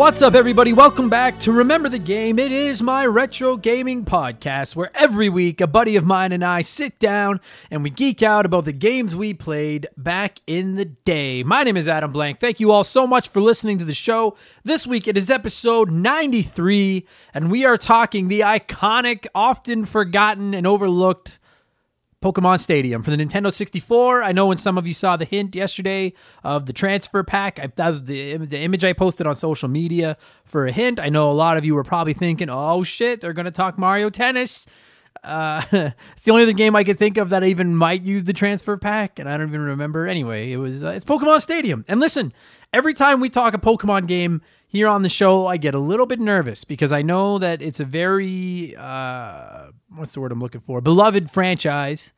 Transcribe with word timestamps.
What's 0.00 0.22
up, 0.22 0.34
everybody? 0.34 0.72
Welcome 0.72 1.10
back 1.10 1.38
to 1.40 1.52
Remember 1.52 1.90
the 1.90 1.98
Game. 1.98 2.38
It 2.38 2.52
is 2.52 2.80
my 2.80 3.04
retro 3.04 3.58
gaming 3.58 4.06
podcast 4.06 4.74
where 4.74 4.90
every 4.94 5.28
week 5.28 5.60
a 5.60 5.66
buddy 5.66 5.94
of 5.94 6.06
mine 6.06 6.32
and 6.32 6.42
I 6.42 6.62
sit 6.62 6.98
down 6.98 7.38
and 7.70 7.82
we 7.82 7.90
geek 7.90 8.22
out 8.22 8.46
about 8.46 8.64
the 8.64 8.72
games 8.72 9.14
we 9.14 9.34
played 9.34 9.86
back 9.98 10.40
in 10.46 10.76
the 10.76 10.86
day. 10.86 11.42
My 11.42 11.64
name 11.64 11.76
is 11.76 11.86
Adam 11.86 12.12
Blank. 12.12 12.40
Thank 12.40 12.60
you 12.60 12.72
all 12.72 12.82
so 12.82 13.06
much 13.06 13.28
for 13.28 13.42
listening 13.42 13.78
to 13.78 13.84
the 13.84 13.92
show. 13.92 14.38
This 14.64 14.86
week 14.86 15.06
it 15.06 15.18
is 15.18 15.28
episode 15.28 15.90
93, 15.90 17.06
and 17.34 17.50
we 17.50 17.66
are 17.66 17.76
talking 17.76 18.28
the 18.28 18.40
iconic, 18.40 19.26
often 19.34 19.84
forgotten, 19.84 20.54
and 20.54 20.66
overlooked 20.66 21.39
Pokemon 22.22 22.60
Stadium 22.60 23.02
for 23.02 23.10
the 23.10 23.16
Nintendo 23.16 23.50
64. 23.50 24.22
I 24.22 24.32
know 24.32 24.46
when 24.46 24.58
some 24.58 24.76
of 24.76 24.86
you 24.86 24.92
saw 24.92 25.16
the 25.16 25.24
hint 25.24 25.54
yesterday 25.54 26.12
of 26.44 26.66
the 26.66 26.72
transfer 26.74 27.22
pack, 27.22 27.58
I, 27.58 27.68
that 27.76 27.90
was 27.90 28.04
the 28.04 28.36
the 28.36 28.58
image 28.58 28.84
I 28.84 28.92
posted 28.92 29.26
on 29.26 29.34
social 29.34 29.68
media 29.68 30.18
for 30.44 30.66
a 30.66 30.72
hint. 30.72 31.00
I 31.00 31.08
know 31.08 31.30
a 31.30 31.32
lot 31.32 31.56
of 31.56 31.64
you 31.64 31.74
were 31.74 31.84
probably 31.84 32.12
thinking, 32.12 32.50
"Oh 32.50 32.82
shit, 32.82 33.22
they're 33.22 33.32
going 33.32 33.46
to 33.46 33.50
talk 33.50 33.78
Mario 33.78 34.10
Tennis." 34.10 34.66
Uh, 35.24 35.62
it's 35.72 36.24
the 36.24 36.30
only 36.30 36.42
other 36.42 36.52
game 36.52 36.76
I 36.76 36.84
could 36.84 36.98
think 36.98 37.16
of 37.16 37.30
that 37.30 37.42
I 37.42 37.46
even 37.46 37.74
might 37.74 38.02
use 38.02 38.24
the 38.24 38.32
transfer 38.34 38.76
pack, 38.76 39.18
and 39.18 39.26
I 39.26 39.38
don't 39.38 39.48
even 39.48 39.62
remember. 39.62 40.06
Anyway, 40.06 40.52
it 40.52 40.58
was 40.58 40.84
uh, 40.84 40.88
it's 40.88 41.06
Pokemon 41.06 41.40
Stadium. 41.40 41.86
And 41.88 42.00
listen, 42.00 42.34
every 42.70 42.92
time 42.92 43.20
we 43.20 43.30
talk 43.30 43.54
a 43.54 43.58
Pokemon 43.58 44.08
game 44.08 44.42
here 44.68 44.88
on 44.88 45.00
the 45.00 45.08
show, 45.08 45.46
I 45.46 45.56
get 45.56 45.74
a 45.74 45.78
little 45.78 46.06
bit 46.06 46.20
nervous 46.20 46.64
because 46.64 46.92
I 46.92 47.00
know 47.00 47.38
that 47.38 47.62
it's 47.62 47.80
a 47.80 47.84
very 47.84 48.76
uh, 48.76 49.68
what's 49.94 50.14
the 50.14 50.20
word 50.20 50.32
I'm 50.32 50.40
looking 50.40 50.60
for? 50.60 50.80
Beloved 50.80 51.30
franchise. 51.30 52.12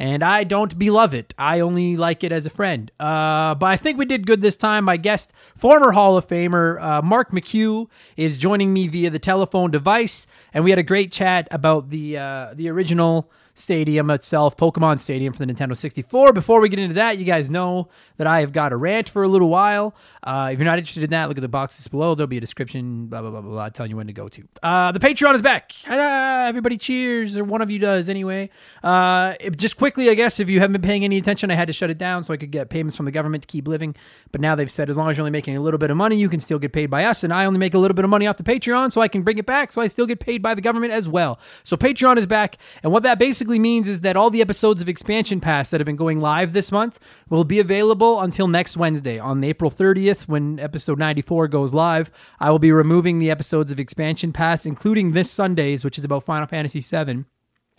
And 0.00 0.22
I 0.22 0.44
don't 0.44 0.78
beloved 0.78 1.14
it. 1.14 1.34
I 1.36 1.58
only 1.58 1.96
like 1.96 2.22
it 2.22 2.30
as 2.30 2.46
a 2.46 2.50
friend. 2.50 2.88
Uh, 3.00 3.56
but 3.56 3.66
I 3.66 3.76
think 3.76 3.98
we 3.98 4.04
did 4.04 4.28
good 4.28 4.42
this 4.42 4.56
time. 4.56 4.84
My 4.84 4.96
guest, 4.96 5.32
former 5.56 5.90
Hall 5.90 6.16
of 6.16 6.28
Famer 6.28 6.80
uh, 6.80 7.02
Mark 7.02 7.32
McHugh, 7.32 7.88
is 8.16 8.38
joining 8.38 8.72
me 8.72 8.86
via 8.86 9.10
the 9.10 9.18
telephone 9.18 9.72
device, 9.72 10.28
and 10.54 10.62
we 10.62 10.70
had 10.70 10.78
a 10.78 10.84
great 10.84 11.10
chat 11.10 11.48
about 11.50 11.90
the 11.90 12.16
uh, 12.16 12.54
the 12.54 12.68
original 12.68 13.28
stadium 13.58 14.10
itself, 14.10 14.56
Pokemon 14.56 14.98
Stadium 14.98 15.32
for 15.32 15.44
the 15.44 15.52
Nintendo 15.52 15.76
64. 15.76 16.32
Before 16.32 16.60
we 16.60 16.68
get 16.68 16.78
into 16.78 16.94
that, 16.94 17.18
you 17.18 17.24
guys 17.24 17.50
know 17.50 17.88
that 18.16 18.26
I 18.26 18.40
have 18.40 18.52
got 18.52 18.72
a 18.72 18.76
rant 18.76 19.08
for 19.08 19.22
a 19.22 19.28
little 19.28 19.48
while. 19.48 19.94
Uh, 20.22 20.50
if 20.52 20.58
you're 20.58 20.64
not 20.64 20.78
interested 20.78 21.04
in 21.04 21.10
that, 21.10 21.28
look 21.28 21.38
at 21.38 21.40
the 21.40 21.48
boxes 21.48 21.88
below. 21.88 22.14
There'll 22.14 22.28
be 22.28 22.36
a 22.36 22.40
description, 22.40 23.06
blah, 23.06 23.20
blah, 23.20 23.30
blah, 23.30 23.40
blah, 23.40 23.50
blah 23.50 23.68
telling 23.70 23.90
you 23.90 23.96
when 23.96 24.06
to 24.06 24.12
go 24.12 24.28
to. 24.28 24.44
Uh, 24.62 24.92
the 24.92 25.00
Patreon 25.00 25.34
is 25.34 25.42
back. 25.42 25.72
everybody 25.88 26.76
cheers, 26.76 27.36
or 27.36 27.44
one 27.44 27.62
of 27.62 27.70
you 27.70 27.78
does 27.78 28.08
anyway. 28.08 28.50
Uh, 28.82 29.34
it, 29.40 29.56
just 29.56 29.76
quickly, 29.76 30.10
I 30.10 30.14
guess, 30.14 30.40
if 30.40 30.48
you 30.48 30.60
haven't 30.60 30.74
been 30.74 30.88
paying 30.88 31.04
any 31.04 31.18
attention, 31.18 31.50
I 31.50 31.54
had 31.54 31.68
to 31.68 31.72
shut 31.72 31.90
it 31.90 31.98
down 31.98 32.24
so 32.24 32.32
I 32.32 32.36
could 32.36 32.50
get 32.50 32.70
payments 32.70 32.96
from 32.96 33.06
the 33.06 33.12
government 33.12 33.42
to 33.42 33.46
keep 33.46 33.66
living. 33.66 33.96
But 34.30 34.40
now 34.40 34.54
they've 34.54 34.70
said 34.70 34.90
as 34.90 34.96
long 34.96 35.10
as 35.10 35.16
you're 35.16 35.22
only 35.22 35.30
making 35.30 35.56
a 35.56 35.60
little 35.60 35.78
bit 35.78 35.90
of 35.90 35.96
money, 35.96 36.16
you 36.16 36.28
can 36.28 36.40
still 36.40 36.58
get 36.58 36.72
paid 36.72 36.86
by 36.86 37.04
us. 37.04 37.24
And 37.24 37.32
I 37.32 37.44
only 37.44 37.58
make 37.58 37.74
a 37.74 37.78
little 37.78 37.94
bit 37.94 38.04
of 38.04 38.10
money 38.10 38.26
off 38.26 38.36
the 38.36 38.42
Patreon, 38.42 38.92
so 38.92 39.00
I 39.00 39.08
can 39.08 39.22
bring 39.22 39.38
it 39.38 39.46
back. 39.46 39.72
So 39.72 39.80
I 39.80 39.88
still 39.88 40.06
get 40.06 40.20
paid 40.20 40.42
by 40.42 40.54
the 40.54 40.60
government 40.60 40.92
as 40.92 41.08
well. 41.08 41.38
So 41.64 41.76
Patreon 41.76 42.18
is 42.18 42.26
back. 42.26 42.58
And 42.82 42.92
what 42.92 43.02
that 43.04 43.18
basically 43.18 43.47
means 43.56 43.86
is 43.86 44.00
that 44.00 44.16
all 44.16 44.30
the 44.30 44.40
episodes 44.40 44.82
of 44.82 44.88
Expansion 44.88 45.40
Pass 45.40 45.70
that 45.70 45.80
have 45.80 45.86
been 45.86 45.94
going 45.94 46.18
live 46.18 46.52
this 46.52 46.72
month 46.72 46.98
will 47.28 47.44
be 47.44 47.60
available 47.60 48.20
until 48.20 48.48
next 48.48 48.76
Wednesday 48.76 49.16
on 49.20 49.44
April 49.44 49.70
30th 49.70 50.26
when 50.26 50.58
episode 50.58 50.98
94 50.98 51.46
goes 51.46 51.72
live. 51.72 52.10
I 52.40 52.50
will 52.50 52.58
be 52.58 52.72
removing 52.72 53.20
the 53.20 53.30
episodes 53.30 53.70
of 53.70 53.78
Expansion 53.78 54.32
Pass, 54.32 54.66
including 54.66 55.12
this 55.12 55.30
Sunday's, 55.30 55.84
which 55.84 55.98
is 55.98 56.04
about 56.04 56.24
Final 56.24 56.48
Fantasy 56.48 56.80
VII. 56.80 57.26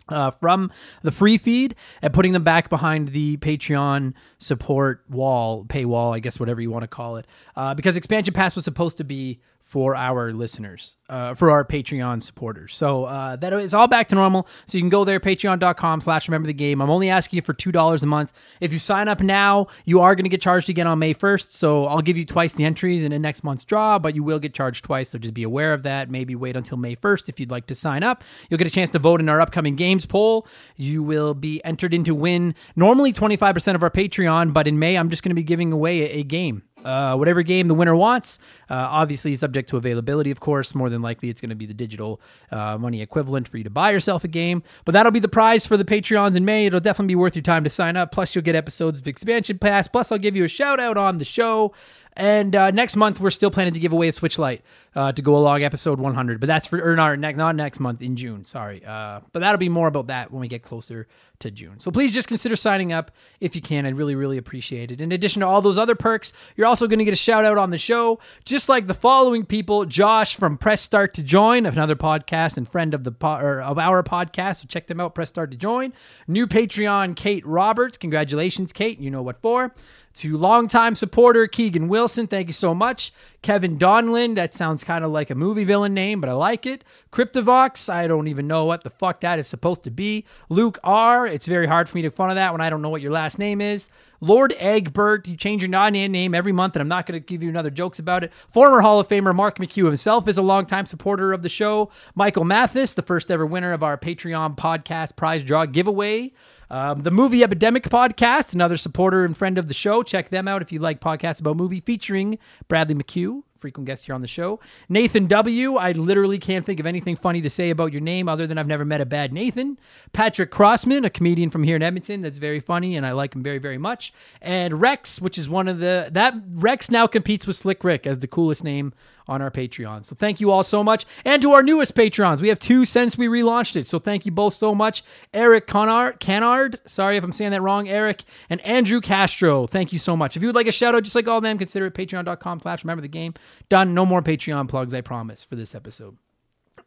Uh, 0.07 0.31
from 0.31 0.71
the 1.03 1.11
free 1.11 1.37
feed 1.37 1.75
and 2.01 2.11
putting 2.11 2.31
them 2.31 2.43
back 2.43 2.67
behind 2.67 3.09
the 3.09 3.37
Patreon 3.37 4.13
support 4.39 5.03
wall, 5.07 5.65
paywall, 5.65 6.15
I 6.15 6.19
guess, 6.19 6.39
whatever 6.39 6.61
you 6.61 6.71
want 6.71 6.81
to 6.81 6.87
call 6.87 7.17
it. 7.17 7.27
Uh, 7.55 7.75
because 7.75 7.95
Expansion 7.95 8.33
Pass 8.33 8.55
was 8.55 8.65
supposed 8.65 8.97
to 8.97 9.03
be 9.03 9.39
for 9.69 9.95
our 9.95 10.33
listeners, 10.33 10.97
uh, 11.09 11.35
for 11.35 11.51
our 11.51 11.63
Patreon 11.63 12.23
supporters. 12.23 12.75
So 12.75 13.05
uh, 13.05 13.35
that 13.35 13.53
is 13.53 13.71
all 13.71 13.87
back 13.87 14.07
to 14.07 14.15
normal. 14.15 14.47
So 14.65 14.79
you 14.79 14.81
can 14.81 14.89
go 14.89 15.05
there, 15.05 15.19
patreon.com 15.19 16.01
slash 16.01 16.27
remember 16.27 16.47
the 16.47 16.55
game. 16.55 16.81
I'm 16.81 16.89
only 16.89 17.11
asking 17.11 17.37
you 17.37 17.43
for 17.43 17.53
$2 17.53 18.01
a 18.01 18.05
month. 18.07 18.33
If 18.61 18.73
you 18.73 18.79
sign 18.79 19.07
up 19.07 19.21
now, 19.21 19.67
you 19.85 20.01
are 20.01 20.15
going 20.15 20.23
to 20.23 20.29
get 20.29 20.41
charged 20.41 20.71
again 20.71 20.87
on 20.87 20.97
May 20.97 21.13
1st. 21.13 21.51
So 21.51 21.85
I'll 21.85 22.01
give 22.01 22.17
you 22.17 22.25
twice 22.25 22.53
the 22.53 22.65
entries 22.65 23.03
in 23.03 23.11
the 23.11 23.19
next 23.19 23.43
month's 23.43 23.63
draw, 23.63 23.99
but 23.99 24.15
you 24.15 24.23
will 24.23 24.39
get 24.39 24.55
charged 24.55 24.85
twice. 24.85 25.09
So 25.09 25.19
just 25.19 25.35
be 25.35 25.43
aware 25.43 25.71
of 25.71 25.83
that. 25.83 26.09
Maybe 26.09 26.33
wait 26.33 26.55
until 26.55 26.79
May 26.79 26.95
1st 26.95 27.29
if 27.29 27.39
you'd 27.39 27.51
like 27.51 27.67
to 27.67 27.75
sign 27.75 28.01
up. 28.01 28.23
You'll 28.49 28.57
get 28.57 28.65
a 28.65 28.71
chance 28.71 28.89
to 28.89 28.99
vote 28.99 29.19
in 29.19 29.29
our 29.29 29.39
upcoming 29.39 29.75
games 29.75 30.07
poll. 30.07 30.47
You 30.77 31.03
will 31.03 31.35
be 31.35 31.63
entered 31.63 31.93
into 31.93 32.15
win 32.15 32.55
normally 32.75 33.13
25% 33.13 33.75
of 33.75 33.83
our 33.83 33.91
Patreon, 33.91 34.51
but 34.51 34.67
in 34.67 34.79
May, 34.79 34.97
I'm 34.97 35.11
just 35.11 35.21
going 35.21 35.29
to 35.29 35.35
be 35.35 35.43
giving 35.43 35.71
away 35.71 36.01
a, 36.01 36.19
a 36.21 36.23
game 36.23 36.63
uh, 36.85 37.15
whatever 37.15 37.41
game 37.41 37.67
the 37.67 37.73
winner 37.73 37.95
wants. 37.95 38.39
Uh, 38.69 38.75
obviously, 38.75 39.35
subject 39.35 39.69
to 39.69 39.77
availability, 39.77 40.31
of 40.31 40.39
course. 40.39 40.75
More 40.75 40.89
than 40.89 41.01
likely, 41.01 41.29
it's 41.29 41.41
going 41.41 41.49
to 41.49 41.55
be 41.55 41.65
the 41.65 41.73
digital 41.73 42.21
uh, 42.51 42.77
money 42.77 43.01
equivalent 43.01 43.47
for 43.47 43.57
you 43.57 43.63
to 43.63 43.69
buy 43.69 43.91
yourself 43.91 44.23
a 44.23 44.27
game. 44.27 44.63
But 44.85 44.93
that'll 44.93 45.11
be 45.11 45.19
the 45.19 45.27
prize 45.27 45.65
for 45.65 45.77
the 45.77 45.85
Patreons 45.85 46.35
in 46.35 46.45
May. 46.45 46.65
It'll 46.65 46.79
definitely 46.79 47.13
be 47.13 47.15
worth 47.15 47.35
your 47.35 47.43
time 47.43 47.63
to 47.63 47.69
sign 47.69 47.97
up. 47.97 48.11
Plus, 48.11 48.35
you'll 48.35 48.43
get 48.43 48.55
episodes 48.55 48.99
of 48.99 49.07
Expansion 49.07 49.57
Pass. 49.57 49.87
Plus, 49.87 50.11
I'll 50.11 50.17
give 50.17 50.35
you 50.35 50.43
a 50.43 50.49
shout 50.49 50.79
out 50.79 50.97
on 50.97 51.17
the 51.17 51.25
show. 51.25 51.73
And 52.19 52.53
uh, 52.53 52.71
next 52.71 52.97
month, 52.97 53.21
we're 53.21 53.29
still 53.29 53.49
planning 53.49 53.73
to 53.73 53.79
give 53.79 53.93
away 53.93 54.09
a 54.09 54.11
Switch 54.11 54.37
Lite 54.37 54.61
uh, 54.93 55.13
to 55.13 55.21
go 55.21 55.37
along 55.37 55.63
episode 55.63 56.01
100. 56.01 56.41
But 56.41 56.47
that's 56.47 56.67
for, 56.67 56.83
or 56.83 56.97
not, 56.97 57.17
not 57.17 57.55
next 57.55 57.79
month, 57.79 58.01
in 58.01 58.17
June. 58.17 58.43
Sorry. 58.43 58.83
Uh, 58.85 59.21
but 59.31 59.39
that'll 59.39 59.57
be 59.57 59.69
more 59.69 59.87
about 59.87 60.07
that 60.07 60.29
when 60.29 60.41
we 60.41 60.49
get 60.49 60.61
closer 60.61 61.07
to 61.39 61.49
June. 61.49 61.79
So 61.79 61.91
please 61.91 62.13
just 62.13 62.27
consider 62.27 62.57
signing 62.57 62.91
up 62.91 63.11
if 63.39 63.55
you 63.55 63.61
can. 63.61 63.85
I'd 63.85 63.95
really, 63.95 64.15
really 64.15 64.37
appreciate 64.37 64.91
it. 64.91 64.99
In 64.99 65.13
addition 65.13 65.39
to 65.39 65.47
all 65.47 65.61
those 65.61 65.77
other 65.77 65.95
perks, 65.95 66.33
you're 66.57 66.67
also 66.67 66.87
going 66.87 66.99
to 66.99 67.05
get 67.05 67.13
a 67.13 67.17
shout 67.17 67.45
out 67.45 67.57
on 67.57 67.69
the 67.69 67.77
show, 67.77 68.19
just 68.43 68.67
like 68.67 68.87
the 68.87 68.93
following 68.93 69.45
people 69.45 69.85
Josh 69.85 70.35
from 70.35 70.57
Press 70.57 70.81
Start 70.81 71.13
to 71.13 71.23
Join, 71.23 71.65
another 71.65 71.95
podcast 71.95 72.57
and 72.57 72.67
friend 72.67 72.93
of 72.93 73.05
the 73.05 73.13
po- 73.13 73.61
of 73.61 73.77
our 73.77 74.03
podcast. 74.03 74.57
So 74.57 74.67
check 74.67 74.87
them 74.87 74.99
out, 74.99 75.15
Press 75.15 75.29
Start 75.29 75.51
to 75.51 75.57
Join. 75.57 75.93
New 76.27 76.47
Patreon, 76.47 77.15
Kate 77.15 77.45
Roberts. 77.47 77.97
Congratulations, 77.97 78.73
Kate. 78.73 78.99
You 78.99 79.09
know 79.09 79.21
what 79.21 79.41
for. 79.41 79.73
To 80.19 80.35
longtime 80.35 80.95
supporter 80.95 81.47
Keegan 81.47 81.87
Wilson, 81.87 82.27
thank 82.27 82.47
you 82.47 82.53
so 82.53 82.75
much. 82.75 83.13
Kevin 83.41 83.77
Donlin, 83.77 84.35
that 84.35 84.53
sounds 84.53 84.83
kind 84.83 85.05
of 85.05 85.11
like 85.11 85.29
a 85.29 85.35
movie 85.35 85.63
villain 85.63 85.93
name, 85.93 86.19
but 86.19 86.29
I 86.29 86.33
like 86.33 86.65
it. 86.65 86.83
Cryptovox, 87.13 87.87
I 87.87 88.05
don't 88.05 88.27
even 88.27 88.45
know 88.45 88.65
what 88.65 88.83
the 88.83 88.89
fuck 88.89 89.21
that 89.21 89.39
is 89.39 89.47
supposed 89.47 89.83
to 89.83 89.89
be. 89.89 90.25
Luke 90.49 90.77
R, 90.83 91.25
it's 91.25 91.45
very 91.45 91.67
hard 91.67 91.87
for 91.87 91.95
me 91.95 92.01
to 92.01 92.11
fun 92.11 92.29
of 92.31 92.35
that 92.35 92.51
when 92.51 92.59
I 92.59 92.69
don't 92.69 92.81
know 92.81 92.89
what 92.89 93.01
your 93.01 93.13
last 93.13 93.39
name 93.39 93.61
is. 93.61 93.87
Lord 94.19 94.53
Egbert, 94.59 95.25
you 95.29 95.37
change 95.37 95.61
your 95.61 95.69
non 95.69 95.93
name 95.93 96.35
every 96.35 96.51
month, 96.51 96.75
and 96.75 96.81
I'm 96.81 96.89
not 96.89 97.05
going 97.05 97.17
to 97.17 97.25
give 97.25 97.41
you 97.41 97.47
another 97.47 97.69
jokes 97.69 97.97
about 97.97 98.25
it. 98.25 98.33
Former 98.51 98.81
Hall 98.81 98.99
of 98.99 99.07
Famer 99.07 99.33
Mark 99.33 99.57
McHugh 99.57 99.85
himself 99.85 100.27
is 100.27 100.37
a 100.37 100.41
longtime 100.41 100.85
supporter 100.85 101.31
of 101.31 101.43
the 101.43 101.47
show. 101.47 101.91
Michael 102.13 102.43
Mathis, 102.43 102.93
the 102.93 103.01
first 103.03 103.31
ever 103.31 103.45
winner 103.45 103.71
of 103.71 103.83
our 103.83 103.97
Patreon 103.97 104.57
podcast 104.57 105.15
prize 105.15 105.43
draw 105.43 105.65
giveaway. 105.65 106.33
Um, 106.71 106.99
the 106.99 107.11
Movie 107.11 107.43
Epidemic 107.43 107.83
podcast, 107.83 108.53
another 108.53 108.77
supporter 108.77 109.25
and 109.25 109.35
friend 109.35 109.57
of 109.57 109.67
the 109.67 109.73
show. 109.73 110.03
Check 110.03 110.29
them 110.29 110.47
out 110.47 110.61
if 110.61 110.71
you 110.71 110.79
like 110.79 111.01
podcasts 111.01 111.39
about 111.39 111.57
movie 111.57 111.81
featuring 111.81 112.37
Bradley 112.67 112.95
McHugh 112.95 113.43
frequent 113.59 113.85
guest 113.85 114.05
here 114.05 114.15
on 114.15 114.21
the 114.21 114.27
show. 114.27 114.59
Nathan 114.87 115.27
W. 115.27 115.75
I 115.75 115.91
literally 115.91 116.39
can't 116.39 116.65
think 116.65 116.79
of 116.79 116.85
anything 116.85 117.15
funny 117.15 117.41
to 117.41 117.49
say 117.49 117.69
about 117.69 117.91
your 117.91 118.01
name 118.01 118.29
other 118.29 118.47
than 118.47 118.57
I've 118.57 118.67
never 118.67 118.85
met 118.85 119.01
a 119.01 119.05
bad 119.05 119.33
Nathan. 119.33 119.77
Patrick 120.13 120.51
Crossman, 120.51 121.05
a 121.05 121.09
comedian 121.09 121.49
from 121.49 121.63
here 121.63 121.75
in 121.75 121.83
Edmonton 121.83 122.21
that's 122.21 122.37
very 122.37 122.59
funny 122.59 122.95
and 122.95 123.05
I 123.05 123.11
like 123.11 123.35
him 123.35 123.43
very, 123.43 123.57
very 123.57 123.77
much. 123.77 124.13
And 124.41 124.79
Rex, 124.81 125.21
which 125.21 125.37
is 125.37 125.49
one 125.49 125.67
of 125.67 125.79
the 125.79 126.09
that 126.11 126.35
Rex 126.51 126.89
now 126.89 127.07
competes 127.07 127.45
with 127.45 127.55
Slick 127.55 127.83
Rick 127.83 128.07
as 128.07 128.19
the 128.19 128.27
coolest 128.27 128.63
name 128.63 128.93
on 129.29 129.41
our 129.41 129.51
Patreon. 129.51 130.03
So 130.03 130.15
thank 130.15 130.41
you 130.41 130.51
all 130.51 130.63
so 130.63 130.83
much. 130.83 131.05
And 131.23 131.41
to 131.41 131.51
our 131.53 131.63
newest 131.63 131.95
patrons, 131.95 132.41
we 132.41 132.49
have 132.49 132.59
two 132.59 132.83
since 132.83 133.17
we 133.17 133.27
relaunched 133.27 133.75
it. 133.75 133.87
So 133.87 133.99
thank 133.99 134.25
you 134.25 134.31
both 134.31 134.55
so 134.55 134.75
much. 134.75 135.03
Eric 135.33 135.67
Canard, 135.67 136.19
Canard, 136.19 136.79
sorry 136.85 137.15
if 137.15 137.23
I'm 137.23 137.31
saying 137.31 137.51
that 137.51 137.61
wrong, 137.61 137.87
Eric, 137.87 138.23
and 138.49 138.59
Andrew 138.61 138.99
Castro. 138.99 139.67
Thank 139.67 139.93
you 139.93 139.99
so 139.99 140.17
much. 140.17 140.35
If 140.35 140.41
you 140.41 140.47
would 140.47 140.55
like 140.55 140.67
a 140.67 140.71
shout 140.71 140.95
out, 140.95 141.03
just 141.03 141.15
like 141.15 141.27
all 141.27 141.37
of 141.37 141.43
them, 141.43 141.57
consider 141.57 141.85
it 141.85 141.93
patreon.com 141.93 142.59
slash 142.59 142.83
remember 142.83 143.01
the 143.01 143.07
game. 143.07 143.33
Done. 143.69 143.93
No 143.93 144.05
more 144.05 144.21
Patreon 144.21 144.67
plugs, 144.67 144.93
I 144.93 145.01
promise, 145.01 145.43
for 145.43 145.55
this 145.55 145.75
episode. 145.75 146.17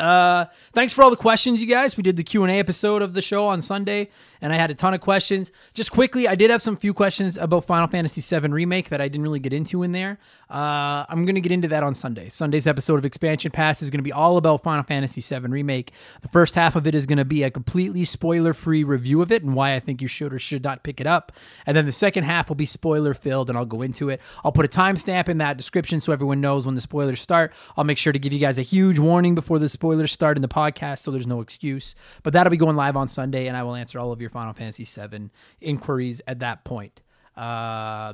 Uh, 0.02 0.46
thanks 0.72 0.92
for 0.92 1.02
all 1.02 1.10
the 1.10 1.16
questions, 1.16 1.60
you 1.60 1.66
guys. 1.66 1.96
We 1.96 2.02
did 2.02 2.16
the 2.16 2.24
Q 2.24 2.42
and 2.42 2.50
A 2.50 2.58
episode 2.58 3.02
of 3.02 3.14
the 3.14 3.22
show 3.22 3.46
on 3.46 3.60
Sunday, 3.60 4.08
and 4.40 4.52
I 4.52 4.56
had 4.56 4.70
a 4.70 4.74
ton 4.74 4.94
of 4.94 5.00
questions. 5.00 5.52
Just 5.74 5.92
quickly, 5.92 6.26
I 6.26 6.34
did 6.34 6.50
have 6.50 6.60
some 6.60 6.76
few 6.76 6.92
questions 6.92 7.36
about 7.36 7.66
Final 7.66 7.86
Fantasy 7.86 8.20
VII 8.20 8.48
Remake 8.48 8.88
that 8.88 9.00
I 9.00 9.06
didn't 9.06 9.22
really 9.22 9.38
get 9.38 9.52
into 9.52 9.82
in 9.82 9.92
there. 9.92 10.18
Uh, 10.52 11.06
I'm 11.08 11.24
going 11.24 11.34
to 11.34 11.40
get 11.40 11.50
into 11.50 11.68
that 11.68 11.82
on 11.82 11.94
Sunday. 11.94 12.28
Sunday's 12.28 12.66
episode 12.66 12.98
of 12.98 13.06
Expansion 13.06 13.50
Pass 13.50 13.80
is 13.80 13.88
going 13.88 14.00
to 14.00 14.04
be 14.04 14.12
all 14.12 14.36
about 14.36 14.62
Final 14.62 14.82
Fantasy 14.82 15.22
VII 15.22 15.46
Remake. 15.46 15.92
The 16.20 16.28
first 16.28 16.54
half 16.54 16.76
of 16.76 16.86
it 16.86 16.94
is 16.94 17.06
going 17.06 17.16
to 17.16 17.24
be 17.24 17.42
a 17.42 17.50
completely 17.50 18.04
spoiler 18.04 18.52
free 18.52 18.84
review 18.84 19.22
of 19.22 19.32
it 19.32 19.42
and 19.42 19.54
why 19.54 19.74
I 19.74 19.80
think 19.80 20.02
you 20.02 20.08
should 20.08 20.34
or 20.34 20.38
should 20.38 20.62
not 20.62 20.82
pick 20.82 21.00
it 21.00 21.06
up. 21.06 21.32
And 21.64 21.74
then 21.74 21.86
the 21.86 21.92
second 21.92 22.24
half 22.24 22.50
will 22.50 22.56
be 22.56 22.66
spoiler 22.66 23.14
filled, 23.14 23.48
and 23.48 23.56
I'll 23.56 23.64
go 23.64 23.80
into 23.80 24.10
it. 24.10 24.20
I'll 24.44 24.52
put 24.52 24.66
a 24.66 24.68
timestamp 24.68 25.30
in 25.30 25.38
that 25.38 25.56
description 25.56 26.00
so 26.00 26.12
everyone 26.12 26.42
knows 26.42 26.66
when 26.66 26.74
the 26.74 26.82
spoilers 26.82 27.22
start. 27.22 27.54
I'll 27.78 27.84
make 27.84 27.96
sure 27.96 28.12
to 28.12 28.18
give 28.18 28.34
you 28.34 28.38
guys 28.38 28.58
a 28.58 28.62
huge 28.62 28.98
warning 28.98 29.34
before 29.34 29.58
the 29.58 29.70
spoilers 29.70 30.12
start 30.12 30.36
in 30.36 30.42
the 30.42 30.48
podcast 30.48 30.98
so 30.98 31.10
there's 31.10 31.26
no 31.26 31.40
excuse. 31.40 31.94
But 32.22 32.34
that'll 32.34 32.50
be 32.50 32.58
going 32.58 32.76
live 32.76 32.96
on 32.96 33.08
Sunday, 33.08 33.46
and 33.46 33.56
I 33.56 33.62
will 33.62 33.74
answer 33.74 33.98
all 33.98 34.12
of 34.12 34.20
your 34.20 34.28
Final 34.28 34.52
Fantasy 34.52 34.84
VII 34.84 35.30
inquiries 35.62 36.20
at 36.26 36.40
that 36.40 36.64
point. 36.64 37.00
Uh, 37.34 38.12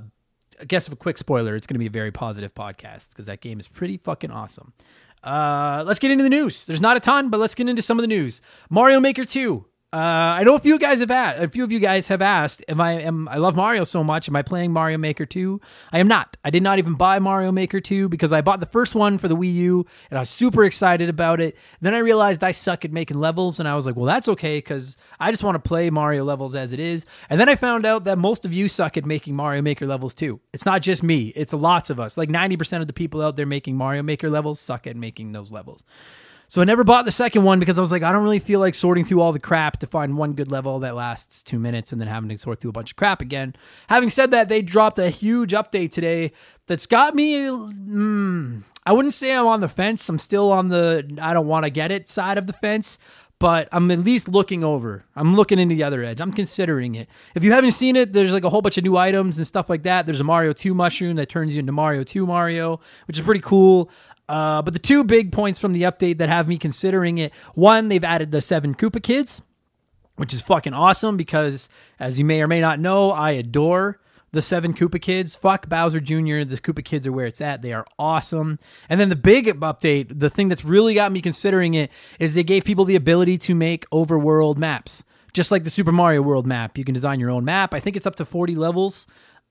I 0.60 0.64
guess 0.64 0.86
of 0.86 0.92
a 0.92 0.96
quick 0.96 1.18
spoiler, 1.18 1.54
it's 1.56 1.66
going 1.66 1.74
to 1.74 1.78
be 1.78 1.86
a 1.86 1.90
very 1.90 2.10
positive 2.10 2.54
podcast 2.54 3.10
because 3.10 3.26
that 3.26 3.40
game 3.40 3.60
is 3.60 3.68
pretty 3.68 3.96
fucking 3.98 4.30
awesome. 4.30 4.72
Uh, 5.22 5.82
let's 5.86 5.98
get 5.98 6.10
into 6.10 6.24
the 6.24 6.30
news. 6.30 6.64
There's 6.64 6.80
not 6.80 6.96
a 6.96 7.00
ton, 7.00 7.28
but 7.28 7.40
let's 7.40 7.54
get 7.54 7.68
into 7.68 7.82
some 7.82 7.98
of 7.98 8.02
the 8.02 8.08
news. 8.08 8.40
Mario 8.70 9.00
Maker 9.00 9.24
2 9.24 9.64
uh, 9.90 9.96
I 9.96 10.44
know 10.44 10.54
a 10.54 10.58
few 10.58 10.78
guys 10.78 11.00
have 11.00 11.10
asked. 11.10 11.42
A 11.42 11.48
few 11.48 11.64
of 11.64 11.72
you 11.72 11.78
guys 11.78 12.08
have 12.08 12.20
asked, 12.20 12.62
"Am 12.68 12.78
I 12.78 13.00
am 13.00 13.26
I 13.26 13.38
love 13.38 13.56
Mario 13.56 13.84
so 13.84 14.04
much? 14.04 14.28
Am 14.28 14.36
I 14.36 14.42
playing 14.42 14.70
Mario 14.70 14.98
Maker 14.98 15.24
2?" 15.24 15.58
I 15.92 15.98
am 15.98 16.06
not. 16.06 16.36
I 16.44 16.50
did 16.50 16.62
not 16.62 16.78
even 16.78 16.92
buy 16.92 17.18
Mario 17.20 17.50
Maker 17.52 17.80
2 17.80 18.10
because 18.10 18.30
I 18.30 18.42
bought 18.42 18.60
the 18.60 18.66
first 18.66 18.94
one 18.94 19.16
for 19.16 19.28
the 19.28 19.36
Wii 19.36 19.54
U 19.54 19.86
and 20.10 20.18
I 20.18 20.20
was 20.20 20.28
super 20.28 20.64
excited 20.64 21.08
about 21.08 21.40
it. 21.40 21.56
Then 21.80 21.94
I 21.94 21.98
realized 21.98 22.44
I 22.44 22.50
suck 22.50 22.84
at 22.84 22.92
making 22.92 23.18
levels, 23.18 23.58
and 23.60 23.66
I 23.66 23.74
was 23.74 23.86
like, 23.86 23.96
"Well, 23.96 24.04
that's 24.04 24.28
okay 24.28 24.58
because 24.58 24.98
I 25.18 25.30
just 25.30 25.42
want 25.42 25.54
to 25.54 25.66
play 25.66 25.88
Mario 25.88 26.22
levels 26.22 26.54
as 26.54 26.72
it 26.72 26.80
is." 26.80 27.06
And 27.30 27.40
then 27.40 27.48
I 27.48 27.54
found 27.54 27.86
out 27.86 28.04
that 28.04 28.18
most 28.18 28.44
of 28.44 28.52
you 28.52 28.68
suck 28.68 28.98
at 28.98 29.06
making 29.06 29.36
Mario 29.36 29.62
Maker 29.62 29.86
levels 29.86 30.12
too. 30.12 30.38
It's 30.52 30.66
not 30.66 30.82
just 30.82 31.02
me; 31.02 31.32
it's 31.34 31.54
lots 31.54 31.88
of 31.88 31.98
us. 31.98 32.18
Like 32.18 32.28
ninety 32.28 32.58
percent 32.58 32.82
of 32.82 32.88
the 32.88 32.92
people 32.92 33.22
out 33.22 33.36
there 33.36 33.46
making 33.46 33.76
Mario 33.76 34.02
Maker 34.02 34.28
levels 34.28 34.60
suck 34.60 34.86
at 34.86 34.96
making 34.96 35.32
those 35.32 35.50
levels. 35.50 35.82
So 36.50 36.62
I 36.62 36.64
never 36.64 36.82
bought 36.82 37.04
the 37.04 37.12
second 37.12 37.44
one 37.44 37.60
because 37.60 37.78
I 37.78 37.82
was 37.82 37.92
like, 37.92 38.02
I 38.02 38.10
don't 38.10 38.22
really 38.22 38.38
feel 38.38 38.58
like 38.58 38.74
sorting 38.74 39.04
through 39.04 39.20
all 39.20 39.32
the 39.32 39.38
crap 39.38 39.80
to 39.80 39.86
find 39.86 40.16
one 40.16 40.32
good 40.32 40.50
level 40.50 40.78
that 40.78 40.94
lasts 40.94 41.42
two 41.42 41.58
minutes 41.58 41.92
and 41.92 42.00
then 42.00 42.08
having 42.08 42.30
to 42.30 42.38
sort 42.38 42.58
through 42.58 42.70
a 42.70 42.72
bunch 42.72 42.92
of 42.92 42.96
crap 42.96 43.20
again. 43.20 43.54
Having 43.90 44.10
said 44.10 44.30
that, 44.30 44.48
they 44.48 44.62
dropped 44.62 44.98
a 44.98 45.10
huge 45.10 45.52
update 45.52 45.90
today 45.90 46.32
that's 46.66 46.86
got 46.86 47.14
me. 47.14 47.34
Mm, 47.34 48.62
I 48.86 48.92
wouldn't 48.92 49.12
say 49.12 49.34
I'm 49.34 49.46
on 49.46 49.60
the 49.60 49.68
fence. 49.68 50.08
I'm 50.08 50.18
still 50.18 50.50
on 50.50 50.68
the 50.68 51.18
I 51.20 51.34
don't 51.34 51.48
want 51.48 51.64
to 51.64 51.70
get 51.70 51.90
it 51.90 52.08
side 52.08 52.38
of 52.38 52.46
the 52.46 52.54
fence, 52.54 52.98
but 53.38 53.68
I'm 53.70 53.90
at 53.90 53.98
least 53.98 54.26
looking 54.26 54.64
over. 54.64 55.04
I'm 55.14 55.36
looking 55.36 55.58
into 55.58 55.74
the 55.74 55.84
other 55.84 56.02
edge. 56.02 56.18
I'm 56.18 56.32
considering 56.32 56.94
it. 56.94 57.10
If 57.34 57.44
you 57.44 57.52
haven't 57.52 57.72
seen 57.72 57.94
it, 57.94 58.14
there's 58.14 58.32
like 58.32 58.44
a 58.44 58.48
whole 58.48 58.62
bunch 58.62 58.78
of 58.78 58.84
new 58.84 58.96
items 58.96 59.36
and 59.36 59.46
stuff 59.46 59.68
like 59.68 59.82
that. 59.82 60.06
There's 60.06 60.22
a 60.22 60.24
Mario 60.24 60.54
2 60.54 60.72
mushroom 60.72 61.16
that 61.16 61.28
turns 61.28 61.54
you 61.54 61.60
into 61.60 61.72
Mario 61.72 62.04
2 62.04 62.26
Mario, 62.26 62.80
which 63.06 63.18
is 63.18 63.24
pretty 63.24 63.42
cool. 63.42 63.90
Uh, 64.28 64.62
but 64.62 64.74
the 64.74 64.80
two 64.80 65.04
big 65.04 65.32
points 65.32 65.58
from 65.58 65.72
the 65.72 65.82
update 65.82 66.18
that 66.18 66.28
have 66.28 66.48
me 66.48 66.58
considering 66.58 67.18
it 67.18 67.32
one, 67.54 67.88
they've 67.88 68.04
added 68.04 68.30
the 68.30 68.40
seven 68.40 68.74
Koopa 68.74 69.02
Kids, 69.02 69.40
which 70.16 70.34
is 70.34 70.42
fucking 70.42 70.74
awesome 70.74 71.16
because, 71.16 71.68
as 71.98 72.18
you 72.18 72.24
may 72.24 72.42
or 72.42 72.48
may 72.48 72.60
not 72.60 72.78
know, 72.78 73.10
I 73.10 73.32
adore 73.32 74.00
the 74.32 74.42
seven 74.42 74.74
Koopa 74.74 75.00
Kids. 75.00 75.36
Fuck 75.36 75.68
Bowser 75.68 76.00
Jr. 76.00 76.44
The 76.44 76.60
Koopa 76.62 76.84
Kids 76.84 77.06
are 77.06 77.12
where 77.12 77.26
it's 77.26 77.40
at. 77.40 77.62
They 77.62 77.72
are 77.72 77.86
awesome. 77.98 78.58
And 78.88 79.00
then 79.00 79.08
the 79.08 79.16
big 79.16 79.46
update, 79.46 80.18
the 80.20 80.30
thing 80.30 80.48
that's 80.48 80.64
really 80.64 80.94
got 80.94 81.12
me 81.12 81.20
considering 81.20 81.74
it, 81.74 81.90
is 82.18 82.34
they 82.34 82.44
gave 82.44 82.64
people 82.64 82.84
the 82.84 82.96
ability 82.96 83.38
to 83.38 83.54
make 83.54 83.88
overworld 83.90 84.56
maps. 84.56 85.04
Just 85.32 85.50
like 85.50 85.64
the 85.64 85.70
Super 85.70 85.92
Mario 85.92 86.22
World 86.22 86.46
map, 86.46 86.78
you 86.78 86.84
can 86.84 86.94
design 86.94 87.20
your 87.20 87.30
own 87.30 87.44
map. 87.44 87.74
I 87.74 87.80
think 87.80 87.96
it's 87.96 88.06
up 88.06 88.16
to 88.16 88.24
40 88.24 88.54
levels. 88.56 89.06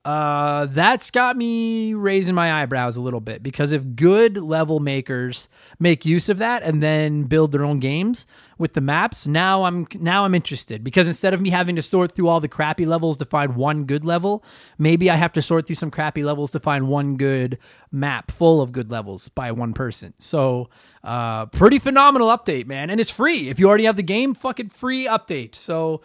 Uh, 0.07 0.67
that's 0.67 1.11
got 1.11 1.35
me 1.35 1.93
raising 1.93 2.33
my 2.33 2.61
eyebrows 2.61 2.95
a 2.95 3.01
little 3.01 3.19
bit 3.19 3.43
because 3.43 3.73
if 3.73 3.83
good 3.97 4.37
level 4.37 4.79
makers 4.79 5.49
make 5.79 6.05
use 6.05 6.29
of 6.29 6.37
that 6.37 6.63
and 6.63 6.81
then 6.81 7.23
build 7.23 7.51
their 7.51 7.65
own 7.65 7.77
games 7.77 8.25
with 8.57 8.73
the 8.73 8.79
maps, 8.79 9.27
now 9.27 9.65
I'm 9.65 9.85
now 9.99 10.23
I'm 10.23 10.33
interested 10.33 10.81
because 10.81 11.09
instead 11.09 11.33
of 11.33 11.41
me 11.41 11.49
having 11.49 11.75
to 11.75 11.81
sort 11.81 12.13
through 12.13 12.29
all 12.29 12.39
the 12.39 12.47
crappy 12.47 12.85
levels 12.85 13.17
to 13.17 13.25
find 13.25 13.57
one 13.57 13.83
good 13.83 14.05
level, 14.05 14.45
maybe 14.77 15.11
I 15.11 15.17
have 15.17 15.33
to 15.33 15.41
sort 15.41 15.67
through 15.67 15.75
some 15.75 15.91
crappy 15.91 16.23
levels 16.23 16.51
to 16.51 16.61
find 16.61 16.87
one 16.87 17.17
good 17.17 17.57
map 17.91 18.31
full 18.31 18.61
of 18.61 18.71
good 18.71 18.89
levels 18.89 19.27
by 19.27 19.51
one 19.51 19.73
person. 19.73 20.13
So, 20.19 20.69
uh, 21.03 21.47
pretty 21.47 21.79
phenomenal 21.79 22.29
update, 22.29 22.65
man, 22.65 22.89
and 22.89 23.01
it's 23.01 23.09
free. 23.09 23.49
If 23.49 23.59
you 23.59 23.67
already 23.67 23.83
have 23.83 23.97
the 23.97 24.03
game, 24.03 24.35
fucking 24.35 24.69
free 24.69 25.05
update. 25.05 25.53
So 25.55 25.99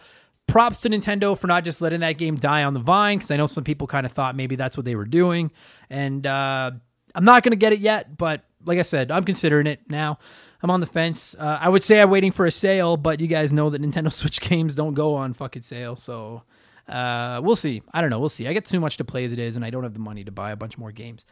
props 0.47 0.81
to 0.81 0.89
Nintendo 0.89 1.37
for 1.37 1.47
not 1.47 1.63
just 1.65 1.81
letting 1.81 2.01
that 2.01 2.17
game 2.17 2.35
die 2.35 2.63
on 2.63 2.73
the 2.73 2.79
vine 2.79 3.17
because 3.17 3.31
I 3.31 3.37
know 3.37 3.47
some 3.47 3.63
people 3.63 3.87
kind 3.87 4.05
of 4.05 4.11
thought 4.11 4.35
maybe 4.35 4.55
that's 4.55 4.77
what 4.77 4.85
they 4.85 4.95
were 4.95 5.05
doing. 5.05 5.51
And 5.89 6.25
uh, 6.27 6.71
I'm 7.15 7.25
not 7.25 7.43
going 7.43 7.51
to 7.51 7.57
get 7.57 7.73
it 7.73 7.79
yet, 7.79 8.17
but 8.17 8.43
like 8.65 8.79
I 8.79 8.83
said, 8.83 9.11
I'm 9.11 9.23
considering 9.23 9.67
it 9.67 9.81
now. 9.89 10.19
I'm 10.61 10.71
on 10.71 10.79
the 10.79 10.85
fence. 10.85 11.35
Uh, 11.37 11.57
I 11.59 11.67
would 11.67 11.83
say 11.83 12.01
I'm 12.01 12.09
waiting 12.09 12.31
for 12.31 12.45
a 12.45 12.51
sale, 12.51 12.95
but 12.95 13.19
you 13.19 13.27
guys 13.27 13.51
know 13.51 13.69
that 13.69 13.81
Nintendo 13.81 14.11
Switch 14.13 14.39
games 14.39 14.75
don't 14.75 14.93
go 14.93 15.15
on 15.15 15.33
fucking 15.33 15.61
sale. 15.61 15.97
So 15.97 16.43
uh, 16.87 17.41
we'll 17.43 17.55
see. 17.55 17.81
I 17.93 18.01
don't 18.01 18.09
know. 18.09 18.19
We'll 18.19 18.29
see. 18.29 18.47
I 18.47 18.53
get 18.53 18.65
too 18.65 18.79
much 18.79 18.97
to 18.97 19.03
play 19.03 19.25
as 19.25 19.33
it 19.33 19.39
is, 19.39 19.55
and 19.55 19.65
I 19.65 19.69
don't 19.69 19.83
have 19.83 19.93
the 19.93 19.99
money 19.99 20.23
to 20.23 20.31
buy 20.31 20.51
a 20.51 20.55
bunch 20.55 20.77
more 20.77 20.91
games. 20.91 21.25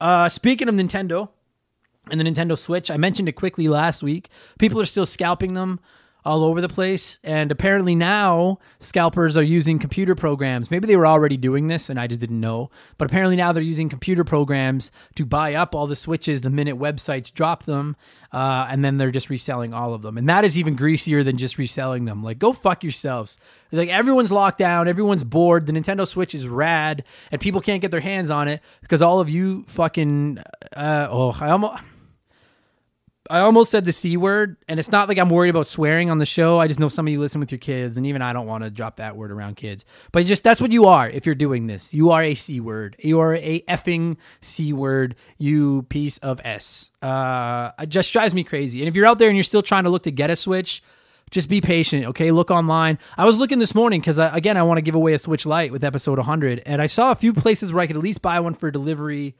Uh, 0.00 0.28
speaking 0.28 0.68
of 0.68 0.74
Nintendo 0.74 1.30
and 2.10 2.20
the 2.20 2.24
Nintendo 2.24 2.56
Switch, 2.56 2.90
I 2.90 2.96
mentioned 2.96 3.28
it 3.28 3.32
quickly 3.32 3.66
last 3.68 4.02
week. 4.02 4.28
People 4.58 4.80
are 4.80 4.86
still 4.86 5.06
scalping 5.06 5.54
them 5.54 5.80
all 6.26 6.44
over 6.44 6.60
the 6.60 6.68
place. 6.68 7.18
And 7.22 7.52
apparently 7.52 7.94
now 7.94 8.58
scalpers 8.80 9.36
are 9.36 9.42
using 9.42 9.78
computer 9.78 10.14
programs. 10.14 10.70
Maybe 10.70 10.86
they 10.86 10.96
were 10.96 11.06
already 11.06 11.36
doing 11.36 11.68
this 11.68 11.88
and 11.88 12.00
I 12.00 12.08
just 12.08 12.20
didn't 12.20 12.40
know. 12.40 12.68
But 12.98 13.08
apparently 13.08 13.36
now 13.36 13.52
they're 13.52 13.62
using 13.62 13.88
computer 13.88 14.24
programs 14.24 14.90
to 15.14 15.24
buy 15.24 15.54
up 15.54 15.74
all 15.74 15.86
the 15.86 15.96
switches 15.96 16.40
the 16.40 16.50
minute 16.50 16.76
websites 16.78 17.32
drop 17.32 17.62
them. 17.62 17.96
Uh, 18.32 18.66
and 18.68 18.84
then 18.84 18.98
they're 18.98 19.12
just 19.12 19.30
reselling 19.30 19.72
all 19.72 19.94
of 19.94 20.02
them. 20.02 20.18
And 20.18 20.28
that 20.28 20.44
is 20.44 20.58
even 20.58 20.74
greasier 20.74 21.22
than 21.22 21.38
just 21.38 21.58
reselling 21.58 22.04
them. 22.06 22.24
Like, 22.24 22.38
go 22.38 22.52
fuck 22.52 22.82
yourselves. 22.82 23.38
Like, 23.70 23.88
everyone's 23.88 24.32
locked 24.32 24.58
down, 24.58 24.88
everyone's 24.88 25.24
bored. 25.24 25.66
The 25.66 25.72
Nintendo 25.72 26.06
Switch 26.06 26.34
is 26.34 26.46
rad, 26.46 27.04
and 27.30 27.40
people 27.40 27.60
can't 27.60 27.80
get 27.80 27.92
their 27.92 28.00
hands 28.00 28.30
on 28.30 28.48
it 28.48 28.60
because 28.82 29.00
all 29.00 29.20
of 29.20 29.30
you 29.30 29.64
fucking. 29.68 30.38
Uh, 30.76 31.06
oh, 31.08 31.36
I 31.40 31.50
almost. 31.50 31.82
I 33.30 33.40
almost 33.40 33.70
said 33.70 33.84
the 33.84 33.92
C 33.92 34.16
word, 34.16 34.56
and 34.68 34.78
it's 34.78 34.90
not 34.90 35.08
like 35.08 35.18
I'm 35.18 35.30
worried 35.30 35.50
about 35.50 35.66
swearing 35.66 36.10
on 36.10 36.18
the 36.18 36.26
show. 36.26 36.58
I 36.58 36.66
just 36.66 36.80
know 36.80 36.88
some 36.88 37.06
of 37.06 37.12
you 37.12 37.20
listen 37.20 37.40
with 37.40 37.50
your 37.50 37.58
kids, 37.58 37.96
and 37.96 38.06
even 38.06 38.22
I 38.22 38.32
don't 38.32 38.46
want 38.46 38.64
to 38.64 38.70
drop 38.70 38.96
that 38.96 39.16
word 39.16 39.30
around 39.30 39.56
kids. 39.56 39.84
But 40.12 40.26
just 40.26 40.44
that's 40.44 40.60
what 40.60 40.72
you 40.72 40.86
are 40.86 41.08
if 41.08 41.26
you're 41.26 41.34
doing 41.34 41.66
this. 41.66 41.94
You 41.94 42.10
are 42.10 42.22
a 42.22 42.34
C 42.34 42.60
word. 42.60 42.96
You 42.98 43.20
are 43.20 43.34
a 43.34 43.60
effing 43.68 44.16
C 44.40 44.72
word, 44.72 45.16
you 45.38 45.82
piece 45.84 46.18
of 46.18 46.40
S. 46.44 46.90
Uh, 47.02 47.70
it 47.78 47.88
just 47.88 48.12
drives 48.12 48.34
me 48.34 48.44
crazy. 48.44 48.80
And 48.80 48.88
if 48.88 48.94
you're 48.94 49.06
out 49.06 49.18
there 49.18 49.28
and 49.28 49.36
you're 49.36 49.44
still 49.44 49.62
trying 49.62 49.84
to 49.84 49.90
look 49.90 50.04
to 50.04 50.10
get 50.10 50.30
a 50.30 50.36
Switch, 50.36 50.82
just 51.30 51.48
be 51.48 51.60
patient, 51.60 52.06
okay? 52.06 52.30
Look 52.30 52.50
online. 52.50 52.98
I 53.16 53.24
was 53.24 53.38
looking 53.38 53.58
this 53.58 53.74
morning 53.74 54.00
because, 54.00 54.18
again, 54.18 54.56
I 54.56 54.62
want 54.62 54.78
to 54.78 54.82
give 54.82 54.94
away 54.94 55.12
a 55.12 55.18
Switch 55.18 55.44
Lite 55.44 55.72
with 55.72 55.82
episode 55.82 56.18
100, 56.18 56.62
and 56.64 56.80
I 56.80 56.86
saw 56.86 57.10
a 57.10 57.16
few 57.16 57.32
places 57.32 57.72
where 57.72 57.82
I 57.82 57.86
could 57.86 57.96
at 57.96 58.02
least 58.02 58.22
buy 58.22 58.38
one 58.40 58.54
for 58.54 58.70
delivery 58.70 59.34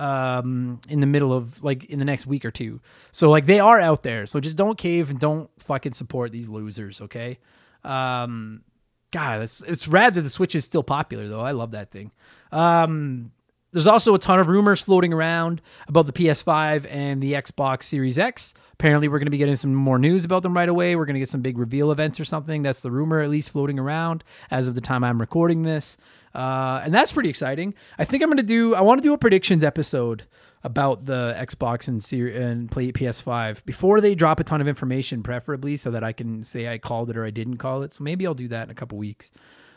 um 0.00 0.80
in 0.88 1.00
the 1.00 1.06
middle 1.06 1.32
of 1.32 1.62
like 1.62 1.84
in 1.86 1.98
the 1.98 2.04
next 2.04 2.26
week 2.26 2.44
or 2.44 2.50
two. 2.50 2.80
So 3.12 3.30
like 3.30 3.46
they 3.46 3.60
are 3.60 3.80
out 3.80 4.02
there. 4.02 4.26
So 4.26 4.40
just 4.40 4.56
don't 4.56 4.78
cave 4.78 5.10
and 5.10 5.18
don't 5.18 5.50
fucking 5.60 5.92
support 5.92 6.32
these 6.32 6.48
losers, 6.48 7.00
okay? 7.00 7.38
Um 7.84 8.62
God, 9.10 9.42
it's 9.42 9.62
it's 9.62 9.88
rad 9.88 10.14
that 10.14 10.22
the 10.22 10.30
Switch 10.30 10.54
is 10.54 10.64
still 10.64 10.82
popular 10.82 11.28
though. 11.28 11.40
I 11.40 11.52
love 11.52 11.72
that 11.72 11.90
thing. 11.90 12.12
Um 12.52 13.32
there's 13.72 13.86
also 13.86 14.14
a 14.14 14.18
ton 14.18 14.40
of 14.40 14.48
rumors 14.48 14.80
floating 14.80 15.12
around 15.12 15.60
about 15.88 16.06
the 16.06 16.12
PS5 16.12 16.86
and 16.90 17.22
the 17.22 17.34
Xbox 17.34 17.82
Series 17.82 18.18
X. 18.18 18.54
Apparently, 18.72 19.08
we're 19.08 19.18
going 19.18 19.26
to 19.26 19.30
be 19.30 19.38
getting 19.38 19.56
some 19.56 19.74
more 19.74 19.98
news 19.98 20.24
about 20.24 20.42
them 20.42 20.54
right 20.54 20.68
away. 20.68 20.96
We're 20.96 21.04
going 21.04 21.14
to 21.14 21.20
get 21.20 21.28
some 21.28 21.42
big 21.42 21.58
reveal 21.58 21.90
events 21.90 22.18
or 22.18 22.24
something. 22.24 22.62
That's 22.62 22.80
the 22.80 22.90
rumor, 22.90 23.20
at 23.20 23.28
least 23.28 23.50
floating 23.50 23.78
around 23.78 24.24
as 24.50 24.68
of 24.68 24.74
the 24.74 24.80
time 24.80 25.04
I'm 25.04 25.20
recording 25.20 25.64
this. 25.64 25.96
Uh, 26.34 26.80
and 26.84 26.94
that's 26.94 27.12
pretty 27.12 27.28
exciting. 27.28 27.74
I 27.98 28.04
think 28.04 28.22
I'm 28.22 28.28
going 28.28 28.36
to 28.38 28.42
do, 28.42 28.74
I 28.74 28.80
want 28.80 29.00
to 29.00 29.06
do 29.06 29.12
a 29.12 29.18
predictions 29.18 29.64
episode 29.64 30.24
about 30.64 31.06
the 31.06 31.34
Xbox 31.38 31.88
and, 31.88 32.34
and 32.34 32.70
play 32.70 32.90
PS5 32.92 33.64
before 33.64 34.00
they 34.00 34.14
drop 34.14 34.40
a 34.40 34.44
ton 34.44 34.60
of 34.60 34.68
information, 34.68 35.22
preferably 35.22 35.76
so 35.76 35.90
that 35.90 36.02
I 36.02 36.12
can 36.12 36.44
say 36.44 36.68
I 36.68 36.78
called 36.78 37.10
it 37.10 37.16
or 37.16 37.24
I 37.24 37.30
didn't 37.30 37.58
call 37.58 37.82
it. 37.82 37.94
So 37.94 38.04
maybe 38.04 38.26
I'll 38.26 38.34
do 38.34 38.48
that 38.48 38.64
in 38.64 38.70
a 38.70 38.74
couple 38.74 38.98
weeks. 38.98 39.30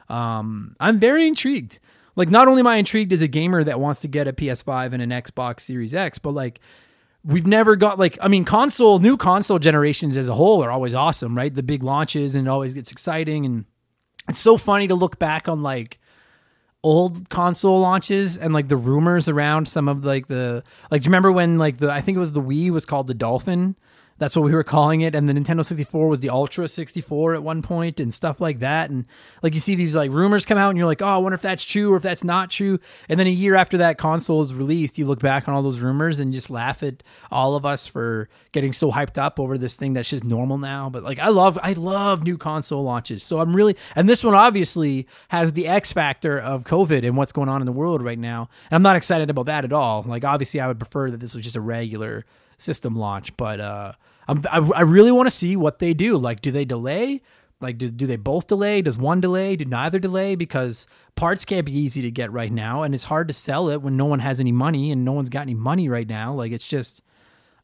Um, 0.10 0.76
I'm 0.80 1.00
very 1.00 1.28
intrigued. 1.28 1.80
Like, 2.16 2.30
not 2.30 2.48
only 2.48 2.60
am 2.60 2.68
I 2.68 2.76
intrigued 2.76 3.14
as 3.14 3.22
a 3.22 3.28
gamer 3.28 3.64
that 3.64 3.80
wants 3.80 4.02
to 4.02 4.08
get 4.08 4.28
a 4.28 4.34
PS5 4.34 4.92
and 4.92 5.02
an 5.02 5.10
Xbox 5.12 5.62
Series 5.62 5.96
X, 5.96 6.18
but 6.18 6.32
like, 6.32 6.60
we've 7.24 7.48
never 7.48 7.76
got 7.76 8.00
like 8.00 8.18
I 8.22 8.28
mean 8.28 8.46
console 8.46 9.00
new 9.00 9.16
console 9.16 9.60
generations 9.60 10.18
as 10.18 10.28
a 10.28 10.34
whole 10.34 10.64
are 10.64 10.72
always 10.72 10.94
awesome, 10.94 11.38
right? 11.38 11.54
The 11.54 11.64
big 11.64 11.84
launches 11.84 12.36
and 12.36 12.48
it 12.48 12.50
always 12.50 12.74
gets 12.74 12.92
exciting 12.92 13.46
and 13.46 13.66
it's 14.28 14.40
so 14.40 14.58
funny 14.58 14.88
to 14.88 14.96
look 14.96 15.20
back 15.20 15.48
on 15.48 15.62
like 15.62 16.00
old 16.84 17.30
console 17.30 17.80
launches 17.80 18.38
and 18.38 18.54
like 18.54 18.68
the 18.68 18.78
rumors 18.78 19.28
around 19.28 19.68
some 19.68 19.88
of 19.88 20.04
like 20.04 20.28
the 20.28 20.64
like 20.90 21.02
do 21.02 21.06
you 21.06 21.10
remember 21.10 21.32
when 21.32 21.58
like 21.58 21.78
the 21.78 21.92
I 21.92 22.02
think 22.02 22.16
it 22.16 22.20
was 22.20 22.32
the 22.32 22.42
Wii 22.42 22.72
was 22.72 22.86
called 22.86 23.08
the 23.08 23.14
Dolphin 23.14 23.76
that's 24.22 24.36
what 24.36 24.46
we 24.46 24.54
were 24.54 24.64
calling 24.64 25.02
it. 25.02 25.16
And 25.16 25.28
the 25.28 25.34
Nintendo 25.34 25.66
64 25.66 26.08
was 26.08 26.20
the 26.20 26.30
Ultra 26.30 26.68
64 26.68 27.34
at 27.34 27.42
one 27.42 27.64
point 27.64 28.00
and 28.00 28.14
stuff 28.14 28.40
like 28.40 28.60
that. 28.60 28.92
And 28.92 29.08
like 29.42 29.56
you 29.56 29.60
see 29.60 29.74
these 29.74 29.96
like 29.96 30.12
rumors 30.12 30.46
come 30.46 30.60
out 30.60 30.70
and 30.70 30.78
you're 30.78 30.86
like, 30.86 31.02
oh, 31.02 31.08
I 31.08 31.18
wonder 31.18 31.34
if 31.34 31.42
that's 31.42 31.64
true 31.64 31.92
or 31.92 31.98
if 31.98 32.04
that's 32.04 32.24
not 32.24 32.52
true. 32.52 32.80
And 33.10 33.20
then 33.20 33.26
a 33.26 33.32
year 33.32 33.56
after 33.56 33.80
that 33.80 33.98
console 33.98 34.44
is 34.44 34.54
released, 34.54 35.00
you 35.00 35.08
look 35.08 35.22
back 35.22 35.48
on 35.48 35.56
all 35.56 35.64
those 35.64 35.80
rumors 35.80 36.20
and 36.20 36.32
just 36.32 36.52
laugh 36.52 36.84
at 36.84 37.02
all 37.32 37.56
of 37.56 37.66
us 37.66 37.88
for 37.88 38.30
getting 38.52 38.74
so 38.74 38.92
hyped 38.92 39.18
up 39.18 39.40
over 39.40 39.58
this 39.58 39.76
thing 39.76 39.94
that's 39.94 40.12
just 40.12 40.24
normal 40.24 40.60
now. 40.60 40.88
But 40.88 41.02
like 41.02 41.18
I 41.18 41.30
love 41.30 41.58
I 41.64 41.74
love 41.74 42.24
new 42.24 42.38
console 42.38 42.84
launches. 42.84 43.24
So 43.24 43.40
I'm 43.40 43.56
really 43.56 43.76
and 43.96 44.08
this 44.08 44.24
one 44.24 44.36
obviously 44.36 45.08
has 45.30 45.54
the 45.54 45.68
X 45.68 45.94
factor 45.94 46.38
of 46.38 46.64
COVID 46.64 47.04
and 47.04 47.18
what's 47.18 47.32
going 47.32 47.50
on 47.50 47.60
in 47.60 47.66
the 47.66 47.72
world 47.72 48.04
right 48.04 48.20
now. 48.20 48.50
And 48.70 48.76
I'm 48.76 48.84
not 48.84 48.98
excited 48.98 49.32
about 49.32 49.48
that 49.48 49.66
at 49.66 49.74
all. 49.74 50.04
Like 50.04 50.24
obviously 50.24 50.60
I 50.60 50.68
would 50.68 50.78
prefer 50.78 51.10
that 51.10 51.20
this 51.20 51.34
was 51.34 51.44
just 51.44 51.56
a 51.56 51.62
regular 51.62 52.24
system 52.60 52.96
launch, 52.96 53.36
but 53.36 53.60
uh 53.60 53.94
I, 54.52 54.58
I 54.76 54.82
really 54.82 55.12
want 55.12 55.28
to 55.28 55.36
see 55.36 55.56
what 55.56 55.80
they 55.80 55.94
do. 55.94 56.18
Like, 56.18 56.42
do 56.42 56.52
they 56.52 56.66
delay? 56.66 57.22
Like, 57.60 57.78
do, 57.78 57.90
do 57.90 58.08
they 58.08 58.16
both 58.16 58.48
delay? 58.48 58.82
Does 58.82 58.98
one 58.98 59.22
delay? 59.22 59.56
Do 59.56 59.66
neither 59.66 60.00
delay? 60.00 60.36
Because 60.36 60.88
parts 61.16 61.46
can't 61.46 61.66
be 61.66 61.78
easy 61.78 62.02
to 62.02 62.12
get 62.12 62.32
right 62.32 62.52
now, 62.52 62.82
and 62.82 62.96
it's 62.96 63.04
hard 63.06 63.28
to 63.28 63.34
sell 63.34 63.70
it 63.70 63.82
when 63.82 63.96
no 63.96 64.06
one 64.06 64.20
has 64.20 64.40
any 64.40 64.52
money 64.52 64.92
and 64.92 65.06
no 65.06 65.12
one's 65.12 65.30
got 65.30 65.42
any 65.42 65.54
money 65.54 65.88
right 65.88 66.08
now. 66.10 66.34
Like, 66.34 66.52
it's 66.52 66.68
just, 66.68 67.04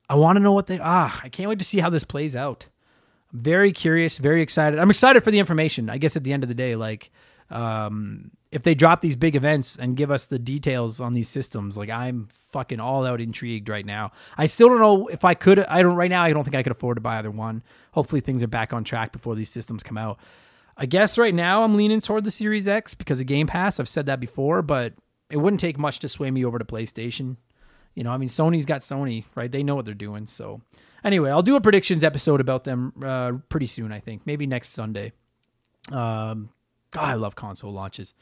I 0.09 0.15
want 0.15 0.38
to 0.38 0.43
know 0.43 0.51
what 0.51 0.67
they. 0.67 0.79
Ah, 0.79 1.19
I 1.24 1.29
can't 1.29 1.50
wait 1.50 1.59
to 1.59 1.65
see 1.65 1.79
how 1.79 1.89
this 1.89 2.03
plays 2.03 2.36
out. 2.36 2.67
I'm 3.33 3.41
very 3.41 3.71
curious, 3.71 4.19
very 4.19 4.41
excited. 4.41 4.79
I'm 4.79 4.91
excited 4.91 5.24
for 5.24 5.31
the 5.31 5.39
information. 5.39 5.89
I 5.89 5.97
guess 5.97 6.15
at 6.15 6.24
the 6.24 6.33
end 6.33 6.43
of 6.43 6.50
the 6.50 6.55
day, 6.55 6.75
like, 6.75 7.09
um, 7.50 8.31
if 8.51 8.63
they 8.63 8.75
drop 8.75 9.01
these 9.01 9.15
big 9.15 9.35
events 9.35 9.75
and 9.75 9.97
give 9.97 10.09
us 10.09 10.25
the 10.25 10.39
details 10.39 11.01
on 11.01 11.13
these 11.13 11.27
systems, 11.27 11.77
like 11.77 11.89
I'm 11.89 12.27
fucking 12.51 12.79
all 12.79 13.05
out 13.05 13.19
intrigued 13.19 13.69
right 13.69 13.85
now. 13.85 14.11
I 14.37 14.45
still 14.45 14.69
don't 14.69 14.79
know 14.79 15.07
if 15.07 15.25
I 15.25 15.33
could. 15.33 15.59
I 15.59 15.81
don't 15.81 15.95
right 15.95 16.09
now. 16.09 16.23
I 16.23 16.31
don't 16.31 16.43
think 16.43 16.55
I 16.55 16.63
could 16.63 16.71
afford 16.71 16.97
to 16.97 17.01
buy 17.01 17.17
either 17.17 17.31
one. 17.31 17.63
Hopefully 17.91 18.21
things 18.21 18.41
are 18.43 18.47
back 18.47 18.73
on 18.73 18.83
track 18.83 19.11
before 19.11 19.35
these 19.35 19.49
systems 19.49 19.83
come 19.83 19.97
out. 19.97 20.19
I 20.77 20.85
guess 20.85 21.17
right 21.17 21.33
now 21.33 21.63
I'm 21.63 21.75
leaning 21.75 22.01
toward 22.01 22.23
the 22.23 22.31
Series 22.31 22.67
X 22.67 22.93
because 22.93 23.19
of 23.19 23.25
Game 23.25 23.47
Pass. 23.47 23.79
I've 23.79 23.89
said 23.89 24.05
that 24.05 24.19
before, 24.19 24.61
but 24.61 24.93
it 25.29 25.37
wouldn't 25.37 25.59
take 25.59 25.77
much 25.77 25.99
to 25.99 26.09
sway 26.09 26.31
me 26.31 26.45
over 26.45 26.59
to 26.59 26.65
PlayStation. 26.65 27.37
You 27.95 28.03
know, 28.03 28.11
I 28.11 28.17
mean, 28.17 28.29
Sony's 28.29 28.67
got 28.67 28.81
Sony, 28.81 29.25
right? 29.35 29.51
They 29.51 29.63
know 29.63 29.75
what 29.75 29.85
they're 29.85 29.95
doing. 29.95 30.27
So, 30.27 30.61
anyway, 31.03 31.31
I'll 31.31 31.41
do 31.41 31.55
a 31.55 31.61
predictions 31.61 32.03
episode 32.03 32.39
about 32.39 32.63
them 32.63 32.93
uh, 33.03 33.33
pretty 33.49 33.65
soon. 33.65 33.91
I 33.91 33.99
think 33.99 34.27
maybe 34.27 34.45
next 34.45 34.69
Sunday. 34.69 35.13
Um, 35.91 36.49
God, 36.91 37.03
I 37.03 37.13
love 37.13 37.36
console 37.36 37.72
launches. 37.72 38.13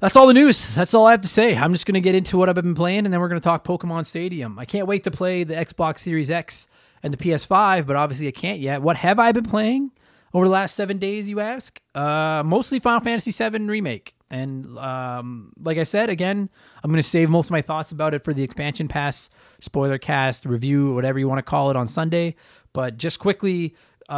That's 0.00 0.16
all 0.16 0.26
the 0.26 0.34
news. 0.34 0.74
That's 0.74 0.92
all 0.92 1.06
I 1.06 1.12
have 1.12 1.22
to 1.22 1.28
say. 1.28 1.56
I'm 1.56 1.72
just 1.72 1.86
going 1.86 1.94
to 1.94 2.00
get 2.00 2.14
into 2.14 2.36
what 2.36 2.48
I've 2.48 2.54
been 2.54 2.74
playing, 2.74 3.04
and 3.04 3.12
then 3.12 3.20
we're 3.20 3.28
going 3.28 3.40
to 3.40 3.44
talk 3.44 3.64
Pokemon 3.64 4.06
Stadium. 4.06 4.58
I 4.58 4.64
can't 4.64 4.86
wait 4.86 5.04
to 5.04 5.10
play 5.10 5.44
the 5.44 5.54
Xbox 5.54 6.00
Series 6.00 6.30
X 6.30 6.68
and 7.02 7.12
the 7.12 7.16
PS5, 7.16 7.86
but 7.86 7.96
obviously 7.96 8.28
I 8.28 8.32
can't 8.32 8.60
yet. 8.60 8.82
What 8.82 8.96
have 8.98 9.18
I 9.18 9.32
been 9.32 9.44
playing 9.44 9.92
over 10.34 10.46
the 10.46 10.52
last 10.52 10.74
seven 10.74 10.98
days, 10.98 11.28
you 11.28 11.40
ask? 11.40 11.80
Uh, 11.94 12.42
mostly 12.44 12.80
Final 12.80 13.00
Fantasy 13.00 13.30
VII 13.30 13.64
Remake. 13.64 14.14
And 14.30 14.76
um, 14.78 15.52
like 15.62 15.78
I 15.78 15.84
said, 15.84 16.10
again, 16.10 16.50
I'm 16.82 16.90
going 16.90 17.02
to 17.02 17.08
save 17.08 17.30
most 17.30 17.46
of 17.46 17.52
my 17.52 17.62
thoughts 17.62 17.92
about 17.92 18.14
it 18.14 18.24
for 18.24 18.34
the 18.34 18.42
expansion 18.42 18.88
pass, 18.88 19.30
spoiler 19.60 19.96
cast, 19.96 20.44
review, 20.44 20.92
whatever 20.92 21.18
you 21.18 21.28
want 21.28 21.38
to 21.38 21.44
call 21.44 21.70
it 21.70 21.76
on 21.76 21.86
Sunday. 21.86 22.34
But 22.72 22.96
just 22.96 23.20
quickly, 23.20 23.76
uh, 24.08 24.12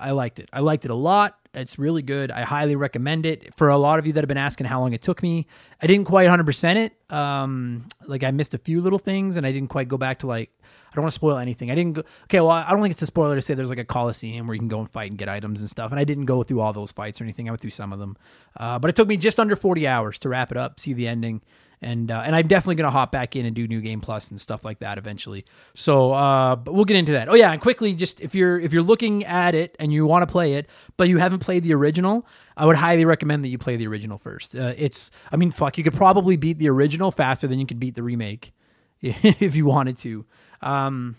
I 0.00 0.12
liked 0.12 0.38
it. 0.38 0.48
I 0.52 0.60
liked 0.60 0.84
it 0.84 0.90
a 0.90 0.94
lot. 0.94 1.38
It's 1.56 1.78
really 1.78 2.02
good. 2.02 2.30
I 2.30 2.42
highly 2.42 2.76
recommend 2.76 3.24
it. 3.24 3.54
For 3.56 3.70
a 3.70 3.78
lot 3.78 3.98
of 3.98 4.06
you 4.06 4.12
that 4.12 4.22
have 4.22 4.28
been 4.28 4.36
asking 4.36 4.66
how 4.66 4.80
long 4.80 4.92
it 4.92 5.00
took 5.00 5.22
me, 5.22 5.46
I 5.82 5.86
didn't 5.86 6.04
quite 6.06 6.28
100% 6.28 6.76
it. 6.76 7.12
Um, 7.12 7.88
like 8.06 8.22
I 8.22 8.30
missed 8.30 8.52
a 8.52 8.58
few 8.58 8.82
little 8.82 8.98
things 8.98 9.36
and 9.36 9.46
I 9.46 9.52
didn't 9.52 9.70
quite 9.70 9.88
go 9.88 9.96
back 9.96 10.18
to 10.18 10.26
like, 10.26 10.50
I 10.62 10.94
don't 10.94 11.02
want 11.02 11.12
to 11.12 11.14
spoil 11.14 11.38
anything. 11.38 11.70
I 11.70 11.74
didn't 11.74 11.94
go, 11.94 12.02
okay, 12.24 12.40
well, 12.40 12.50
I 12.50 12.70
don't 12.70 12.82
think 12.82 12.92
it's 12.92 13.02
a 13.02 13.06
spoiler 13.06 13.34
to 13.34 13.42
say 13.42 13.54
there's 13.54 13.70
like 13.70 13.78
a 13.78 13.84
Coliseum 13.84 14.46
where 14.46 14.54
you 14.54 14.60
can 14.60 14.68
go 14.68 14.80
and 14.80 14.90
fight 14.90 15.10
and 15.10 15.18
get 15.18 15.28
items 15.28 15.60
and 15.60 15.70
stuff. 15.70 15.90
And 15.90 15.98
I 15.98 16.04
didn't 16.04 16.26
go 16.26 16.42
through 16.42 16.60
all 16.60 16.74
those 16.74 16.92
fights 16.92 17.20
or 17.20 17.24
anything. 17.24 17.48
I 17.48 17.52
went 17.52 17.62
through 17.62 17.70
some 17.70 17.92
of 17.92 17.98
them. 17.98 18.16
Uh, 18.56 18.78
but 18.78 18.90
it 18.90 18.96
took 18.96 19.08
me 19.08 19.16
just 19.16 19.40
under 19.40 19.56
40 19.56 19.86
hours 19.86 20.18
to 20.20 20.28
wrap 20.28 20.50
it 20.50 20.58
up, 20.58 20.78
see 20.78 20.92
the 20.92 21.08
ending 21.08 21.40
and 21.82 22.10
uh, 22.10 22.22
and 22.24 22.34
I'm 22.34 22.48
definitely 22.48 22.76
gonna 22.76 22.90
hop 22.90 23.12
back 23.12 23.36
in 23.36 23.46
and 23.46 23.54
do 23.54 23.66
new 23.68 23.80
game 23.80 24.00
plus 24.00 24.30
and 24.30 24.40
stuff 24.40 24.64
like 24.64 24.78
that 24.80 24.98
eventually. 24.98 25.44
So, 25.74 26.12
uh, 26.12 26.56
but 26.56 26.72
we'll 26.72 26.84
get 26.84 26.96
into 26.96 27.12
that. 27.12 27.28
Oh 27.28 27.34
yeah, 27.34 27.52
and 27.52 27.60
quickly, 27.60 27.92
just 27.94 28.20
if 28.20 28.34
you're 28.34 28.58
if 28.58 28.72
you're 28.72 28.82
looking 28.82 29.24
at 29.24 29.54
it 29.54 29.76
and 29.78 29.92
you 29.92 30.06
want 30.06 30.22
to 30.22 30.30
play 30.30 30.54
it, 30.54 30.66
but 30.96 31.08
you 31.08 31.18
haven't 31.18 31.40
played 31.40 31.64
the 31.64 31.74
original, 31.74 32.26
I 32.56 32.66
would 32.66 32.76
highly 32.76 33.04
recommend 33.04 33.44
that 33.44 33.48
you 33.48 33.58
play 33.58 33.76
the 33.76 33.86
original 33.86 34.18
first. 34.18 34.56
Uh, 34.56 34.72
it's, 34.76 35.10
I 35.30 35.36
mean, 35.36 35.50
fuck, 35.50 35.76
you 35.76 35.84
could 35.84 35.94
probably 35.94 36.36
beat 36.36 36.58
the 36.58 36.70
original 36.70 37.12
faster 37.12 37.46
than 37.46 37.58
you 37.58 37.66
could 37.66 37.78
beat 37.78 37.94
the 37.94 38.02
remake 38.02 38.52
if 39.00 39.54
you 39.54 39.66
wanted 39.66 39.98
to. 39.98 40.24
Um, 40.62 41.16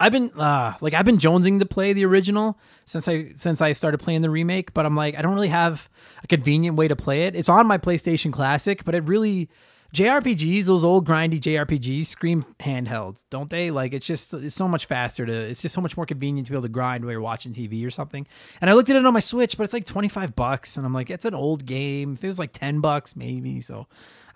I've 0.00 0.12
been 0.12 0.30
uh, 0.38 0.74
like 0.80 0.94
I've 0.94 1.04
been 1.04 1.18
jonesing 1.18 1.58
to 1.60 1.66
play 1.66 1.92
the 1.92 2.04
original 2.04 2.58
since 2.84 3.08
I 3.08 3.32
since 3.36 3.60
I 3.60 3.72
started 3.72 3.98
playing 3.98 4.22
the 4.22 4.30
remake, 4.30 4.74
but 4.74 4.84
I'm 4.84 4.96
like 4.96 5.16
I 5.16 5.22
don't 5.22 5.34
really 5.34 5.48
have 5.48 5.88
a 6.22 6.26
convenient 6.26 6.76
way 6.76 6.88
to 6.88 6.96
play 6.96 7.26
it. 7.26 7.36
It's 7.36 7.48
on 7.48 7.66
my 7.66 7.78
PlayStation 7.78 8.32
Classic, 8.32 8.84
but 8.84 8.94
it 8.94 9.04
really 9.04 9.48
JRPGs, 9.94 10.64
those 10.64 10.82
old 10.82 11.06
grindy 11.06 11.40
JRPGs, 11.40 12.06
scream 12.06 12.44
handheld, 12.58 13.22
don't 13.30 13.48
they? 13.48 13.70
Like 13.70 13.92
it's 13.92 14.04
just 14.04 14.34
it's 14.34 14.56
so 14.56 14.66
much 14.66 14.86
faster 14.86 15.24
to 15.24 15.32
it's 15.32 15.62
just 15.62 15.74
so 15.74 15.80
much 15.80 15.96
more 15.96 16.04
convenient 16.04 16.46
to 16.46 16.52
be 16.52 16.56
able 16.56 16.62
to 16.62 16.68
grind 16.68 17.04
while 17.04 17.12
you're 17.12 17.20
watching 17.20 17.52
TV 17.52 17.86
or 17.86 17.90
something. 17.90 18.26
And 18.60 18.68
I 18.68 18.72
looked 18.72 18.90
at 18.90 18.96
it 18.96 19.06
on 19.06 19.12
my 19.14 19.20
Switch, 19.20 19.56
but 19.56 19.62
it's 19.62 19.72
like 19.72 19.86
25 19.86 20.34
bucks 20.34 20.76
and 20.76 20.84
I'm 20.84 20.92
like 20.92 21.10
it's 21.10 21.24
an 21.24 21.34
old 21.34 21.64
game. 21.64 22.14
If 22.14 22.24
it 22.24 22.28
was 22.28 22.40
like 22.40 22.52
10 22.52 22.80
bucks 22.80 23.14
maybe, 23.14 23.60
so 23.60 23.86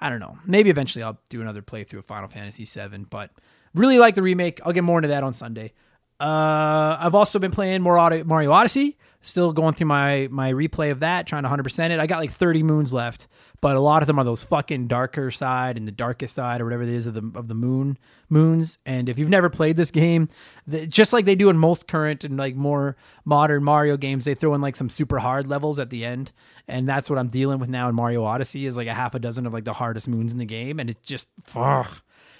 I 0.00 0.08
don't 0.08 0.20
know. 0.20 0.38
Maybe 0.46 0.70
eventually 0.70 1.02
I'll 1.02 1.18
do 1.28 1.40
another 1.40 1.62
playthrough 1.62 1.98
of 1.98 2.04
Final 2.04 2.28
Fantasy 2.28 2.64
7, 2.64 3.08
but 3.10 3.32
Really 3.74 3.98
like 3.98 4.14
the 4.14 4.22
remake. 4.22 4.60
I'll 4.64 4.72
get 4.72 4.84
more 4.84 4.98
into 4.98 5.08
that 5.08 5.22
on 5.22 5.32
Sunday. 5.32 5.72
Uh, 6.20 6.96
I've 6.98 7.14
also 7.14 7.38
been 7.38 7.52
playing 7.52 7.82
more 7.82 7.96
Mario 8.24 8.50
Odyssey. 8.50 8.96
Still 9.20 9.52
going 9.52 9.74
through 9.74 9.88
my 9.88 10.28
my 10.30 10.52
replay 10.52 10.92
of 10.92 11.00
that, 11.00 11.26
trying 11.26 11.42
to 11.42 11.48
100% 11.48 11.90
it. 11.90 11.98
I 11.98 12.06
got 12.06 12.18
like 12.18 12.30
30 12.30 12.62
moons 12.62 12.92
left, 12.92 13.26
but 13.60 13.76
a 13.76 13.80
lot 13.80 14.00
of 14.02 14.06
them 14.06 14.18
are 14.18 14.24
those 14.24 14.44
fucking 14.44 14.86
darker 14.86 15.32
side 15.32 15.76
and 15.76 15.88
the 15.88 15.92
darkest 15.92 16.36
side 16.36 16.60
or 16.60 16.64
whatever 16.64 16.84
it 16.84 16.88
is 16.88 17.06
of 17.06 17.14
the 17.14 17.38
of 17.38 17.48
the 17.48 17.54
moon 17.54 17.98
moons. 18.28 18.78
And 18.86 19.08
if 19.08 19.18
you've 19.18 19.28
never 19.28 19.50
played 19.50 19.76
this 19.76 19.90
game, 19.90 20.28
the, 20.68 20.86
just 20.86 21.12
like 21.12 21.24
they 21.24 21.34
do 21.34 21.50
in 21.50 21.58
most 21.58 21.88
current 21.88 22.22
and 22.22 22.36
like 22.36 22.54
more 22.54 22.96
modern 23.24 23.64
Mario 23.64 23.96
games, 23.96 24.24
they 24.24 24.36
throw 24.36 24.54
in 24.54 24.60
like 24.60 24.76
some 24.76 24.88
super 24.88 25.18
hard 25.18 25.48
levels 25.48 25.80
at 25.80 25.90
the 25.90 26.04
end, 26.04 26.30
and 26.68 26.88
that's 26.88 27.10
what 27.10 27.18
I'm 27.18 27.28
dealing 27.28 27.58
with 27.58 27.68
now 27.68 27.88
in 27.88 27.96
Mario 27.96 28.22
Odyssey 28.22 28.66
is 28.66 28.76
like 28.76 28.88
a 28.88 28.94
half 28.94 29.16
a 29.16 29.18
dozen 29.18 29.46
of 29.46 29.52
like 29.52 29.64
the 29.64 29.72
hardest 29.72 30.08
moons 30.08 30.32
in 30.32 30.38
the 30.38 30.44
game, 30.46 30.78
and 30.78 30.90
it 30.90 31.02
just. 31.02 31.28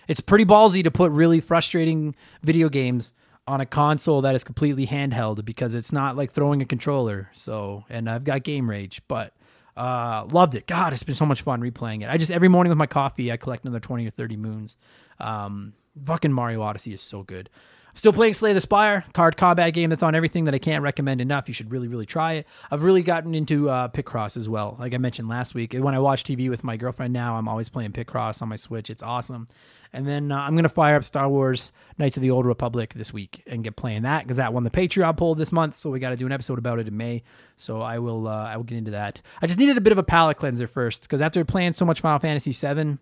It's 0.08 0.20
pretty 0.20 0.44
ballsy 0.44 0.82
to 0.82 0.90
put 0.90 1.12
really 1.12 1.40
frustrating 1.40 2.16
video 2.42 2.68
games 2.68 3.12
on 3.46 3.60
a 3.60 3.66
console 3.66 4.20
that 4.22 4.34
is 4.34 4.44
completely 4.44 4.86
handheld 4.86 5.44
because 5.44 5.74
it's 5.74 5.92
not 5.92 6.16
like 6.16 6.32
throwing 6.32 6.60
a 6.60 6.64
controller. 6.64 7.30
So, 7.34 7.84
and 7.88 8.08
I've 8.08 8.24
got 8.24 8.42
game 8.42 8.68
rage, 8.68 9.00
but 9.08 9.32
uh, 9.76 10.26
loved 10.30 10.54
it. 10.54 10.66
God, 10.66 10.92
it's 10.92 11.02
been 11.02 11.14
so 11.14 11.24
much 11.24 11.42
fun 11.42 11.60
replaying 11.60 12.02
it. 12.02 12.08
I 12.08 12.16
just 12.16 12.30
every 12.30 12.48
morning 12.48 12.70
with 12.70 12.78
my 12.78 12.86
coffee, 12.86 13.30
I 13.30 13.36
collect 13.36 13.64
another 13.64 13.80
twenty 13.80 14.06
or 14.06 14.10
thirty 14.10 14.36
moons. 14.36 14.76
Um, 15.20 15.74
fucking 16.04 16.32
Mario 16.32 16.62
Odyssey 16.62 16.92
is 16.92 17.02
so 17.02 17.22
good. 17.22 17.48
Still 17.94 18.12
playing 18.12 18.34
Slay 18.34 18.52
the 18.52 18.60
Spire, 18.60 19.04
card 19.12 19.36
combat 19.36 19.72
game 19.72 19.90
that's 19.90 20.04
on 20.04 20.14
everything 20.14 20.44
that 20.44 20.54
I 20.54 20.58
can't 20.58 20.84
recommend 20.84 21.20
enough. 21.20 21.48
You 21.48 21.54
should 21.54 21.72
really, 21.72 21.88
really 21.88 22.06
try 22.06 22.34
it. 22.34 22.46
I've 22.70 22.84
really 22.84 23.02
gotten 23.02 23.34
into 23.34 23.70
uh, 23.70 23.88
Picross 23.88 24.36
as 24.36 24.48
well, 24.48 24.76
like 24.78 24.94
I 24.94 24.98
mentioned 24.98 25.28
last 25.28 25.52
week. 25.52 25.72
When 25.72 25.96
I 25.96 25.98
watch 25.98 26.22
TV 26.22 26.48
with 26.48 26.62
my 26.62 26.76
girlfriend 26.76 27.12
now, 27.12 27.36
I'm 27.36 27.48
always 27.48 27.68
playing 27.68 27.92
Picross 27.92 28.40
on 28.40 28.50
my 28.50 28.56
Switch. 28.56 28.88
It's 28.88 29.02
awesome. 29.02 29.48
And 29.92 30.06
then 30.06 30.30
uh, 30.32 30.38
I'm 30.38 30.54
going 30.54 30.64
to 30.64 30.68
fire 30.68 30.96
up 30.96 31.04
Star 31.04 31.28
Wars 31.28 31.72
Knights 31.98 32.16
of 32.16 32.22
the 32.22 32.30
Old 32.30 32.46
Republic 32.46 32.94
this 32.94 33.12
week 33.12 33.42
and 33.46 33.64
get 33.64 33.76
playing 33.76 34.02
that 34.02 34.24
because 34.24 34.36
that 34.36 34.52
won 34.52 34.64
the 34.64 34.70
Patreon 34.70 35.16
poll 35.16 35.34
this 35.34 35.52
month. 35.52 35.76
So 35.76 35.90
we 35.90 35.98
got 35.98 36.10
to 36.10 36.16
do 36.16 36.26
an 36.26 36.32
episode 36.32 36.58
about 36.58 36.78
it 36.78 36.88
in 36.88 36.96
May. 36.96 37.22
So 37.56 37.80
I 37.80 37.98
will 37.98 38.28
uh, 38.28 38.44
I 38.44 38.56
will 38.56 38.64
get 38.64 38.78
into 38.78 38.92
that. 38.92 39.22
I 39.40 39.46
just 39.46 39.58
needed 39.58 39.76
a 39.76 39.80
bit 39.80 39.92
of 39.92 39.98
a 39.98 40.02
palate 40.02 40.36
cleanser 40.36 40.66
first 40.66 41.02
because 41.02 41.20
after 41.20 41.44
playing 41.44 41.72
so 41.72 41.84
much 41.84 42.00
Final 42.00 42.18
Fantasy 42.18 42.52
VII, 42.52 42.98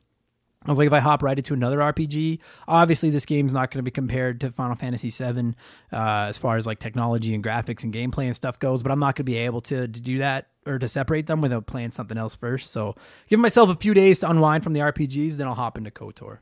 I 0.67 0.71
was 0.71 0.79
like, 0.79 0.87
if 0.87 0.93
I 0.93 0.99
hop 0.99 1.23
right 1.23 1.39
into 1.39 1.55
another 1.55 1.79
RPG, 1.79 2.41
obviously 2.67 3.11
this 3.11 3.25
game's 3.25 3.55
not 3.55 3.71
going 3.71 3.79
to 3.79 3.85
be 3.85 3.93
compared 3.93 4.41
to 4.41 4.51
Final 4.51 4.75
Fantasy 4.75 5.11
VII 5.11 5.55
uh, 5.93 6.27
as 6.29 6.39
far 6.39 6.57
as 6.57 6.67
like 6.67 6.81
technology 6.81 7.35
and 7.35 7.45
graphics 7.45 7.85
and 7.85 7.95
gameplay 7.95 8.25
and 8.25 8.35
stuff 8.35 8.59
goes. 8.59 8.83
But 8.83 8.91
I'm 8.91 8.99
not 8.99 9.15
going 9.15 9.25
to 9.27 9.33
be 9.33 9.39
able 9.39 9.61
to, 9.63 9.83
to 9.83 10.01
do 10.01 10.19
that 10.19 10.49
or 10.67 10.79
to 10.79 10.89
separate 10.89 11.27
them 11.27 11.41
without 11.41 11.67
playing 11.67 11.93
something 11.93 12.19
else 12.19 12.35
first. 12.35 12.73
So 12.73 12.97
give 13.29 13.39
myself 13.39 13.71
a 13.71 13.77
few 13.77 13.95
days 13.95 14.21
to 14.21 14.31
unwind 14.31 14.65
from 14.65 14.73
the 14.73 14.81
RPGs, 14.81 15.35
then 15.35 15.47
I'll 15.47 15.55
hop 15.55 15.79
into 15.79 15.93
KOTOR. 15.93 16.39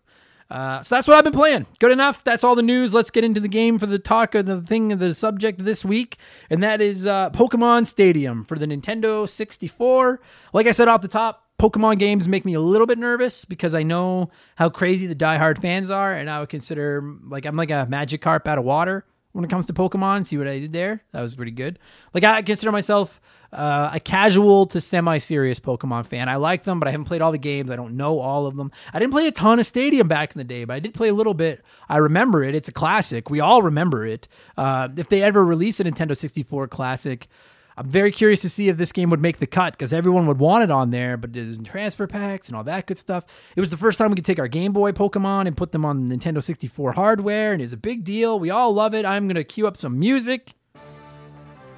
Uh, 0.51 0.83
so 0.83 0.95
that's 0.95 1.09
what 1.09 1.17
I've 1.17 1.25
been 1.25 1.33
playing. 1.33 1.67
Good 1.81 1.91
enough. 1.91 2.23
That's 2.23 2.45
all 2.45 2.55
the 2.55 2.63
news. 2.63 2.93
Let's 2.93 3.11
get 3.11 3.25
into 3.25 3.41
the 3.41 3.49
game 3.49 3.79
for 3.79 3.87
the 3.87 3.99
talk 3.99 4.35
of 4.35 4.47
the 4.47 4.61
thing 4.61 4.93
of 4.93 4.99
the 4.99 5.15
subject 5.15 5.65
this 5.65 5.85
week, 5.85 6.19
and 6.51 6.63
that 6.63 6.81
is 6.81 7.07
uh, 7.07 7.31
Pokemon 7.31 7.87
Stadium 7.87 8.45
for 8.45 8.59
the 8.59 8.67
Nintendo 8.67 9.29
64. 9.29 10.21
Like 10.53 10.67
I 10.67 10.73
said 10.73 10.89
off 10.89 11.03
the 11.03 11.09
top, 11.09 11.45
Pokemon 11.59 11.99
games 11.99 12.29
make 12.29 12.45
me 12.45 12.55
a 12.55 12.61
little 12.61 12.87
bit 12.87 12.99
nervous 12.99 13.45
because 13.45 13.75
I 13.75 13.83
know 13.83 14.31
how 14.57 14.69
crazy 14.69 15.07
the 15.07 15.15
diehard 15.15 15.61
fans 15.61 15.91
are, 15.91 16.13
and 16.13 16.29
I 16.29 16.41
would 16.41 16.49
consider 16.49 17.17
like 17.27 17.47
I'm 17.47 17.57
like 17.57 17.71
a 17.71 17.87
magic 17.89 18.21
carp 18.21 18.47
out 18.47 18.59
of 18.59 18.65
water 18.65 19.07
when 19.33 19.45
it 19.45 19.51
comes 19.51 19.67
to 19.67 19.73
Pokemon. 19.73 20.27
See 20.27 20.37
what 20.37 20.49
I 20.49 20.59
did 20.59 20.73
there? 20.73 21.03
That 21.13 21.21
was 21.21 21.35
pretty 21.35 21.53
good. 21.53 21.79
Like 22.13 22.25
I 22.25 22.43
consider 22.43 22.71
myself 22.71 23.21
uh, 23.55 23.91
a 23.93 24.01
casual 24.01 24.67
to 24.67 24.81
semi-serious 24.81 25.61
Pokemon 25.61 26.07
fan. 26.07 26.29
I 26.29 26.37
like 26.37 26.65
them, 26.65 26.79
but 26.81 26.89
I 26.89 26.91
haven't 26.91 27.07
played 27.07 27.23
all 27.23 27.33
the 27.33 27.39
games. 27.39 27.71
I 27.71 27.77
don't 27.77 27.97
know 27.97 28.19
all 28.19 28.47
of 28.47 28.57
them. 28.57 28.73
I 28.93 28.99
didn't 28.99 29.13
play 29.13 29.27
a 29.27 29.33
ton 29.33 29.59
of 29.59 29.67
Stadium 29.67 30.09
back 30.09 30.33
in 30.35 30.39
the 30.39 30.45
day, 30.45 30.65
but 30.65 30.75
I 30.75 30.81
did 30.81 30.95
play 30.95 31.09
a 31.09 31.15
little 31.15 31.35
bit. 31.35 31.65
I 31.89 31.99
remember 31.99 32.43
it. 32.43 32.55
It's 32.55 32.69
a 32.69 32.73
classic. 32.73 33.31
We 33.31 33.41
all 33.41 33.63
remember 33.63 34.05
it. 34.05 34.29
Uh, 34.57 34.89
if 34.97 35.09
they 35.09 35.23
ever 35.23 35.45
release 35.45 35.81
a 35.81 35.85
Nintendo 35.85 36.17
64 36.17 36.69
classic, 36.69 37.29
I'm 37.77 37.89
very 37.89 38.13
curious 38.13 38.41
to 38.43 38.49
see 38.49 38.69
if 38.69 38.77
this 38.77 38.93
game 38.93 39.11
would 39.11 39.21
make 39.21 39.39
the 39.39 39.47
cut 39.47 39.73
because 39.73 39.93
everyone 39.93 40.27
would 40.27 40.39
want 40.39 40.65
it 40.65 40.71
on 40.71 40.91
there, 40.91 41.17
but 41.17 41.33
there's 41.33 41.59
transfer 41.59 42.07
packs 42.07 42.49
and 42.49 42.57
all 42.57 42.65
that 42.65 42.87
good 42.87 42.99
stuff. 42.99 43.25
It 43.57 43.61
was 43.61 43.71
the 43.71 43.77
first 43.77 43.99
time 43.99 44.11
we 44.11 44.17
could 44.17 44.25
take 44.25 44.39
our 44.39 44.49
Game 44.49 44.73
Boy 44.73 44.93
Pokemon 44.93 45.47
and 45.47 45.57
put 45.57 45.73
them 45.73 45.85
on 45.85 46.09
Nintendo 46.09 46.43
64 46.43 46.93
hardware, 46.93 47.53
and 47.53 47.61
it 47.61 47.65
was 47.65 47.73
a 47.73 47.79
big 47.79 48.05
deal. 48.05 48.39
We 48.39 48.51
all 48.51 48.73
love 48.73 48.95
it. 48.95 49.05
I'm 49.05 49.27
going 49.27 49.35
to 49.35 49.45
cue 49.45 49.67
up 49.67 49.77
some 49.77 49.99
music. 49.99 50.55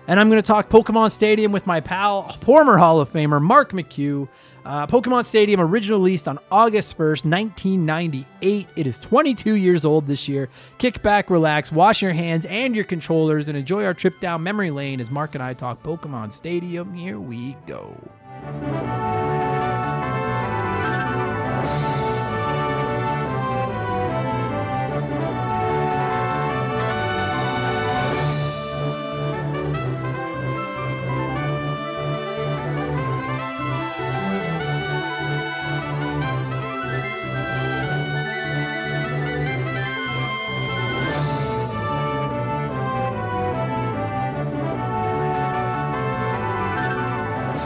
And 0.08 0.20
I'm 0.20 0.28
going 0.30 0.40
to 0.40 0.46
talk 0.46 0.68
Pokemon 0.68 1.10
Stadium 1.10 1.50
with 1.50 1.66
my 1.66 1.80
pal, 1.80 2.28
former 2.42 2.78
Hall 2.78 3.00
of 3.00 3.12
Famer 3.12 3.42
Mark 3.42 3.72
McHugh. 3.72 4.28
Uh, 4.64 4.86
Pokemon 4.86 5.24
Stadium 5.24 5.60
originally 5.60 6.00
released 6.00 6.28
on 6.28 6.38
August 6.50 6.96
1st, 6.96 7.24
1998. 7.24 8.68
It 8.76 8.86
is 8.86 8.98
22 8.98 9.54
years 9.54 9.84
old 9.84 10.06
this 10.06 10.28
year. 10.28 10.48
Kick 10.78 11.02
back, 11.02 11.30
relax, 11.30 11.70
wash 11.70 12.02
your 12.02 12.12
hands 12.12 12.46
and 12.46 12.74
your 12.74 12.84
controllers, 12.84 13.48
and 13.48 13.56
enjoy 13.56 13.84
our 13.84 13.94
trip 13.94 14.18
down 14.20 14.42
memory 14.42 14.70
lane 14.70 15.00
as 15.00 15.10
Mark 15.10 15.34
and 15.34 15.42
I 15.42 15.54
talk 15.54 15.82
Pokemon 15.82 16.32
Stadium. 16.32 16.94
Here 16.94 17.18
we 17.18 17.56
go. 17.66 17.96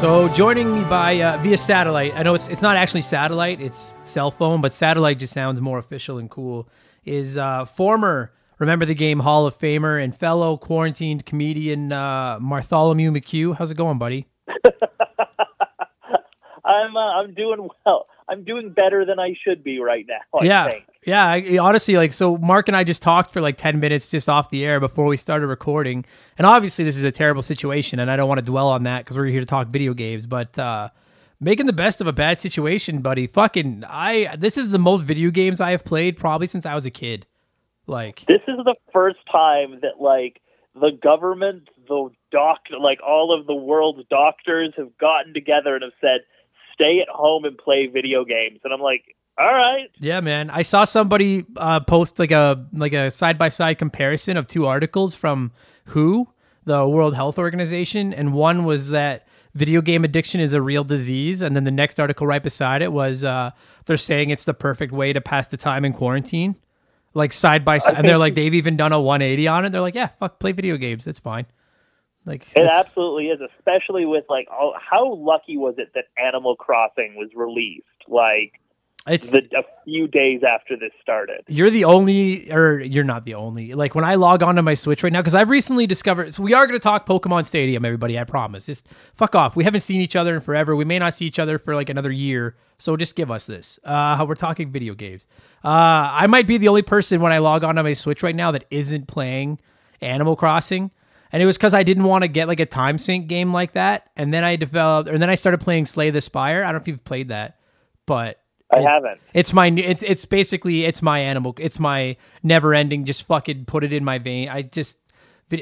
So 0.00 0.28
joining 0.30 0.72
me 0.72 0.82
by 0.84 1.20
uh, 1.20 1.36
via 1.42 1.58
satellite, 1.58 2.14
I 2.14 2.22
know 2.22 2.34
it's 2.34 2.48
it's 2.48 2.62
not 2.62 2.78
actually 2.78 3.02
satellite, 3.02 3.60
it's 3.60 3.92
cell 4.06 4.30
phone, 4.30 4.62
but 4.62 4.72
satellite 4.72 5.18
just 5.18 5.34
sounds 5.34 5.60
more 5.60 5.78
official 5.78 6.16
and 6.16 6.30
cool. 6.30 6.70
Is 7.04 7.36
uh, 7.36 7.66
former 7.66 8.32
Remember 8.58 8.86
the 8.86 8.94
Game 8.94 9.20
Hall 9.20 9.46
of 9.46 9.58
Famer 9.58 10.02
and 10.02 10.14
fellow 10.14 10.56
quarantined 10.56 11.26
comedian 11.26 11.92
uh, 11.92 12.38
Bartholomew 12.40 13.10
McHugh. 13.10 13.54
How's 13.54 13.72
it 13.72 13.76
going, 13.76 13.98
buddy? 13.98 14.26
I'm 16.64 16.96
uh, 16.96 17.20
I'm 17.20 17.34
doing 17.34 17.68
well. 17.84 18.06
I'm 18.26 18.42
doing 18.42 18.72
better 18.72 19.04
than 19.04 19.20
I 19.20 19.34
should 19.44 19.62
be 19.62 19.80
right 19.80 20.06
now. 20.08 20.40
I 20.40 20.44
yeah, 20.44 20.70
think. 20.70 20.84
Yeah. 21.04 21.26
I, 21.26 21.58
honestly, 21.58 21.96
like, 21.96 22.12
so 22.12 22.36
Mark 22.36 22.68
and 22.68 22.76
I 22.76 22.84
just 22.84 23.02
talked 23.02 23.32
for 23.32 23.40
like 23.40 23.56
ten 23.56 23.80
minutes 23.80 24.08
just 24.08 24.28
off 24.28 24.50
the 24.50 24.64
air 24.64 24.80
before 24.80 25.06
we 25.06 25.16
started 25.16 25.46
recording, 25.46 26.04
and 26.38 26.46
obviously 26.46 26.84
this 26.84 26.96
is 26.96 27.04
a 27.04 27.12
terrible 27.12 27.42
situation, 27.42 27.98
and 28.00 28.10
I 28.10 28.16
don't 28.16 28.28
want 28.28 28.38
to 28.38 28.46
dwell 28.46 28.68
on 28.68 28.84
that 28.84 29.04
because 29.04 29.16
we're 29.16 29.26
here 29.26 29.40
to 29.40 29.46
talk 29.46 29.68
video 29.68 29.94
games, 29.94 30.26
but. 30.26 30.58
uh 30.58 30.90
Making 31.42 31.64
the 31.64 31.72
best 31.72 32.02
of 32.02 32.06
a 32.06 32.12
bad 32.12 32.38
situation, 32.38 33.00
buddy. 33.00 33.26
Fucking, 33.26 33.82
I. 33.88 34.36
This 34.36 34.58
is 34.58 34.72
the 34.72 34.78
most 34.78 35.00
video 35.06 35.30
games 35.30 35.58
I 35.58 35.70
have 35.70 35.86
played 35.86 36.18
probably 36.18 36.46
since 36.46 36.66
I 36.66 36.74
was 36.74 36.84
a 36.84 36.90
kid. 36.90 37.26
Like, 37.86 38.26
This 38.28 38.42
is 38.46 38.58
the 38.62 38.74
first 38.92 39.20
time 39.32 39.80
that 39.80 40.02
like 40.02 40.42
the 40.74 40.90
government, 41.02 41.68
the 41.88 42.10
doctor, 42.30 42.78
like 42.78 42.98
all 43.02 43.32
of 43.32 43.46
the 43.46 43.54
world's 43.54 44.06
doctors 44.10 44.74
have 44.76 44.98
gotten 44.98 45.32
together 45.32 45.74
and 45.74 45.82
have 45.82 45.94
said, 45.98 46.20
"Stay 46.74 47.00
at 47.00 47.08
home 47.08 47.46
and 47.46 47.56
play 47.56 47.86
video 47.86 48.26
games." 48.26 48.60
And 48.62 48.74
I'm 48.74 48.80
like, 48.82 49.16
"All 49.40 49.54
right." 49.54 49.90
Yeah, 49.98 50.20
man. 50.20 50.50
I 50.50 50.62
saw 50.62 50.84
somebody 50.84 51.46
uh, 51.56 51.80
post 51.80 52.18
like 52.18 52.30
a 52.30 52.66
like 52.72 52.92
a 52.92 53.10
side 53.10 53.38
by 53.38 53.48
side 53.48 53.78
comparison 53.78 54.36
of 54.36 54.46
two 54.46 54.66
articles 54.66 55.14
from 55.14 55.52
WHO, 55.86 56.28
the 56.64 56.86
World 56.86 57.14
Health 57.14 57.38
Organization, 57.38 58.12
and 58.12 58.34
one 58.34 58.64
was 58.64 58.88
that 58.88 59.26
video 59.54 59.80
game 59.80 60.04
addiction 60.04 60.40
is 60.40 60.52
a 60.52 60.62
real 60.62 60.84
disease, 60.84 61.42
and 61.42 61.56
then 61.56 61.64
the 61.64 61.70
next 61.70 61.98
article 61.98 62.26
right 62.26 62.42
beside 62.42 62.82
it 62.82 62.92
was 62.92 63.24
uh, 63.24 63.50
they're 63.86 63.96
saying 63.96 64.30
it's 64.30 64.44
the 64.44 64.54
perfect 64.54 64.92
way 64.92 65.12
to 65.12 65.20
pass 65.20 65.48
the 65.48 65.56
time 65.56 65.84
in 65.84 65.92
quarantine, 65.92 66.56
like 67.14 67.32
side 67.32 67.64
by 67.64 67.78
side. 67.78 67.96
And 67.96 68.06
they're 68.06 68.18
like 68.18 68.34
they've 68.34 68.54
even 68.54 68.76
done 68.76 68.92
a 68.92 69.00
180 69.00 69.48
on 69.48 69.64
it. 69.64 69.70
They're 69.70 69.80
like, 69.80 69.94
yeah, 69.94 70.08
fuck, 70.18 70.38
play 70.38 70.52
video 70.52 70.76
games, 70.76 71.06
it's 71.06 71.18
fine. 71.18 71.46
Like 72.26 72.46
It 72.54 72.68
absolutely 72.70 73.28
is, 73.28 73.40
especially 73.58 74.04
with 74.04 74.24
like 74.28 74.46
all, 74.50 74.74
how 74.78 75.14
lucky 75.14 75.56
was 75.56 75.76
it 75.78 75.92
that 75.94 76.04
Animal 76.22 76.54
Crossing 76.54 77.16
was 77.16 77.30
released 77.34 77.86
like 78.08 78.59
it's 79.08 79.30
the, 79.30 79.38
a 79.56 79.62
few 79.84 80.06
days 80.06 80.42
after 80.46 80.76
this 80.76 80.90
started. 81.00 81.42
You're 81.48 81.70
the 81.70 81.84
only, 81.84 82.52
or 82.52 82.80
you're 82.80 83.04
not 83.04 83.24
the 83.24 83.34
only. 83.34 83.72
Like 83.74 83.94
when 83.94 84.04
I 84.04 84.16
log 84.16 84.42
onto 84.42 84.60
my 84.60 84.74
Switch 84.74 85.02
right 85.02 85.12
now, 85.12 85.20
because 85.20 85.34
I've 85.34 85.48
recently 85.48 85.86
discovered. 85.86 86.34
So 86.34 86.42
we 86.42 86.52
are 86.52 86.66
going 86.66 86.78
to 86.78 86.82
talk 86.82 87.06
Pokemon 87.06 87.46
Stadium, 87.46 87.84
everybody. 87.84 88.18
I 88.18 88.24
promise. 88.24 88.66
Just 88.66 88.86
fuck 89.14 89.34
off. 89.34 89.56
We 89.56 89.64
haven't 89.64 89.80
seen 89.80 90.02
each 90.02 90.16
other 90.16 90.34
in 90.34 90.40
forever. 90.40 90.76
We 90.76 90.84
may 90.84 90.98
not 90.98 91.14
see 91.14 91.24
each 91.24 91.38
other 91.38 91.58
for 91.58 91.74
like 91.74 91.88
another 91.88 92.12
year. 92.12 92.56
So 92.78 92.96
just 92.96 93.16
give 93.16 93.30
us 93.30 93.46
this. 93.46 93.78
Uh, 93.84 94.16
how 94.16 94.26
we're 94.26 94.34
talking 94.34 94.70
video 94.70 94.94
games. 94.94 95.26
Uh, 95.64 95.68
I 95.68 96.26
might 96.26 96.46
be 96.46 96.58
the 96.58 96.68
only 96.68 96.82
person 96.82 97.20
when 97.20 97.32
I 97.32 97.38
log 97.38 97.64
onto 97.64 97.82
my 97.82 97.94
Switch 97.94 98.22
right 98.22 98.36
now 98.36 98.50
that 98.52 98.64
isn't 98.70 99.06
playing 99.06 99.60
Animal 100.02 100.36
Crossing. 100.36 100.90
And 101.32 101.42
it 101.42 101.46
was 101.46 101.56
because 101.56 101.74
I 101.74 101.84
didn't 101.84 102.04
want 102.04 102.22
to 102.22 102.28
get 102.28 102.48
like 102.48 102.60
a 102.60 102.66
time 102.66 102.98
sink 102.98 103.28
game 103.28 103.52
like 103.52 103.72
that. 103.72 104.10
And 104.16 104.34
then 104.34 104.44
I 104.44 104.56
developed, 104.56 105.08
or 105.08 105.16
then 105.16 105.30
I 105.30 105.36
started 105.36 105.60
playing 105.60 105.86
Slay 105.86 106.10
the 106.10 106.20
Spire. 106.20 106.62
I 106.62 106.66
don't 106.66 106.74
know 106.74 106.82
if 106.82 106.88
you've 106.88 107.04
played 107.04 107.28
that, 107.28 107.60
but 108.04 108.39
I 108.72 108.80
haven't. 108.80 109.20
it's 109.34 109.52
my 109.52 109.68
it's 109.68 110.02
it's 110.02 110.24
basically 110.24 110.84
it's 110.84 111.02
my 111.02 111.18
animal. 111.20 111.54
It's 111.58 111.78
my 111.78 112.16
never 112.42 112.74
ending. 112.74 113.04
Just 113.04 113.24
fucking 113.24 113.64
put 113.64 113.84
it 113.84 113.92
in 113.92 114.04
my 114.04 114.18
vein. 114.18 114.48
I 114.48 114.62
just 114.62 114.98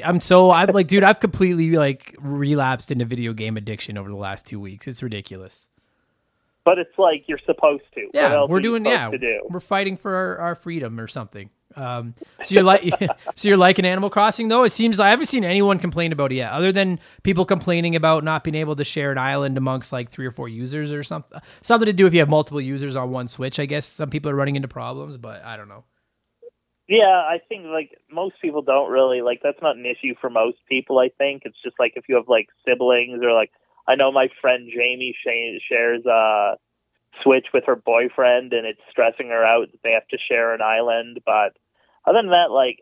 I'm 0.03 0.19
so 0.19 0.51
I'm 0.51 0.69
like, 0.69 0.87
dude, 0.87 1.03
I've 1.03 1.19
completely 1.19 1.71
like 1.71 2.15
relapsed 2.19 2.91
into 2.91 3.05
video 3.05 3.33
game 3.33 3.57
addiction 3.57 3.97
over 3.97 4.09
the 4.09 4.15
last 4.15 4.45
two 4.45 4.59
weeks. 4.59 4.87
It's 4.87 5.01
ridiculous. 5.01 5.67
But 6.63 6.77
it's 6.77 6.97
like 6.97 7.23
you're 7.27 7.39
supposed 7.45 7.85
to. 7.95 8.09
Yeah, 8.13 8.45
we're 8.45 8.59
doing. 8.59 8.85
Yeah, 8.85 9.09
to 9.09 9.17
do? 9.17 9.41
we're 9.49 9.59
fighting 9.59 9.97
for 9.97 10.13
our, 10.13 10.37
our 10.37 10.55
freedom 10.55 10.99
or 10.99 11.07
something. 11.07 11.49
Um, 11.75 12.15
so 12.43 12.55
you're 12.55 12.63
like, 12.63 12.83
so 13.35 13.47
you're 13.47 13.57
liking 13.57 13.85
Animal 13.85 14.09
Crossing 14.09 14.47
though. 14.47 14.63
It 14.63 14.71
seems 14.71 14.99
I 14.99 15.09
haven't 15.09 15.27
seen 15.27 15.43
anyone 15.43 15.79
complain 15.79 16.11
about 16.11 16.31
it 16.31 16.35
yet, 16.35 16.51
other 16.51 16.71
than 16.71 16.99
people 17.23 17.45
complaining 17.45 17.95
about 17.95 18.23
not 18.23 18.43
being 18.43 18.55
able 18.55 18.75
to 18.75 18.83
share 18.83 19.11
an 19.11 19.17
island 19.17 19.57
amongst 19.57 19.91
like 19.91 20.09
three 20.09 20.25
or 20.25 20.31
four 20.31 20.49
users 20.49 20.91
or 20.91 21.03
something. 21.03 21.39
Something 21.61 21.85
to 21.87 21.93
do 21.93 22.07
if 22.07 22.13
you 22.13 22.19
have 22.19 22.29
multiple 22.29 22.61
users 22.61 22.95
on 22.95 23.11
one 23.11 23.27
Switch. 23.27 23.59
I 23.59 23.65
guess 23.65 23.85
some 23.85 24.09
people 24.09 24.31
are 24.31 24.35
running 24.35 24.55
into 24.55 24.67
problems, 24.67 25.17
but 25.17 25.43
I 25.43 25.57
don't 25.57 25.69
know. 25.69 25.83
Yeah, 26.87 27.05
I 27.05 27.37
think 27.47 27.65
like 27.65 27.91
most 28.11 28.35
people 28.41 28.63
don't 28.63 28.89
really 28.89 29.21
like 29.21 29.41
that's 29.43 29.61
not 29.61 29.75
an 29.75 29.85
issue 29.85 30.15
for 30.19 30.31
most 30.31 30.57
people. 30.67 30.97
I 30.97 31.09
think 31.19 31.43
it's 31.45 31.61
just 31.63 31.75
like 31.79 31.93
if 31.95 32.05
you 32.09 32.15
have 32.15 32.27
like 32.27 32.47
siblings 32.67 33.21
or 33.23 33.31
like 33.31 33.51
I 33.87 33.93
know 33.95 34.11
my 34.11 34.29
friend 34.41 34.67
Jamie 34.73 35.15
shares 35.23 36.03
a 36.07 36.57
Switch 37.23 37.47
with 37.53 37.65
her 37.65 37.75
boyfriend 37.75 38.53
and 38.53 38.65
it's 38.65 38.81
stressing 38.89 39.29
her 39.29 39.43
out 39.45 39.71
that 39.71 39.81
they 39.83 39.91
have 39.91 40.07
to 40.09 40.17
share 40.29 40.53
an 40.53 40.61
island. 40.61 41.19
But 41.25 41.57
other 42.05 42.19
than 42.19 42.31
that, 42.31 42.51
like 42.51 42.79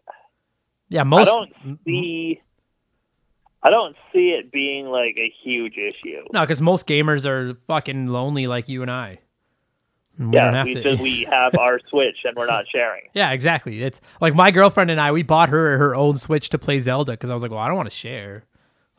Yeah, 0.90 1.04
most. 1.04 1.28
I 1.28 1.32
don't 1.32 1.54
mm-hmm. 1.56 1.74
see, 1.86 2.42
I 3.64 3.70
don't 3.70 3.96
see 4.14 4.30
it 4.30 4.52
being 4.52 4.88
like 4.88 5.18
a 5.18 5.34
huge 5.44 5.76
issue. 5.78 6.24
No, 6.32 6.42
because 6.42 6.62
most 6.62 6.88
gamers 6.88 7.26
are 7.26 7.56
fucking 7.68 8.08
lonely 8.08 8.48
like 8.48 8.70
you 8.70 8.82
and 8.82 8.92
I. 8.92 9.20
We 10.20 10.26
don't 10.26 10.34
yeah, 10.34 10.52
have 10.54 10.66
we, 10.66 10.74
to. 10.74 10.96
we 10.96 11.24
have 11.30 11.56
our 11.60 11.80
Switch 11.90 12.18
and 12.24 12.36
we're 12.36 12.48
not 12.48 12.66
sharing. 12.72 13.04
Yeah, 13.14 13.32
exactly. 13.32 13.84
It's 13.84 14.02
like 14.20 14.34
my 14.34 14.50
girlfriend 14.50 14.90
and 14.90 15.00
I. 15.00 15.12
We 15.12 15.24
bought 15.24 15.50
her 15.50 15.78
her 15.78 15.96
own 15.96 16.18
Switch 16.18 16.50
to 16.50 16.58
play 16.58 16.80
Zelda 16.80 17.12
because 17.12 17.30
I 17.30 17.34
was 17.34 17.44
like, 17.44 17.52
well, 17.52 17.60
I 17.60 17.68
don't 17.68 17.78
want 17.78 17.90
to 17.90 17.96
share. 17.96 18.46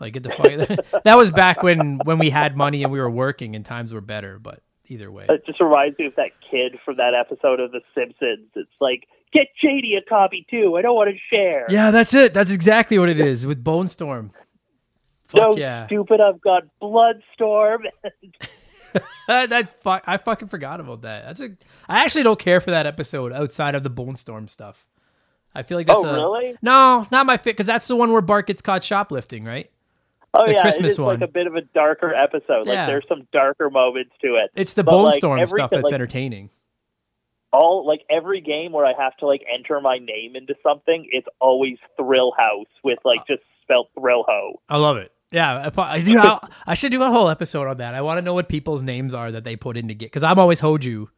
Like, 0.00 0.12
get 0.12 0.22
the 0.22 0.30
fuck. 0.30 1.02
that 1.04 1.16
was 1.16 1.32
back 1.32 1.62
when 1.62 1.98
when 2.04 2.18
we 2.18 2.30
had 2.30 2.56
money 2.56 2.84
and 2.84 2.92
we 2.92 3.00
were 3.00 3.10
working 3.10 3.56
and 3.56 3.64
times 3.64 3.92
were 3.92 4.00
better. 4.00 4.38
But 4.38 4.62
either 4.88 5.10
way, 5.10 5.26
It 5.28 5.44
just 5.46 5.60
reminds 5.60 5.98
me 5.98 6.06
of 6.06 6.16
that 6.16 6.30
kid 6.50 6.78
from 6.84 6.96
that 6.96 7.14
episode 7.14 7.60
of 7.60 7.72
The 7.72 7.80
Simpsons. 7.94 8.48
It's 8.54 8.70
like, 8.80 9.06
get 9.32 9.48
JD 9.62 9.96
a 9.98 10.02
copy 10.08 10.46
too. 10.50 10.76
I 10.76 10.82
don't 10.82 10.94
want 10.94 11.10
to 11.10 11.16
share. 11.34 11.66
yeah, 11.68 11.90
that's 11.90 12.14
it. 12.14 12.34
That's 12.34 12.50
exactly 12.50 12.98
what 12.98 13.08
it 13.08 13.20
is 13.20 13.46
with 13.46 13.62
Bone 13.62 13.88
Storm. 13.88 14.32
Fuck 15.28 15.40
so 15.40 15.56
yeah, 15.58 15.86
stupid. 15.86 16.20
I've 16.20 16.40
got 16.40 16.62
Bloodstorm. 16.80 17.82
that. 19.28 19.68
I 19.84 20.16
fucking 20.16 20.48
forgot 20.48 20.80
about 20.80 21.02
that. 21.02 21.24
That's 21.26 21.40
a. 21.40 21.50
I 21.86 22.02
actually 22.02 22.22
don't 22.22 22.38
care 22.38 22.62
for 22.62 22.70
that 22.70 22.86
episode 22.86 23.32
outside 23.32 23.74
of 23.74 23.82
the 23.82 23.90
Bone 23.90 24.16
Storm 24.16 24.48
stuff. 24.48 24.86
I 25.54 25.62
feel 25.62 25.76
like 25.76 25.86
that's 25.86 26.02
oh, 26.02 26.08
a 26.08 26.12
really? 26.14 26.56
no, 26.62 27.06
not 27.10 27.26
my 27.26 27.36
fit 27.36 27.56
because 27.56 27.66
that's 27.66 27.86
the 27.88 27.96
one 27.96 28.12
where 28.12 28.22
Bart 28.22 28.46
gets 28.46 28.62
caught 28.62 28.84
shoplifting, 28.84 29.44
right? 29.44 29.70
Oh, 30.34 30.46
The 30.46 30.52
yeah. 30.52 30.62
Christmas 30.62 30.90
it 30.90 30.92
is 30.92 30.98
one. 30.98 31.20
like 31.20 31.28
a 31.28 31.32
bit 31.32 31.46
of 31.46 31.54
a 31.56 31.62
darker 31.62 32.14
episode. 32.14 32.66
Yeah. 32.66 32.72
Like 32.80 32.86
there's 32.88 33.04
some 33.08 33.26
darker 33.32 33.70
moments 33.70 34.12
to 34.22 34.34
it. 34.36 34.50
It's 34.54 34.74
the 34.74 34.84
But, 34.84 34.92
Bone 34.92 35.04
like, 35.04 35.16
Storm 35.16 35.46
stuff 35.46 35.70
that's 35.70 35.84
like, 35.84 35.92
entertaining. 35.92 36.50
all 37.52 37.86
like 37.86 38.02
every 38.10 38.40
game 38.40 38.72
where 38.72 38.84
I 38.84 38.92
have 38.98 39.16
to 39.18 39.26
like 39.26 39.42
enter 39.52 39.80
my 39.80 39.98
name 39.98 40.36
into 40.36 40.54
something, 40.62 41.08
it's 41.12 41.26
always 41.40 41.78
Thrill 41.96 42.32
House 42.36 42.66
with 42.84 42.98
like 43.04 43.26
just 43.26 43.42
spelled 43.62 43.88
Thrill 43.98 44.24
Ho. 44.28 44.60
I 44.68 44.76
love 44.76 44.96
it. 44.98 45.12
Yeah, 45.30 45.70
I, 45.76 45.96
you 45.96 46.14
know, 46.14 46.40
I 46.66 46.72
should 46.72 46.90
do 46.90 47.02
a 47.02 47.10
whole 47.10 47.28
episode 47.28 47.66
on 47.68 47.76
that. 47.78 47.94
I 47.94 48.00
want 48.00 48.16
to 48.16 48.22
know 48.22 48.32
what 48.32 48.48
people's 48.48 48.82
names 48.82 49.12
are 49.12 49.30
that 49.32 49.44
they 49.44 49.56
put 49.56 49.76
in 49.76 49.88
to 49.88 49.94
get 49.94 50.06
because 50.06 50.22
I'm 50.22 50.38
always 50.38 50.60
Hoju. 50.60 51.08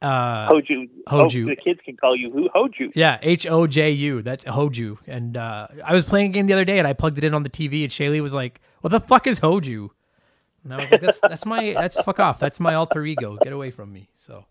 Uh, 0.00 0.48
Hoju. 0.48 0.88
Hoju. 1.08 1.44
Oh, 1.44 1.48
the 1.48 1.56
kids 1.56 1.80
can 1.84 1.96
call 1.96 2.14
you 2.14 2.30
who? 2.30 2.48
Hoju. 2.50 2.92
yeah, 2.94 3.18
H 3.20 3.46
O 3.46 3.66
J 3.66 3.90
U. 3.90 4.22
That's 4.22 4.44
Hoju. 4.44 4.98
And 5.06 5.36
uh, 5.36 5.66
I 5.84 5.92
was 5.92 6.04
playing 6.04 6.30
a 6.30 6.34
game 6.34 6.46
the 6.46 6.52
other 6.52 6.64
day 6.64 6.78
and 6.78 6.86
I 6.86 6.92
plugged 6.92 7.18
it 7.18 7.24
in 7.24 7.34
on 7.34 7.42
the 7.42 7.50
TV 7.50 7.82
and 7.82 7.90
Shaylee 7.92 8.20
was 8.22 8.32
like, 8.32 8.60
"What 8.80 8.90
the 8.90 9.00
fuck 9.00 9.26
is 9.26 9.40
Hoju?" 9.40 9.90
And 10.64 10.74
I 10.74 10.78
was 10.78 10.90
like, 10.92 11.00
"That's 11.00 11.18
that's 11.20 11.44
my 11.46 11.72
that's 11.74 12.00
fuck 12.00 12.20
off. 12.20 12.38
That's 12.38 12.60
my 12.60 12.74
alter 12.74 13.04
ego. 13.04 13.36
Get 13.42 13.52
away 13.52 13.70
from 13.72 13.92
me." 13.92 14.08
So, 14.14 14.44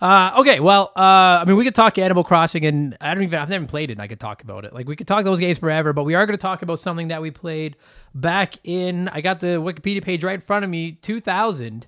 Uh, 0.00 0.32
okay, 0.38 0.60
well, 0.60 0.92
uh, 0.96 1.00
I 1.42 1.44
mean, 1.46 1.58
we 1.58 1.64
could 1.64 1.74
talk 1.74 1.98
Animal 1.98 2.24
Crossing, 2.24 2.64
and 2.64 2.96
I 3.02 3.12
don't 3.12 3.22
even, 3.22 3.38
I've 3.38 3.50
never 3.50 3.66
played 3.66 3.90
it, 3.90 3.94
and 3.94 4.02
I 4.02 4.06
could 4.06 4.18
talk 4.20 4.42
about 4.42 4.64
it. 4.64 4.72
Like, 4.72 4.88
we 4.88 4.96
could 4.96 5.06
talk 5.06 5.24
those 5.24 5.38
games 5.38 5.58
forever, 5.58 5.92
but 5.92 6.04
we 6.04 6.14
are 6.14 6.24
going 6.24 6.38
to 6.38 6.40
talk 6.40 6.62
about 6.62 6.80
something 6.80 7.08
that 7.08 7.20
we 7.20 7.30
played 7.30 7.76
back 8.14 8.54
in, 8.64 9.08
I 9.08 9.20
got 9.20 9.40
the 9.40 9.60
Wikipedia 9.60 10.02
page 10.02 10.24
right 10.24 10.36
in 10.36 10.40
front 10.40 10.64
of 10.64 10.70
me, 10.70 10.92
2000. 10.92 11.86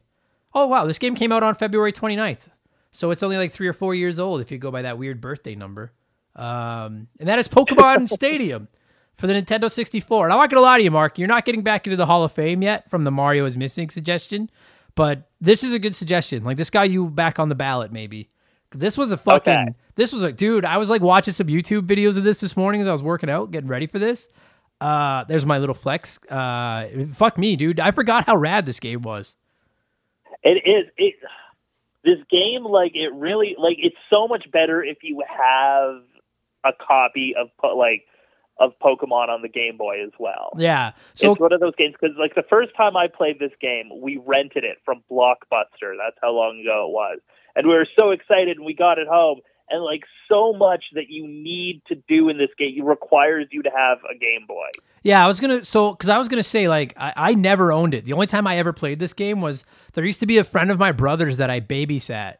Oh, 0.52 0.66
wow, 0.66 0.84
this 0.84 0.98
game 0.98 1.14
came 1.14 1.32
out 1.32 1.42
on 1.42 1.54
February 1.54 1.90
29th. 1.92 2.48
So 2.92 3.10
it's 3.10 3.22
only 3.22 3.38
like 3.38 3.52
three 3.52 3.68
or 3.68 3.72
four 3.72 3.94
years 3.94 4.18
old 4.18 4.40
if 4.40 4.50
you 4.50 4.58
go 4.58 4.70
by 4.70 4.82
that 4.82 4.98
weird 4.98 5.20
birthday 5.20 5.54
number. 5.54 5.92
Um, 6.36 7.08
and 7.18 7.28
that 7.28 7.38
is 7.38 7.48
Pokemon 7.48 8.08
Stadium 8.12 8.68
for 9.16 9.26
the 9.26 9.32
Nintendo 9.34 9.70
64. 9.70 10.26
And 10.26 10.32
I'm 10.32 10.38
not 10.38 10.50
going 10.50 10.58
to 10.58 10.62
lie 10.62 10.78
to 10.78 10.84
you, 10.84 10.90
Mark, 10.90 11.18
you're 11.18 11.28
not 11.28 11.44
getting 11.44 11.62
back 11.62 11.86
into 11.86 11.96
the 11.96 12.06
Hall 12.06 12.22
of 12.22 12.32
Fame 12.32 12.62
yet 12.62 12.88
from 12.90 13.04
the 13.04 13.10
Mario 13.10 13.44
is 13.44 13.56
missing 13.56 13.90
suggestion. 13.90 14.50
But 14.94 15.30
this 15.40 15.64
is 15.64 15.72
a 15.72 15.78
good 15.78 15.96
suggestion. 15.96 16.44
Like 16.44 16.58
this 16.58 16.70
got 16.70 16.90
you 16.90 17.08
back 17.08 17.38
on 17.38 17.48
the 17.48 17.54
ballot, 17.54 17.92
maybe. 17.92 18.28
This 18.74 18.96
was 18.96 19.12
a 19.12 19.16
fucking. 19.16 19.52
Okay. 19.52 19.74
This 19.94 20.12
was 20.12 20.22
a 20.24 20.32
dude. 20.32 20.64
I 20.64 20.78
was 20.78 20.88
like 20.88 21.02
watching 21.02 21.32
some 21.32 21.46
YouTube 21.46 21.86
videos 21.86 22.16
of 22.16 22.24
this 22.24 22.40
this 22.40 22.56
morning 22.56 22.80
as 22.80 22.86
I 22.86 22.92
was 22.92 23.02
working 23.02 23.28
out, 23.28 23.50
getting 23.50 23.68
ready 23.68 23.86
for 23.86 23.98
this. 23.98 24.28
Uh, 24.80 25.24
there's 25.24 25.46
my 25.46 25.58
little 25.58 25.74
flex. 25.74 26.18
Uh, 26.28 26.88
fuck 27.14 27.38
me, 27.38 27.56
dude. 27.56 27.78
I 27.78 27.90
forgot 27.90 28.26
how 28.26 28.36
rad 28.36 28.66
this 28.66 28.80
game 28.80 29.02
was. 29.02 29.36
It 30.42 30.62
is 30.66 30.90
it. 30.96 31.14
This 32.04 32.18
game, 32.30 32.64
like 32.64 32.92
it 32.94 33.12
really, 33.14 33.54
like 33.58 33.76
it's 33.78 33.96
so 34.10 34.26
much 34.26 34.50
better 34.50 34.82
if 34.82 34.98
you 35.02 35.22
have 35.28 36.02
a 36.64 36.72
copy 36.84 37.34
of 37.38 37.48
like 37.76 38.04
of 38.58 38.72
Pokemon 38.80 39.28
on 39.28 39.42
the 39.42 39.48
Game 39.48 39.76
Boy 39.76 40.04
as 40.04 40.12
well. 40.18 40.52
Yeah. 40.56 40.92
So 41.14 41.32
it's 41.32 41.40
one 41.40 41.52
of 41.52 41.60
those 41.60 41.74
games 41.76 41.94
because 42.00 42.16
like 42.18 42.34
the 42.34 42.44
first 42.48 42.74
time 42.76 42.96
I 42.96 43.08
played 43.08 43.38
this 43.38 43.52
game, 43.60 43.90
we 44.00 44.20
rented 44.24 44.64
it 44.64 44.78
from 44.84 45.02
Blockbuster. 45.10 45.94
That's 45.98 46.16
how 46.20 46.32
long 46.32 46.60
ago 46.60 46.86
it 46.88 46.92
was, 46.92 47.18
and 47.56 47.66
we 47.66 47.74
were 47.74 47.88
so 47.98 48.10
excited 48.10 48.56
and 48.56 48.66
we 48.66 48.74
got 48.74 48.98
it 48.98 49.08
home. 49.08 49.40
And 49.70 49.82
like 49.82 50.02
so 50.28 50.52
much 50.52 50.84
that 50.94 51.08
you 51.08 51.26
need 51.26 51.82
to 51.86 51.94
do 51.94 52.28
in 52.28 52.36
this 52.36 52.50
game 52.58 52.74
it 52.76 52.84
requires 52.84 53.46
you 53.50 53.62
to 53.62 53.70
have 53.70 53.98
a 54.10 54.18
Game 54.18 54.46
Boy. 54.46 54.68
Yeah, 55.02 55.24
I 55.24 55.26
was 55.26 55.40
gonna 55.40 55.64
so 55.64 55.92
because 55.92 56.08
I 56.08 56.18
was 56.18 56.28
gonna 56.28 56.42
say 56.42 56.68
like 56.68 56.94
I, 56.96 57.12
I 57.16 57.34
never 57.34 57.72
owned 57.72 57.94
it. 57.94 58.04
The 58.04 58.12
only 58.12 58.26
time 58.26 58.46
I 58.46 58.58
ever 58.58 58.72
played 58.72 58.98
this 58.98 59.12
game 59.12 59.40
was 59.40 59.64
there 59.94 60.04
used 60.04 60.20
to 60.20 60.26
be 60.26 60.38
a 60.38 60.44
friend 60.44 60.70
of 60.70 60.78
my 60.78 60.92
brother's 60.92 61.38
that 61.38 61.50
I 61.50 61.60
babysat. 61.60 62.36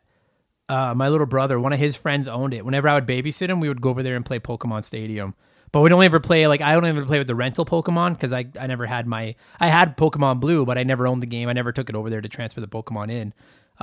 Uh, 0.68 0.94
my 0.94 1.08
little 1.08 1.26
brother, 1.26 1.58
one 1.58 1.72
of 1.72 1.78
his 1.78 1.96
friends 1.96 2.28
owned 2.28 2.54
it. 2.54 2.64
Whenever 2.64 2.88
I 2.88 2.94
would 2.94 3.06
babysit 3.06 3.50
him, 3.50 3.60
we 3.60 3.68
would 3.68 3.80
go 3.80 3.90
over 3.90 4.02
there 4.02 4.16
and 4.16 4.24
play 4.24 4.38
Pokemon 4.38 4.84
Stadium. 4.84 5.34
But 5.72 5.80
we 5.80 5.88
don't 5.88 6.02
ever 6.04 6.20
play 6.20 6.46
like 6.46 6.60
I 6.60 6.74
don't 6.74 6.86
even 6.86 7.06
play 7.06 7.18
with 7.18 7.26
the 7.26 7.34
rental 7.34 7.64
Pokemon 7.64 8.12
because 8.12 8.32
I 8.32 8.46
I 8.60 8.66
never 8.68 8.86
had 8.86 9.06
my 9.06 9.34
I 9.58 9.68
had 9.68 9.96
Pokemon 9.96 10.38
Blue, 10.38 10.64
but 10.64 10.78
I 10.78 10.84
never 10.84 11.06
owned 11.08 11.22
the 11.22 11.26
game. 11.26 11.48
I 11.48 11.54
never 11.54 11.72
took 11.72 11.88
it 11.88 11.96
over 11.96 12.10
there 12.10 12.20
to 12.20 12.28
transfer 12.28 12.60
the 12.60 12.68
Pokemon 12.68 13.10
in. 13.10 13.34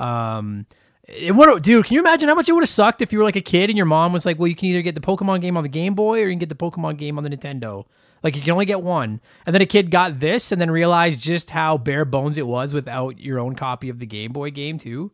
Um, 0.02 0.66
it 1.04 1.34
would, 1.34 1.62
dude. 1.62 1.86
Can 1.86 1.94
you 1.94 2.00
imagine 2.00 2.28
how 2.28 2.34
much 2.36 2.48
it 2.48 2.52
would 2.52 2.62
have 2.62 2.68
sucked 2.68 3.02
if 3.02 3.12
you 3.12 3.18
were 3.18 3.24
like 3.24 3.36
a 3.36 3.40
kid 3.40 3.68
and 3.68 3.76
your 3.76 3.86
mom 3.86 4.12
was 4.12 4.24
like, 4.24 4.38
"Well, 4.38 4.46
you 4.46 4.54
can 4.54 4.68
either 4.68 4.82
get 4.82 4.94
the 4.94 5.00
Pokemon 5.00 5.40
game 5.40 5.56
on 5.56 5.64
the 5.64 5.68
Game 5.68 5.94
Boy 5.94 6.22
or 6.22 6.26
you 6.26 6.30
can 6.30 6.38
get 6.38 6.48
the 6.48 6.54
Pokemon 6.54 6.96
game 6.96 7.18
on 7.18 7.24
the 7.24 7.30
Nintendo." 7.30 7.84
Like 8.22 8.36
you 8.36 8.42
can 8.42 8.52
only 8.52 8.66
get 8.66 8.82
one, 8.82 9.20
and 9.46 9.54
then 9.54 9.62
a 9.62 9.66
kid 9.66 9.90
got 9.90 10.20
this 10.20 10.52
and 10.52 10.60
then 10.60 10.70
realized 10.70 11.20
just 11.20 11.50
how 11.50 11.78
bare 11.78 12.04
bones 12.04 12.36
it 12.36 12.46
was 12.46 12.74
without 12.74 13.18
your 13.18 13.38
own 13.38 13.54
copy 13.54 13.88
of 13.88 13.98
the 13.98 14.06
Game 14.06 14.32
Boy 14.32 14.50
game 14.50 14.78
too. 14.78 15.12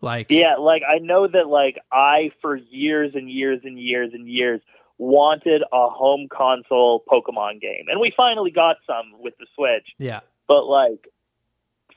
Like, 0.00 0.30
Yeah, 0.30 0.56
like 0.56 0.82
I 0.88 0.98
know 0.98 1.26
that 1.26 1.48
like 1.48 1.78
I 1.90 2.30
for 2.40 2.56
years 2.56 3.12
and 3.14 3.30
years 3.30 3.60
and 3.64 3.78
years 3.80 4.10
and 4.12 4.28
years 4.28 4.60
wanted 4.98 5.62
a 5.62 5.88
home 5.88 6.28
console 6.30 7.02
Pokemon 7.10 7.60
game. 7.60 7.86
And 7.88 8.00
we 8.00 8.12
finally 8.16 8.50
got 8.50 8.76
some 8.86 9.20
with 9.20 9.34
the 9.38 9.46
Switch. 9.54 9.86
yeah, 9.98 10.20
But 10.46 10.64
like 10.66 11.08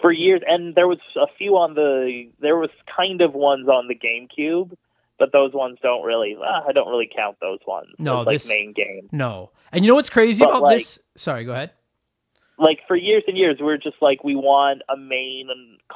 for 0.01 0.11
years 0.11 0.41
and 0.47 0.73
there 0.75 0.87
was 0.87 0.99
a 1.15 1.27
few 1.37 1.57
on 1.57 1.75
the 1.75 2.29
there 2.39 2.57
was 2.57 2.69
kind 2.95 3.21
of 3.21 3.33
ones 3.33 3.67
on 3.67 3.87
the 3.87 3.95
GameCube, 3.95 4.75
but 5.21 5.31
those 5.31 5.53
ones 5.53 5.77
don't 5.87 6.03
really 6.11 6.33
uh, 6.35 6.61
I 6.69 6.71
don't 6.77 6.89
really 6.93 7.09
count 7.15 7.37
those 7.47 7.59
ones 7.75 7.89
No, 7.99 8.21
as 8.21 8.25
like 8.27 8.35
this- 8.35 8.49
main 8.49 8.73
game. 8.73 9.07
no. 9.11 9.51
And 9.71 9.85
you 9.85 9.89
know 9.91 9.95
what's 9.95 10.09
crazy 10.17 10.43
But, 10.43 10.49
about 10.49 10.63
like- 10.63 10.79
this? 10.79 10.99
Sorry, 11.15 11.43
go 11.45 11.53
ahead. 11.53 11.71
like 12.57 12.79
for 12.87 12.95
years 12.95 13.23
and 13.27 13.37
years 13.37 13.57
we're 13.65 13.77
just 13.77 13.99
like 14.01 14.19
we 14.23 14.35
want 14.35 14.81
a 14.89 14.97
main 14.97 15.47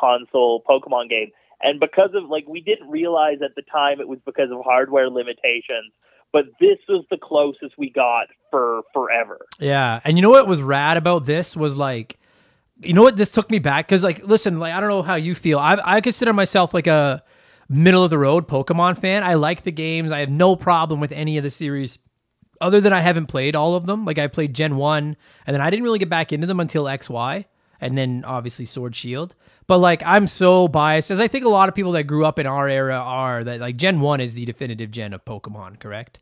console 0.03 0.63
pokemon 0.69 1.09
game 1.09 1.29
and 1.61 1.79
because 1.79 2.11
of 2.19 2.23
like 2.35 2.45
we 2.55 2.61
didn't 2.61 2.89
realize 2.89 3.37
at 3.43 3.53
the 3.55 3.61
time 3.79 3.99
it 3.99 4.07
was 4.07 4.19
because 4.25 4.49
of 4.51 4.59
hardware 4.63 5.09
limitations 5.09 5.91
but 6.33 6.45
this 6.59 6.79
was 6.89 7.03
the 7.09 7.17
closest 7.17 7.73
we 7.77 7.89
got 7.89 8.27
for 8.51 8.81
forever 8.93 9.39
Yeah, 9.59 9.99
and 10.05 10.17
you 10.17 10.21
know 10.21 10.31
what 10.31 10.47
was 10.47 10.61
rad 10.61 10.97
about 10.97 11.25
this 11.25 11.55
was 11.55 11.77
like, 11.77 12.17
you 12.81 12.93
know 12.93 13.03
what 13.03 13.15
this 13.15 13.31
took 13.31 13.49
me 13.49 13.59
back 13.59 13.87
because 13.87 14.03
like, 14.03 14.19
listen, 14.25 14.59
like 14.59 14.73
I 14.73 14.79
don't 14.81 14.89
know 14.89 15.01
how 15.01 15.15
you 15.15 15.33
feel. 15.33 15.59
I 15.59 15.77
I 15.95 16.01
consider 16.01 16.33
myself 16.33 16.73
like 16.73 16.87
a 16.87 17.23
middle 17.69 18.03
of 18.03 18.09
the 18.09 18.17
road 18.17 18.47
Pokemon 18.47 18.99
fan. 18.99 19.23
I 19.23 19.33
like 19.35 19.63
the 19.63 19.71
games. 19.71 20.11
I 20.11 20.19
have 20.19 20.29
no 20.29 20.55
problem 20.55 20.99
with 20.99 21.11
any 21.11 21.37
of 21.37 21.43
the 21.43 21.49
series. 21.49 21.99
Other 22.61 22.79
than 22.79 22.93
I 22.93 23.01
haven't 23.01 23.25
played 23.25 23.55
all 23.55 23.75
of 23.75 23.85
them. 23.85 24.05
Like 24.05 24.17
I 24.17 24.27
played 24.27 24.53
Gen 24.53 24.77
1 24.77 25.17
and 25.47 25.53
then 25.53 25.61
I 25.61 25.69
didn't 25.69 25.83
really 25.83 25.99
get 25.99 26.09
back 26.09 26.31
into 26.31 26.47
them 26.47 26.59
until 26.59 26.85
XY 26.85 27.45
and 27.81 27.97
then 27.97 28.23
obviously 28.25 28.63
Sword 28.65 28.95
Shield. 28.95 29.35
But 29.67 29.79
like 29.79 30.01
I'm 30.05 30.27
so 30.27 30.67
biased 30.67 31.11
as 31.11 31.19
I 31.19 31.27
think 31.27 31.43
a 31.45 31.49
lot 31.49 31.67
of 31.69 31.75
people 31.75 31.91
that 31.93 32.03
grew 32.03 32.25
up 32.25 32.39
in 32.39 32.45
our 32.47 32.69
era 32.69 32.95
are 32.97 33.43
that 33.43 33.59
like 33.59 33.75
Gen 33.77 33.99
1 33.99 34.21
is 34.21 34.33
the 34.35 34.45
definitive 34.45 34.91
gen 34.91 35.11
of 35.13 35.25
Pokemon, 35.25 35.79
correct? 35.79 36.19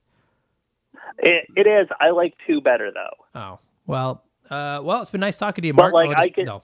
it, 1.19 1.45
it 1.55 1.67
is 1.67 1.87
i 1.99 2.09
like 2.09 2.33
two 2.47 2.59
better 2.59 2.91
though 2.91 3.39
Oh. 3.39 3.59
Well, 3.85 4.23
uh 4.49 4.79
well, 4.83 5.01
it's 5.01 5.11
been 5.11 5.21
nice 5.21 5.37
talking 5.37 5.61
to 5.61 5.67
you, 5.67 5.73
But, 5.73 5.91
Mark. 5.91 5.93
like, 5.93 6.09
I'll 6.17 6.23
I 6.23 6.25
just- 6.27 6.35
could- 6.35 6.45
no. 6.45 6.63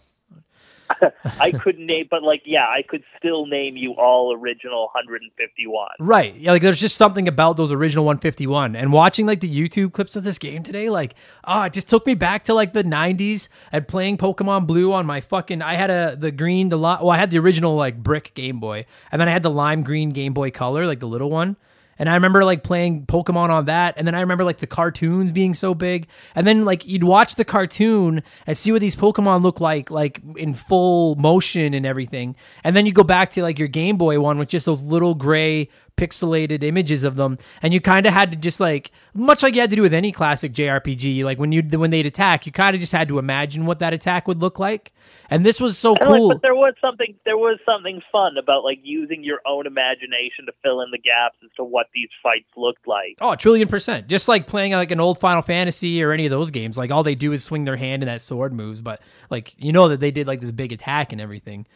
i 1.40 1.52
couldn't 1.52 1.86
name 1.86 2.08
but 2.10 2.24
like 2.24 2.42
yeah 2.46 2.66
i 2.68 2.82
could 2.88 3.04
still 3.18 3.46
name 3.46 3.78
you 3.78 3.94
all 3.94 4.34
original 4.34 4.90
151 4.94 5.88
Right. 6.00 6.36
Yeah, 6.36 6.52
like 6.52 6.62
there's 6.62 6.80
just 6.80 6.98
something 6.98 7.28
about 7.28 7.58
those 7.58 7.72
original 7.72 8.06
151. 8.06 8.76
And 8.76 8.92
watching 8.92 9.26
like 9.26 9.40
the 9.40 9.54
YouTube 9.54 9.94
clips 9.94 10.16
of 10.16 10.24
this 10.24 10.38
game 10.38 10.64
today, 10.64 10.90
like, 10.90 11.14
oh, 11.46 11.64
it 11.64 11.74
just 11.74 11.90
took 11.90 12.06
me 12.06 12.14
back 12.16 12.44
to 12.46 12.54
like 12.54 12.74
the 12.74 12.84
90s 12.84 13.50
and 13.72 13.88
playing 13.88 14.18
Pokemon 14.18 14.68
Blue 14.68 14.94
on 14.94 15.06
my 15.06 15.22
fucking 15.22 15.62
I 15.62 15.76
had 15.76 15.90
a 15.90 16.16
the 16.18 16.32
green, 16.32 16.70
the 16.70 16.78
lot. 16.78 17.02
well, 17.02 17.12
I 17.12 17.18
had 17.18 17.32
the 17.32 17.40
original 17.40 17.76
like 17.76 18.02
brick 18.02 18.34
Game 18.34 18.60
Boy, 18.60 18.86
and 19.12 19.20
then 19.20 19.28
I 19.28 19.32
had 19.32 19.44
the 19.44 19.52
lime 19.52 19.84
green 19.84 20.12
Game 20.12 20.34
Boy 20.34 20.52
Color, 20.52 20.86
like 20.86 21.00
the 21.00 21.08
little 21.08 21.30
one. 21.30 21.58
And 22.00 22.10
I 22.10 22.16
remember 22.16 22.46
like 22.46 22.64
playing 22.64 23.06
Pokemon 23.06 23.50
on 23.50 23.66
that. 23.66 23.94
And 23.98 24.08
then 24.08 24.16
I 24.16 24.22
remember 24.22 24.46
like 24.46 24.58
the 24.58 24.68
cartoons 24.68 25.32
being 25.32 25.54
so 25.54 25.76
big. 25.76 26.08
And 26.34 26.48
then 26.48 26.64
like 26.64 26.86
you'd 26.86 27.04
watch 27.04 27.36
the 27.36 27.46
cartoon 27.46 28.24
and 28.48 28.58
see 28.58 28.72
what 28.72 28.82
these 28.82 28.96
Pokemon 28.96 29.44
look 29.44 29.60
like, 29.60 29.92
like 29.92 30.22
in 30.38 30.54
full 30.54 31.16
motion 31.16 31.74
and 31.74 31.86
everything. 31.86 32.36
And 32.64 32.76
then 32.76 32.86
you 32.86 32.94
go 32.94 33.04
back 33.04 33.32
to 33.32 33.44
like 33.44 33.60
your 33.60 33.68
Game 33.68 33.98
Boy 33.98 34.20
one 34.20 34.40
with 34.40 34.48
just 34.48 34.66
those 34.66 34.82
little 34.82 35.14
gray 35.14 35.70
pixelated 36.00 36.64
images 36.64 37.04
of 37.04 37.16
them. 37.16 37.38
And 37.62 37.74
you 37.74 37.82
kind 37.82 38.06
of 38.06 38.14
had 38.14 38.32
to 38.32 38.38
just 38.38 38.60
like, 38.60 38.92
much 39.14 39.44
like 39.44 39.56
you 39.56 39.62
had 39.62 39.70
to 39.70 39.76
do 39.76 39.82
with 39.82 39.94
any 39.94 40.12
classic 40.12 40.54
JRPG, 40.54 41.24
like 41.24 41.40
when 41.40 41.52
you 41.52 41.62
when 41.64 41.92
they'd 41.92 42.06
attack, 42.06 42.46
you 42.46 42.52
kind 42.52 42.76
of 42.76 42.80
just 42.80 42.94
had 42.94 43.08
to 43.10 43.20
imagine 43.20 43.66
what 43.66 43.80
that 43.80 43.94
attack 43.94 44.28
would 44.28 44.40
look 44.40 44.60
like. 44.60 44.94
And 45.32 45.46
this 45.46 45.60
was 45.62 45.78
so 45.78 45.96
And, 45.96 46.08
cool. 46.08 46.28
like, 46.30 46.36
but 46.38 46.42
there 46.42 46.56
was 46.56 46.74
something 46.82 47.16
there 47.26 47.38
was 47.38 47.60
something 47.66 48.02
fun 48.12 48.38
about 48.38 48.64
like 48.64 48.80
using 48.84 49.24
your 49.24 49.40
own 49.46 49.68
imagination 49.68 50.46
to 50.46 50.52
fill 50.64 50.82
in 50.82 50.90
the 50.92 50.98
gaps 50.98 51.38
as 51.44 51.50
to 51.58 51.64
what 51.64 51.88
these 51.94 52.10
fights 52.24 52.48
looked 52.56 52.88
like 52.88 53.18
Oh, 53.22 53.32
a 53.32 53.38
trillion 53.38 53.68
percent. 53.68 54.08
Just 54.08 54.28
like 54.28 54.48
playing 54.48 54.72
like 54.72 54.92
an 54.92 55.00
old 55.00 55.20
Final 55.20 55.42
Fantasy 55.42 56.02
or 56.02 56.12
any 56.12 56.26
of 56.26 56.32
those 56.32 56.50
games. 56.52 56.78
Like 56.78 56.92
all 56.92 57.04
they 57.04 57.16
do 57.16 57.32
is 57.32 57.44
swing 57.44 57.64
their 57.66 57.76
hand 57.78 58.02
and 58.04 58.10
that 58.10 58.22
sword 58.22 58.54
moves, 58.54 58.82
but 58.82 59.02
like 59.30 59.54
you 59.58 59.72
know 59.72 59.90
that 59.90 60.00
they 60.00 60.12
did 60.12 60.28
like 60.28 60.40
this 60.42 60.52
big 60.52 60.72
attack 60.72 61.12
and 61.12 61.20
everything. 61.22 61.68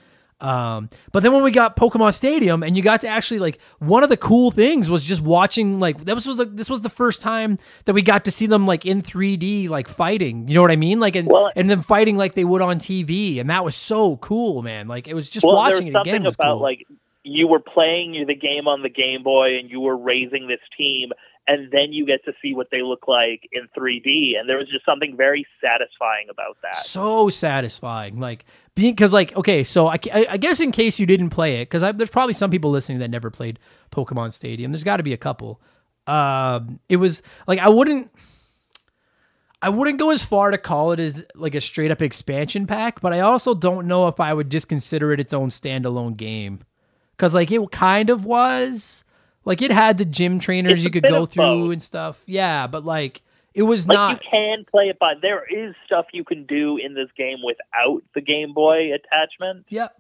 Um, 0.44 0.90
but 1.14 1.24
then 1.24 1.32
when 1.32 1.42
we 1.42 1.52
got 1.52 1.78
Pokemon 1.78 2.14
Stadium 2.14 2.64
and 2.64 2.76
you 2.76 2.84
got 2.84 3.02
to 3.02 3.08
actually 3.08 3.40
like 3.40 3.60
one 3.80 4.04
of 4.04 4.10
the 4.10 4.18
cool 4.18 4.52
things 4.52 4.90
was 4.90 5.04
just 5.04 5.22
watching 5.22 5.80
like 5.80 6.04
that 6.06 6.14
was 6.14 6.26
the, 6.26 6.46
this 6.46 6.70
was 6.70 6.82
the 6.82 6.90
first 6.90 7.22
time 7.22 7.58
that 7.86 7.94
we 7.94 8.02
got 8.02 8.26
to 8.26 8.32
see 8.32 8.46
them 8.46 8.68
like 8.68 8.86
in 8.86 9.02
3D 9.02 9.70
like 9.70 9.88
fighting. 9.88 10.48
You 10.50 10.56
know 10.56 10.62
what 10.62 10.72
I 10.72 10.76
mean? 10.76 11.00
Like 11.00 11.16
and 11.16 11.30
Well- 11.30 11.52
and 11.56 11.70
them 11.70 11.82
fighting 11.82 12.18
like 12.18 12.34
they 12.34 12.44
would 12.44 12.62
on 12.62 12.78
TV, 12.80 13.40
and 13.40 13.50
that 13.50 13.64
was 13.64 13.76
so 13.76 14.18
cool, 14.18 14.62
man. 14.62 14.88
Like 14.88 15.08
it 15.08 15.14
was 15.14 15.30
just 15.30 15.46
well, 15.46 15.56
watching 15.56 15.88
it 15.88 15.96
again 15.96 16.24
was 16.24 16.36
about 16.36 16.56
cool. 16.56 16.62
like 16.62 16.86
you 17.24 17.48
were 17.48 17.60
playing 17.60 18.26
the 18.28 18.36
game 18.36 18.68
on 18.68 18.82
the 18.82 18.90
Game 18.90 19.24
Boy 19.24 19.58
and 19.58 19.70
you 19.70 19.80
were 19.80 19.96
raising 19.96 20.48
this 20.48 20.60
team, 20.78 21.14
and 21.48 21.72
then 21.72 21.92
you 21.92 22.06
get 22.06 22.24
to 22.26 22.34
see 22.42 22.54
what 22.54 22.68
they 22.72 22.82
look 22.82 23.08
like 23.08 23.50
in 23.52 23.68
3D, 23.78 24.40
and 24.40 24.48
there 24.48 24.58
was 24.58 24.70
just 24.70 24.86
something 24.86 25.18
very 25.18 25.46
satisfying 25.62 26.28
about 26.30 26.58
that. 26.64 26.78
so 26.78 27.30
satisfying 27.30 28.20
like 28.20 28.46
being 28.76 28.94
because 28.94 29.12
like 29.14 29.36
okay 29.36 29.64
so 29.64 29.88
I, 29.88 30.00
I 30.14 30.38
guess 30.38 30.60
in 30.60 30.72
case 30.72 31.00
you 31.00 31.06
didn't 31.06 31.30
play 31.30 31.62
it 31.62 31.70
because 31.70 31.82
there's 31.96 32.10
probably 32.10 32.34
some 32.34 32.50
people 32.50 32.72
listening 32.72 33.00
that 33.00 33.10
never 33.10 33.30
played 33.30 33.60
pokemon 33.92 34.34
stadium. 34.34 34.72
There's 34.72 34.84
got 34.84 34.98
to 34.98 35.04
be 35.04 35.14
a 35.14 35.18
couple. 35.18 35.62
Um 36.08 36.80
it 36.90 36.98
was 36.98 37.22
like 37.48 37.60
i 37.60 37.70
wouldn't 37.70 38.12
i 39.62 39.70
wouldn't 39.70 40.00
go 40.00 40.10
as 40.10 40.22
far 40.24 40.52
to 40.52 40.58
call 40.58 40.92
it 40.92 41.00
as 41.00 41.24
like 41.36 41.56
a 41.56 41.62
straight 41.62 41.92
up 41.92 42.02
expansion 42.02 42.68
pack 42.68 43.00
but 43.00 43.14
i 43.14 43.22
also 43.22 43.54
don't 43.54 43.88
know 43.88 44.10
if 44.10 44.20
i 44.20 44.34
would 44.34 44.50
just 44.50 44.68
consider 44.68 45.14
it 45.14 45.20
its 45.22 45.34
own 45.34 45.50
standalone 45.50 46.18
game. 46.18 46.60
Because 47.16 47.34
like 47.34 47.52
it 47.52 47.72
kind 47.72 48.10
of 48.10 48.26
was 48.26 49.04
like 49.46 49.62
it 49.62 49.72
had 49.72 49.98
the 49.98 50.06
gym 50.06 50.40
trainers 50.40 50.74
It's 50.74 50.84
you 50.84 50.90
could 50.90 51.04
go 51.04 51.26
through 51.26 51.72
and 51.72 51.82
stuff 51.82 52.22
yeah 52.26 52.68
but 52.68 52.86
like 52.86 53.22
it 53.54 53.64
was 53.64 53.88
Like 53.88 53.96
not 53.96 54.12
you 54.24 54.30
can 54.32 54.66
play 54.70 54.86
it 54.86 54.98
by 54.98 55.14
there 55.22 55.44
is 55.46 55.76
stuff 55.86 56.06
you 56.12 56.24
can 56.24 56.46
do 56.46 56.78
in 56.78 56.96
this 56.96 57.10
game 57.16 57.38
without 57.46 58.02
the 58.16 58.22
Game 58.22 58.52
Boy 58.54 58.90
attachment. 58.94 59.68
Yep. 59.70 59.96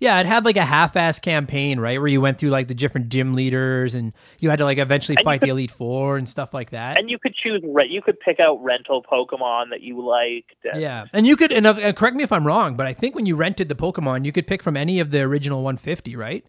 Yeah, 0.00 0.18
it 0.18 0.26
had 0.26 0.44
like 0.44 0.56
a 0.56 0.64
half-ass 0.64 1.20
campaign, 1.20 1.78
right, 1.78 1.96
where 2.00 2.08
you 2.08 2.20
went 2.20 2.38
through 2.38 2.50
like 2.50 2.66
the 2.66 2.74
different 2.74 3.08
gym 3.08 3.34
leaders, 3.34 3.94
and 3.94 4.12
you 4.40 4.50
had 4.50 4.56
to 4.56 4.64
like 4.64 4.78
eventually 4.78 5.14
And 5.16 5.24
fight 5.24 5.40
could- 5.40 5.46
the 5.46 5.50
Elite 5.52 5.70
Four 5.70 6.16
and 6.16 6.28
stuff 6.28 6.52
like 6.52 6.70
that. 6.70 6.98
And 6.98 7.08
you 7.08 7.20
could 7.20 7.36
choose. 7.36 7.62
You 7.62 8.02
could 8.02 8.18
pick 8.18 8.40
out 8.40 8.60
rental 8.64 9.00
Pokemon 9.00 9.70
that 9.70 9.82
you 9.82 10.04
liked. 10.04 10.56
And, 10.64 10.82
yeah, 10.82 11.04
and 11.12 11.24
you 11.24 11.36
could, 11.36 11.52
and, 11.52 11.68
uh, 11.68 11.74
and 11.80 11.96
correct 11.96 12.16
me 12.16 12.24
if 12.24 12.32
I'm 12.32 12.44
wrong, 12.44 12.74
but 12.74 12.88
I 12.88 12.94
think 12.94 13.14
when 13.14 13.26
you 13.26 13.36
rented 13.36 13.68
the 13.68 13.76
Pokemon, 13.76 14.24
you 14.24 14.32
could 14.32 14.48
pick 14.48 14.60
from 14.60 14.76
any 14.76 14.98
of 14.98 15.12
the 15.12 15.20
original 15.20 15.62
150, 15.62 16.16
right? 16.16 16.44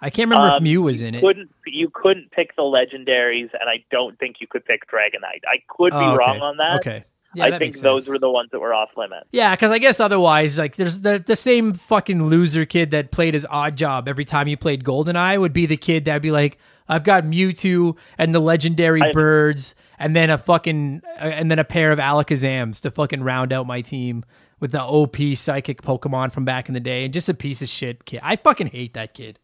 I 0.00 0.10
can't 0.10 0.28
remember 0.30 0.48
if 0.48 0.54
Um, 0.58 0.64
Mew 0.64 0.82
was 0.82 1.00
in 1.00 1.14
it. 1.14 1.20
Couldn't 1.22 1.50
you 1.66 1.90
couldn't 1.92 2.30
pick 2.30 2.54
the 2.56 2.62
legendaries, 2.62 3.50
and 3.58 3.68
I 3.68 3.84
don't 3.90 4.18
think 4.18 4.36
you 4.40 4.46
could 4.46 4.64
pick 4.64 4.82
Dragonite. 4.90 5.42
I 5.46 5.58
could 5.68 5.92
be 5.92 5.96
Oh, 5.98 6.10
okay. 6.10 6.16
wrong 6.16 6.40
on 6.40 6.56
that. 6.58 6.76
Okay, 6.76 7.04
yeah, 7.34 7.44
I 7.46 7.58
think 7.58 7.78
those 7.78 8.06
were 8.06 8.18
the 8.18 8.30
ones 8.30 8.50
that 8.52 8.60
were 8.60 8.74
off 8.74 8.90
limit. 8.96 9.24
Yeah, 9.32 9.54
because 9.54 9.70
I 9.72 9.78
guess 9.78 9.98
otherwise, 9.98 10.58
like, 10.58 10.76
there's 10.76 11.00
the 11.00 11.22
the 11.24 11.36
same 11.36 11.72
fucking 11.72 12.24
loser 12.28 12.66
kid 12.66 12.90
that 12.90 13.10
played 13.10 13.34
his 13.34 13.46
Oddjob 13.46 14.06
every 14.08 14.24
time 14.26 14.48
you 14.48 14.56
played 14.56 14.84
Goldeneye 14.84 15.40
would 15.40 15.52
be 15.54 15.64
the 15.66 15.76
kid 15.78 16.04
that'd 16.04 16.20
be 16.22 16.30
like, 16.30 16.58
I've 16.88 17.02
got 17.04 17.24
Mewtwo 17.24 17.96
and 18.18 18.34
the 18.34 18.40
legendary 18.40 19.00
I- 19.02 19.12
birds, 19.12 19.74
and 19.98 20.14
then 20.14 20.28
a 20.28 20.36
fucking 20.38 21.02
uh, 21.18 21.24
and 21.24 21.50
then 21.50 21.58
a 21.58 21.64
pair 21.64 21.90
of 21.90 21.98
Alakazams 21.98 22.80
to 22.82 22.90
fucking 22.90 23.22
round 23.22 23.50
out 23.52 23.66
my 23.66 23.80
team 23.80 24.24
with 24.60 24.72
the 24.72 24.82
OP 24.82 25.16
psychic 25.36 25.80
Pokemon 25.82 26.32
from 26.32 26.44
back 26.44 26.68
in 26.68 26.74
the 26.74 26.80
day, 26.80 27.04
and 27.04 27.14
just 27.14 27.28
a 27.30 27.34
piece 27.34 27.60
of 27.62 27.68
shit 27.70 28.04
kid. 28.04 28.20
I 28.22 28.36
fucking 28.36 28.68
hate 28.68 28.92
that 28.94 29.14
kid. 29.14 29.38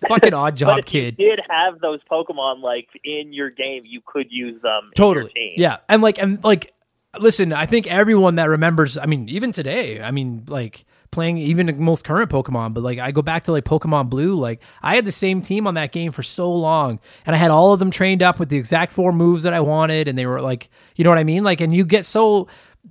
Fucking 0.08 0.34
odd 0.34 0.54
But 0.54 0.58
job 0.58 0.78
if 0.80 0.84
kid. 0.86 1.16
you 1.18 1.30
did 1.30 1.40
have 1.48 1.80
those 1.80 2.00
Pokemon 2.10 2.60
like 2.62 2.88
in 3.04 3.32
your 3.32 3.50
game, 3.50 3.82
you 3.86 4.00
could 4.04 4.26
use 4.30 4.60
them. 4.62 4.90
totally 4.94 5.30
In 5.36 5.42
your 5.42 5.50
team. 5.50 5.54
yeah 5.56 5.76
and 5.88 6.02
like 6.02 6.18
and 6.18 6.42
like 6.44 6.72
listen 7.18 7.50
i 7.54 7.64
think 7.64 7.86
everyone 7.86 8.34
that 8.34 8.44
remembers 8.46 8.98
i 8.98 9.06
mean 9.06 9.26
even 9.30 9.50
today 9.50 10.02
i 10.02 10.10
mean 10.10 10.44
like 10.48 10.84
playing 11.10 11.38
even 11.38 11.64
the 11.64 11.72
most 11.72 12.04
current 12.04 12.30
pokemon 12.30 12.74
but 12.74 12.82
like 12.82 12.98
i 12.98 13.10
go 13.10 13.22
back 13.22 13.44
to 13.44 13.52
like 13.52 13.64
pokemon 13.64 14.10
blue 14.10 14.34
like 14.34 14.60
i 14.82 14.94
had 14.94 15.06
the 15.06 15.12
same 15.12 15.40
team 15.40 15.66
on 15.66 15.72
that 15.74 15.92
game 15.92 16.12
for 16.12 16.22
so 16.22 16.52
long 16.52 17.00
and 17.24 17.34
i 17.34 17.38
had 17.38 17.50
all 17.50 17.72
of 17.72 17.78
them 17.78 17.90
trained 17.90 18.22
up 18.22 18.38
with 18.38 18.50
the 18.50 18.58
exact 18.58 18.92
four 18.92 19.12
moves 19.12 19.44
that 19.44 19.54
i 19.54 19.60
wanted 19.60 20.08
and 20.08 20.18
they 20.18 20.26
were 20.26 20.42
like 20.42 20.68
you 20.94 21.04
know 21.04 21.08
what 21.10 21.18
i 21.18 21.24
mean 21.24 21.42
like 21.42 21.62
and 21.62 21.72
you 21.72 21.86
get 21.86 22.04
so 22.04 22.48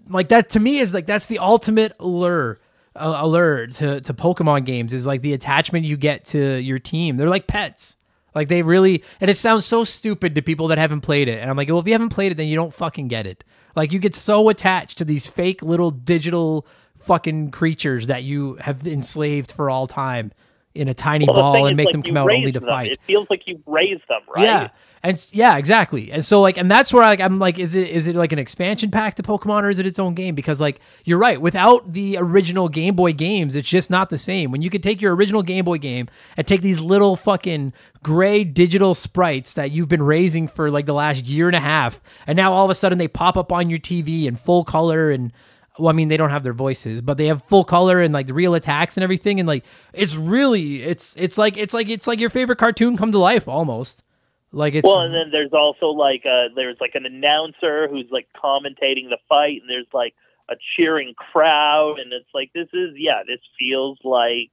like 0.10 0.30
that 0.30 0.50
to 0.50 0.60
me 0.60 0.80
is 0.80 0.92
like 0.92 1.06
that's 1.06 1.28
the 1.28 1.38
ultimate 1.38 1.92
allure 2.00 2.54
uh, 2.54 2.65
allure 2.96 3.68
to, 3.68 4.00
to 4.02 4.14
pokemon 4.14 4.66
games 4.66 4.94
is 4.94 5.06
like 5.06 5.22
the 5.22 5.34
attachment 5.34 5.86
you 5.86 5.98
get 5.98 6.26
to 6.26 6.56
your 6.56 6.80
team 6.80 7.18
they're 7.18 7.30
like 7.30 7.48
pets 7.48 7.98
like 8.36 8.50
they 8.50 8.62
really, 8.62 9.02
and 9.22 9.32
it 9.32 9.38
sounds 9.38 9.66
so 9.66 9.86
stupid 9.86 10.36
to 10.36 10.42
people 10.42 10.68
that 10.68 10.78
haven't 10.78 11.02
played 11.02 11.30
it. 11.30 11.40
And 11.40 11.50
I'm 11.50 11.56
like, 11.56 11.70
well, 11.70 11.80
if 11.80 11.88
you 11.88 11.94
haven't 11.94 12.10
played 12.10 12.34
it, 12.34 12.36
then 12.36 12.48
you 12.48 12.56
don't 12.58 12.74
fucking 12.74 13.08
get 13.08 13.26
it. 13.26 13.46
Like 13.76 13.94
you 13.94 14.00
get 14.00 14.14
so 14.14 14.50
attached 14.50 14.98
to 14.98 15.06
these 15.06 15.26
fake 15.26 15.64
little 15.64 15.90
digital 15.90 16.68
fucking 17.00 17.52
creatures 17.52 18.08
that 18.08 18.24
you 18.24 18.56
have 18.56 18.86
enslaved 18.86 19.52
for 19.52 19.70
all 19.70 19.88
time 19.88 20.34
in 20.76 20.88
a 20.88 20.94
tiny 20.94 21.26
Well, 21.26 21.36
ball 21.38 21.66
and 21.66 21.76
make 21.78 21.86
like, 21.86 21.92
them 21.94 22.04
come 22.04 22.18
out 22.18 22.30
only 22.30 22.52
to 22.52 22.60
them. 22.60 22.70
fight. 22.70 22.92
It 22.92 23.00
feels 23.08 23.28
like 23.30 23.44
you 23.48 23.62
raised 23.66 24.08
them, 24.08 24.22
right? 24.36 24.44
Yeah. 24.44 24.70
And 25.04 25.24
yeah, 25.32 25.58
exactly. 25.58 26.12
And 26.12 26.26
so 26.26 26.42
like 26.42 26.58
and 26.58 26.70
that's 26.70 26.92
where 26.92 27.06
like 27.06 27.20
I'm 27.20 27.38
like 27.38 27.60
is 27.60 27.76
it 27.76 27.90
is 27.90 28.08
it 28.08 28.16
like 28.16 28.32
an 28.32 28.40
expansion 28.40 28.90
pack 28.90 29.14
to 29.16 29.24
Pokemon 29.24 29.62
or 29.62 29.70
is 29.70 29.78
it 29.78 29.86
its 29.86 30.00
own 30.00 30.16
game? 30.16 30.34
Because 30.34 30.60
like 30.60 30.80
you're 31.04 31.20
right, 31.20 31.40
without 31.40 31.94
the 31.94 32.18
original 32.18 32.70
Game 32.70 32.96
Boy 32.96 33.14
games, 33.14 33.56
it's 33.56 33.70
just 33.70 33.92
not 33.92 34.10
the 34.10 34.18
same. 34.18 34.50
When 34.50 34.64
you 34.64 34.72
could 34.72 34.82
take 34.82 35.04
your 35.04 35.16
original 35.16 35.44
Game 35.44 35.64
Boy 35.66 35.78
game 35.78 36.08
and 36.38 36.48
take 36.48 36.62
these 36.62 36.80
little 36.80 37.16
fucking 37.16 37.72
gray 38.02 38.44
digital 38.44 38.96
sprites 38.96 39.54
that 39.54 39.70
you've 39.70 39.90
been 39.90 40.02
raising 40.02 40.48
for 40.48 40.72
like 40.72 40.88
the 40.88 40.94
last 40.94 41.26
year 41.28 41.46
and 41.48 41.56
a 41.56 41.60
half 41.60 42.02
and 42.26 42.36
now 42.36 42.52
all 42.54 42.66
of 42.66 42.72
a 42.72 42.76
sudden 42.76 42.98
they 42.98 43.08
pop 43.08 43.38
up 43.38 43.52
on 43.52 43.70
your 43.70 43.80
TV 43.80 44.26
in 44.26 44.36
full 44.36 44.64
color 44.64 45.12
and 45.12 45.32
well, 45.80 45.90
I 45.90 45.94
mean, 45.94 46.08
they 46.08 46.18
don't 46.18 46.30
have 46.30 46.44
their 46.44 46.54
voices, 46.54 47.02
but 47.02 47.18
they 47.18 47.28
have 47.28 47.42
full 47.44 47.64
color 47.64 48.02
and 48.02 48.14
like 48.14 48.28
the 48.28 48.34
real 48.34 48.54
attacks 48.56 48.96
and 48.98 49.04
everything. 49.04 49.40
And 49.40 49.48
like, 49.48 49.66
it's 49.94 50.16
really, 50.16 50.84
it's, 50.84 51.16
it's 51.18 51.38
like, 51.38 51.58
it's 51.58 51.74
like, 51.74 51.90
it's 51.90 52.08
like 52.08 52.20
your 52.20 52.30
favorite 52.30 52.58
cartoon 52.58 52.96
come 52.98 53.12
to 53.12 53.18
life 53.20 53.48
almost. 53.48 54.04
Like 54.52 54.74
it's, 54.74 54.86
Well, 54.86 55.02
and 55.02 55.14
then 55.14 55.32
there's 55.32 55.52
also 55.52 55.88
like 55.88 56.24
uh 56.26 56.48
there's 56.56 56.78
like 56.80 56.96
an 56.96 57.06
announcer 57.06 57.90
who's 57.90 58.06
like 58.10 58.28
commentating 58.42 59.10
the 59.10 59.18
fight, 59.28 59.60
and 59.60 59.70
there's 59.70 59.88
like 59.94 60.14
a 60.50 60.54
cheering 60.78 61.14
crowd, 61.14 62.00
and 62.00 62.14
it's 62.14 62.30
like 62.34 62.52
this 62.54 62.70
is 62.72 62.92
yeah, 62.96 63.24
this 63.28 63.42
feels 63.60 63.98
like 64.06 64.52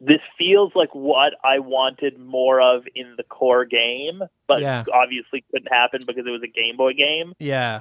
this 0.00 0.20
feels 0.38 0.70
like 0.76 0.94
what 0.94 1.32
I 1.42 1.58
wanted 1.58 2.18
more 2.20 2.60
of 2.60 2.84
in 2.94 3.14
the 3.16 3.24
core 3.24 3.64
game, 3.64 4.22
but 4.46 4.60
Yeah. 4.60 4.84
obviously 4.92 5.44
couldn't 5.50 5.72
happen 5.72 6.02
because 6.06 6.24
it 6.26 6.30
was 6.30 6.42
a 6.44 6.48
Game 6.48 6.76
Boy 6.76 6.92
game. 6.92 7.32
yeah, 7.40 7.80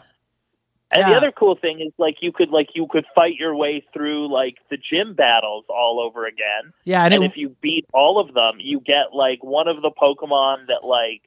And 0.92 1.12
the 1.12 1.18
other 1.18 1.32
cool 1.32 1.56
thing 1.56 1.82
is 1.82 1.92
like 1.98 2.18
you 2.22 2.32
could 2.32 2.50
like 2.52 2.70
you 2.74 2.88
could 2.90 3.06
fight 3.16 3.36
your 3.38 3.56
way 3.56 3.84
through 3.94 4.32
like 4.32 4.56
the 4.70 4.78
gym 4.78 5.14
battles 5.14 5.66
all 5.68 6.00
over 6.00 6.26
again. 6.26 6.72
yeah. 6.86 7.04
And, 7.04 7.14
and 7.14 7.24
it, 7.24 7.32
if 7.32 7.38
you 7.38 7.50
beat 7.62 7.86
all 7.94 8.20
of 8.20 8.34
them, 8.34 8.56
you 8.60 8.80
get 8.80 9.14
like 9.14 9.44
one 9.44 9.68
of 9.68 9.82
the 9.82 9.92
Pokemon 9.92 10.68
that 10.68 10.86
like 10.88 11.24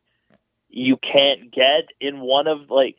you 0.71 0.97
can't 0.97 1.53
get 1.53 1.89
in 2.01 2.21
one 2.21 2.47
of 2.47 2.71
like 2.71 2.97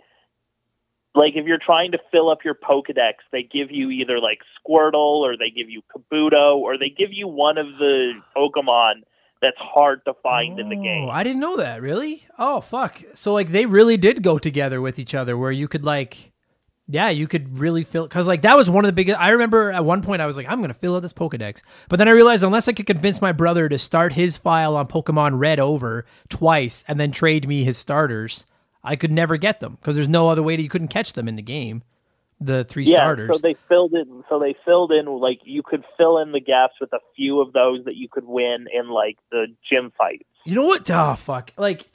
like 1.15 1.33
if 1.35 1.45
you're 1.47 1.57
trying 1.63 1.93
to 1.93 1.99
fill 2.11 2.29
up 2.29 2.39
your 2.45 2.53
Pokedex, 2.55 3.13
they 3.31 3.41
give 3.41 3.71
you 3.71 3.89
either 3.89 4.19
like 4.19 4.39
Squirtle 4.59 5.21
or 5.21 5.37
they 5.37 5.49
give 5.49 5.69
you 5.69 5.81
Kabuto 5.95 6.55
or 6.57 6.77
they 6.77 6.89
give 6.89 7.11
you 7.11 7.27
one 7.27 7.57
of 7.57 7.77
the 7.79 8.11
Pokemon 8.37 9.01
that's 9.41 9.57
hard 9.57 10.03
to 10.05 10.13
find 10.21 10.59
in 10.59 10.69
the 10.69 10.75
Oh, 10.77 10.83
game. 10.83 11.09
I 11.09 11.23
didn't 11.23 11.39
know 11.39 11.57
that. 11.57 11.81
Really? 11.81 12.27
Oh 12.37 12.61
fuck. 12.61 13.01
So 13.15 13.33
like 13.33 13.49
they 13.49 13.65
really 13.65 13.97
did 13.97 14.21
go 14.21 14.37
together 14.37 14.81
with 14.81 14.99
each 14.99 15.15
other, 15.15 15.35
where 15.37 15.51
you 15.51 15.67
could 15.67 15.83
like, 15.85 16.31
yeah, 16.91 17.09
you 17.09 17.27
could 17.27 17.59
really 17.59 17.83
fill 17.83 18.07
because 18.07 18.25
like 18.25 18.41
that 18.41 18.57
was 18.57 18.67
one 18.67 18.83
of 18.83 18.89
the 18.89 18.93
biggest. 18.93 19.19
I 19.19 19.29
remember 19.29 19.69
at 19.71 19.85
one 19.85 20.01
point 20.01 20.23
I 20.23 20.25
was 20.25 20.35
like, 20.35 20.47
I'm 20.49 20.59
gonna 20.59 20.73
fill 20.73 20.95
out 20.95 21.03
this 21.03 21.13
Pokedex, 21.13 21.61
but 21.87 21.97
then 21.97 22.07
I 22.07 22.11
realized 22.11 22.43
unless 22.43 22.67
I 22.67 22.73
could 22.73 22.87
convince 22.87 23.21
my 23.21 23.31
brother 23.31 23.69
to 23.69 23.77
start 23.77 24.13
his 24.13 24.37
file 24.37 24.75
on 24.75 24.87
Pokemon 24.87 25.37
Red 25.37 25.59
over 25.59 26.05
twice 26.29 26.83
and 26.87 26.99
then 26.99 27.11
trade 27.11 27.47
me 27.47 27.63
his 27.63 27.77
starters, 27.77 28.47
I 28.83 28.95
could 28.95 29.11
never 29.11 29.37
get 29.37 29.59
them 29.59 29.77
because 29.79 29.95
there's 29.95 30.07
no 30.07 30.29
other 30.29 30.41
way 30.41 30.55
that 30.55 30.63
you 30.63 30.69
couldn't 30.69 30.87
catch 30.87 31.13
them 31.13 31.27
in 31.27 31.35
the 31.35 31.43
game. 31.43 31.83
The 32.41 32.63
three 32.63 32.85
yeah, 32.85 32.97
starters. 32.97 33.29
so 33.33 33.37
they 33.37 33.55
filled 33.67 33.93
in. 33.93 34.23
So 34.27 34.39
they 34.39 34.55
filled 34.65 34.91
in 34.91 35.05
like 35.05 35.41
you 35.43 35.61
could 35.61 35.83
fill 35.95 36.17
in 36.17 36.31
the 36.31 36.39
gaps 36.39 36.73
with 36.81 36.91
a 36.93 36.99
few 37.15 37.39
of 37.39 37.53
those 37.53 37.85
that 37.85 37.97
you 37.97 38.07
could 38.09 38.25
win 38.25 38.65
in 38.73 38.89
like 38.89 39.17
the 39.29 39.45
gym 39.69 39.91
fights. 39.95 40.23
You 40.43 40.55
know 40.55 40.65
what? 40.65 40.89
Oh 40.89 41.15
fuck! 41.15 41.51
Like 41.55 41.89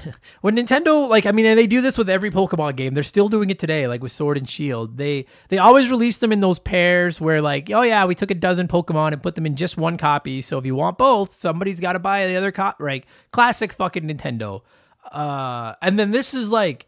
when 0.40 0.56
Nintendo, 0.56 1.08
like 1.08 1.26
I 1.26 1.32
mean, 1.32 1.46
and 1.46 1.58
they 1.58 1.66
do 1.66 1.80
this 1.80 1.96
with 1.98 2.08
every 2.10 2.30
Pokemon 2.30 2.76
game. 2.76 2.94
They're 2.94 3.02
still 3.02 3.28
doing 3.28 3.50
it 3.50 3.58
today, 3.58 3.86
like 3.86 4.02
with 4.02 4.12
Sword 4.12 4.36
and 4.36 4.48
Shield. 4.48 4.96
They 4.96 5.26
they 5.48 5.58
always 5.58 5.90
release 5.90 6.16
them 6.18 6.32
in 6.32 6.40
those 6.40 6.58
pairs 6.58 7.20
where, 7.20 7.40
like, 7.42 7.70
oh 7.70 7.82
yeah, 7.82 8.04
we 8.04 8.14
took 8.14 8.30
a 8.30 8.34
dozen 8.34 8.68
Pokemon 8.68 9.12
and 9.12 9.22
put 9.22 9.34
them 9.34 9.46
in 9.46 9.56
just 9.56 9.76
one 9.76 9.98
copy. 9.98 10.42
So 10.42 10.58
if 10.58 10.66
you 10.66 10.74
want 10.74 10.98
both, 10.98 11.40
somebody's 11.40 11.80
got 11.80 11.92
to 11.94 11.98
buy 11.98 12.26
the 12.26 12.36
other 12.36 12.52
copy. 12.52 12.82
Right? 12.82 13.04
Classic 13.32 13.72
fucking 13.72 14.04
Nintendo. 14.04 14.62
Uh, 15.10 15.74
and 15.82 15.98
then 15.98 16.10
this 16.10 16.32
is 16.32 16.50
like, 16.50 16.86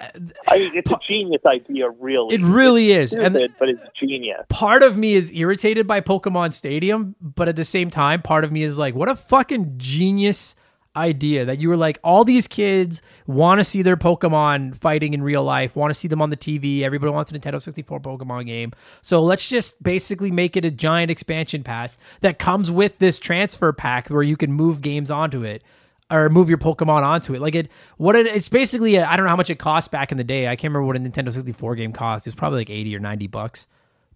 I 0.00 0.58
mean, 0.58 0.72
it's 0.74 0.90
a 0.90 0.98
genius 1.08 1.42
idea, 1.46 1.88
really. 1.90 2.34
it 2.36 2.42
really 2.42 2.92
is, 2.92 3.12
It's 3.12 3.22
and. 3.22 3.34
stupid, 3.34 3.54
but 3.58 3.68
it's 3.68 3.80
genius. 3.98 4.40
part 4.48 4.82
of 4.82 4.96
me 4.98 5.14
is 5.14 5.30
irritated 5.32 5.86
by 5.86 6.00
Pokemon 6.00 6.52
Stadium, 6.52 7.14
but 7.20 7.48
at 7.48 7.56
the 7.56 7.64
same 7.64 7.90
time, 7.90 8.22
part 8.22 8.44
of 8.44 8.52
me 8.52 8.62
is 8.62 8.76
like, 8.78 8.94
what 8.94 9.08
a 9.08 9.16
fucking 9.16 9.74
genius 9.76 10.54
idea 10.96 11.44
that 11.44 11.58
you 11.58 11.68
were 11.68 11.76
like, 11.76 11.98
all 12.04 12.24
these 12.24 12.46
kids 12.46 13.02
want 13.26 13.58
to 13.58 13.64
see 13.64 13.82
their 13.82 13.96
Pokemon 13.96 14.76
fighting 14.76 15.14
in 15.14 15.22
real 15.22 15.44
life, 15.44 15.74
want 15.76 15.90
to 15.90 15.94
see 15.94 16.08
them 16.08 16.22
on 16.22 16.30
the 16.30 16.36
TV. 16.36 16.82
Everybody 16.82 17.12
wants 17.12 17.32
a 17.32 17.38
Nintendo 17.38 17.60
64 17.60 18.00
Pokemon 18.00 18.46
game. 18.46 18.72
So 19.02 19.22
let's 19.22 19.48
just 19.48 19.82
basically 19.82 20.30
make 20.30 20.56
it 20.56 20.64
a 20.64 20.70
giant 20.70 21.10
expansion 21.10 21.62
pass 21.64 21.98
that 22.20 22.38
comes 22.38 22.70
with 22.70 22.98
this 22.98 23.18
transfer 23.18 23.72
pack 23.72 24.08
where 24.08 24.22
you 24.22 24.36
can 24.36 24.52
move 24.52 24.80
games 24.82 25.10
onto 25.10 25.42
it. 25.42 25.62
Or 26.10 26.28
move 26.28 26.50
your 26.50 26.58
Pokemon 26.58 27.02
onto 27.02 27.34
it. 27.34 27.40
Like 27.40 27.54
it, 27.54 27.70
what 27.96 28.14
it, 28.14 28.26
it's 28.26 28.50
basically. 28.50 29.00
I 29.00 29.16
don't 29.16 29.24
know 29.24 29.30
how 29.30 29.36
much 29.36 29.48
it 29.48 29.58
cost 29.58 29.90
back 29.90 30.12
in 30.12 30.18
the 30.18 30.22
day. 30.22 30.46
I 30.46 30.54
can't 30.54 30.72
remember 30.72 30.84
what 30.84 30.96
a 30.96 31.00
Nintendo 31.00 31.32
64 31.32 31.76
game 31.76 31.92
cost. 31.92 32.26
It 32.26 32.30
was 32.30 32.34
probably 32.34 32.60
like 32.60 32.70
eighty 32.70 32.94
or 32.94 32.98
ninety 32.98 33.26
bucks. 33.26 33.66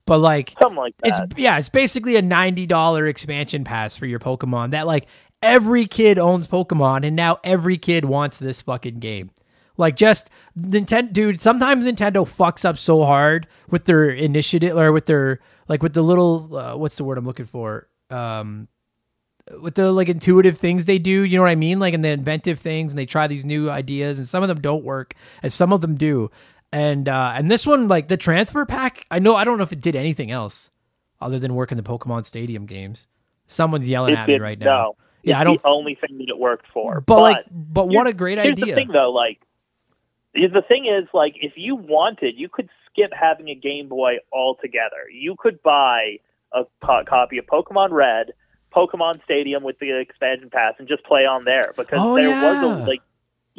But 0.04 0.18
like, 0.18 0.54
Something 0.60 0.76
like 0.76 0.94
it's 1.02 1.18
that. 1.18 1.38
yeah, 1.38 1.58
it's 1.58 1.70
basically 1.70 2.16
a 2.16 2.22
ninety 2.22 2.66
dollar 2.66 3.06
expansion 3.06 3.64
pass 3.64 3.96
for 3.96 4.04
your 4.04 4.18
Pokemon. 4.18 4.72
That 4.72 4.86
like 4.86 5.06
every 5.42 5.86
kid 5.86 6.18
owns 6.18 6.46
Pokemon, 6.46 7.06
and 7.06 7.14
now 7.16 7.38
every 7.44 7.78
kid 7.78 8.04
wants 8.04 8.38
this 8.38 8.60
fucking 8.60 8.98
game. 8.98 9.30
Like 9.76 9.96
just 9.96 10.28
Nintendo, 10.58 11.12
dude. 11.12 11.40
Sometimes 11.40 11.84
Nintendo 11.84 12.26
fucks 12.26 12.64
up 12.64 12.78
so 12.78 13.04
hard 13.04 13.46
with 13.70 13.84
their 13.84 14.10
initiative 14.10 14.76
or 14.76 14.90
with 14.92 15.06
their 15.06 15.40
like 15.68 15.82
with 15.82 15.94
the 15.94 16.02
little 16.02 16.56
uh, 16.56 16.76
what's 16.76 16.96
the 16.96 17.04
word 17.04 17.16
I'm 17.16 17.24
looking 17.24 17.46
for? 17.46 17.88
Um, 18.10 18.66
with 19.60 19.76
the 19.76 19.92
like 19.92 20.08
intuitive 20.08 20.58
things 20.58 20.84
they 20.84 20.98
do, 20.98 21.22
you 21.22 21.36
know 21.36 21.44
what 21.44 21.50
I 21.50 21.54
mean? 21.54 21.78
Like 21.78 21.94
in 21.94 22.00
the 22.00 22.08
inventive 22.08 22.58
things, 22.58 22.92
and 22.92 22.98
they 22.98 23.06
try 23.06 23.28
these 23.28 23.44
new 23.44 23.70
ideas, 23.70 24.18
and 24.18 24.26
some 24.26 24.42
of 24.42 24.48
them 24.48 24.60
don't 24.60 24.84
work, 24.84 25.14
and 25.42 25.52
some 25.52 25.72
of 25.72 25.80
them 25.80 25.94
do. 25.94 26.30
And 26.72 27.08
uh, 27.08 27.32
and 27.36 27.50
this 27.50 27.64
one, 27.64 27.86
like 27.86 28.08
the 28.08 28.16
transfer 28.16 28.66
pack, 28.66 29.06
I 29.12 29.20
know 29.20 29.36
I 29.36 29.44
don't 29.44 29.58
know 29.58 29.64
if 29.64 29.72
it 29.72 29.80
did 29.80 29.94
anything 29.94 30.30
else 30.32 30.70
other 31.20 31.38
than 31.38 31.54
work 31.54 31.70
in 31.70 31.76
the 31.76 31.84
Pokemon 31.84 32.24
Stadium 32.24 32.66
games. 32.66 33.06
Someone's 33.46 33.88
yelling 33.88 34.14
It 34.14 34.18
at 34.18 34.28
me 34.28 34.38
right 34.38 34.58
now. 34.58 34.66
No. 34.66 34.96
Yeah, 35.22 35.34
It's 35.36 35.40
I 35.40 35.44
don't. 35.44 35.62
the 35.62 35.68
only 35.68 35.94
thing 35.94 36.18
that 36.18 36.28
it 36.28 36.38
worked 36.38 36.66
for. 36.72 37.00
But, 37.00 37.20
like, 37.20 37.44
but 37.50 37.88
what 37.88 38.06
a 38.06 38.12
great 38.12 38.38
here's 38.38 38.52
idea! 38.52 38.66
the 38.66 38.72
thing, 38.74 38.88
though. 38.92 39.10
Like, 39.10 39.40
is- 40.34 40.52
the 40.52 40.62
thing 40.62 40.86
is, 40.86 41.08
like, 41.12 41.34
if 41.40 41.52
you 41.56 41.74
wanted, 41.76 42.34
you 42.38 42.48
could 42.48 42.68
skip 42.90 43.10
having 43.12 43.48
a 43.48 43.54
Game 43.54 43.88
Boy 43.88 44.18
altogether. 44.32 45.08
You 45.12 45.34
could 45.38 45.62
buy 45.62 46.18
a 46.52 46.64
co- 46.80 47.04
copy 47.04 47.38
of 47.38 47.46
Pokemon 47.46 47.90
Red, 47.90 48.32
Pokemon 48.74 49.22
Stadium 49.24 49.62
with 49.62 49.78
the 49.78 49.98
expansion 49.98 50.50
pass, 50.50 50.74
and 50.78 50.86
just 50.88 51.04
play 51.04 51.26
on 51.26 51.44
there 51.44 51.72
because 51.76 51.98
Oh, 52.02 52.14
there 52.14 52.28
yeah. 52.30 52.62
was 52.62 52.80
a 52.80 52.84
like 52.88 53.02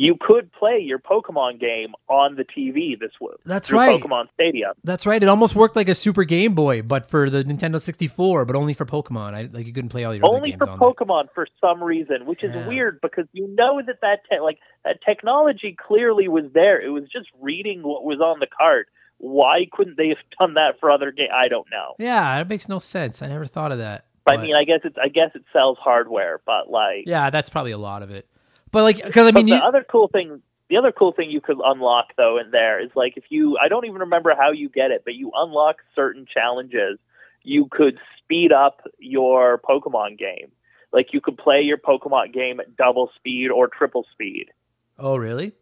you 0.02 0.16
could 0.18 0.50
play 0.54 0.80
your 0.80 0.98
Pokemon 0.98 1.60
game 1.60 1.94
on 2.08 2.36
the 2.36 2.46
TV 2.46 2.98
this 2.98 3.12
w- 3.20 3.38
That's 3.46 3.70
right. 3.70 4.02
Pokemon 4.02 4.28
Stadium. 4.34 4.72
That's 4.86 5.06
right. 5.06 5.22
It 5.22 5.28
almost 5.28 5.56
worked 5.58 5.76
like 5.76 5.90
a 5.90 5.94
Super 5.96 6.24
Game 6.24 6.56
Boy, 6.56 6.82
but 6.82 7.10
for 7.10 7.30
the 7.30 7.44
Nintendo 7.44 7.82
64, 7.82 8.46
but 8.46 8.56
only 8.56 8.74
for 8.74 8.86
Pokemon. 8.86 9.34
I, 9.34 9.50
like 9.52 9.68
you 9.68 9.74
couldn't 9.74 9.90
play 9.90 10.06
all 10.06 10.16
your 10.16 10.26
Only 10.26 10.56
for 10.56 10.70
on 10.70 10.80
there. 10.80 10.90
Pokemon 10.90 11.26
for 11.36 11.48
some 11.60 11.84
reason, 11.84 12.26
which 12.26 12.46
is 12.46 12.54
Yeah. 12.56 12.66
weird 12.66 13.02
because 13.02 13.26
you 13.34 13.48
know 13.54 13.82
that 13.86 14.00
that 14.02 14.20
te- 14.30 14.40
like 14.40 14.60
that 14.86 15.00
technology 15.06 15.76
clearly 15.78 16.30
was 16.30 16.46
there. 16.54 16.80
It 16.82 16.90
was 16.92 17.04
just 17.12 17.28
reading 17.42 17.82
what 17.84 18.06
was 18.06 18.22
on 18.22 18.40
the 18.40 18.48
card. 18.48 18.86
Why 19.18 19.68
couldn't 19.74 19.98
they 19.98 20.08
have 20.08 20.18
done 20.40 20.54
that 20.54 20.80
for 20.80 20.90
other 20.92 21.12
games? 21.12 21.32
I 21.36 21.50
don't 21.50 21.68
know. 21.70 21.96
Yeah, 22.00 22.38
that 22.38 22.48
makes 22.48 22.70
no 22.70 22.80
sense. 22.80 23.22
I 23.22 23.28
never 23.28 23.46
thought 23.46 23.74
of 23.74 23.80
that. 23.80 24.06
But, 24.24 24.40
I 24.40 24.42
mean, 24.44 24.56
I 24.56 24.64
guess 24.64 24.80
it's 24.86 24.98
I 24.98 25.10
guess 25.10 25.32
it 25.36 25.44
sells 25.52 25.78
hardware, 25.78 26.40
but 26.46 26.70
like 26.70 27.04
yeah, 27.06 27.30
that's 27.32 27.50
probably 27.50 27.72
a 27.74 27.78
lot 27.78 28.02
of 28.02 28.12
it. 28.12 28.30
But 28.72 28.84
like, 28.84 29.04
because 29.04 29.28
I 29.28 29.32
But 29.34 29.44
mean, 29.44 29.48
the 29.50 29.56
you, 29.56 29.62
other 29.64 29.86
cool 29.90 30.08
thing, 30.08 30.42
the 30.70 30.78
other 30.78 30.92
cool 30.92 31.12
thing 31.14 31.30
you 31.32 31.42
could 31.42 31.58
unlock 31.64 32.08
though 32.18 32.38
in 32.40 32.52
there 32.52 32.80
is 32.84 32.92
like 32.96 33.18
if 33.18 33.26
you, 33.30 33.58
I 33.58 33.68
don't 33.68 33.86
even 33.86 34.02
remember 34.02 34.34
how 34.38 34.52
you 34.52 34.70
get 34.70 34.92
it, 34.92 35.04
but 35.06 35.16
you 35.16 35.32
unlock 35.36 35.78
certain 35.96 36.26
challenges, 36.32 37.00
you 37.44 37.68
could 37.72 37.98
speed 38.18 38.52
up 38.52 38.82
your 39.00 39.60
Pokemon 39.60 40.18
game. 40.18 40.52
Like 40.92 41.14
you 41.14 41.22
could 41.22 41.38
play 41.38 41.62
your 41.62 41.78
Pokemon 41.78 42.34
game 42.34 42.60
at 42.60 42.76
double 42.76 43.12
speed 43.16 43.50
or 43.52 43.68
triple 43.68 44.06
speed. 44.14 44.48
oh 44.98 45.16
really? 45.18 45.54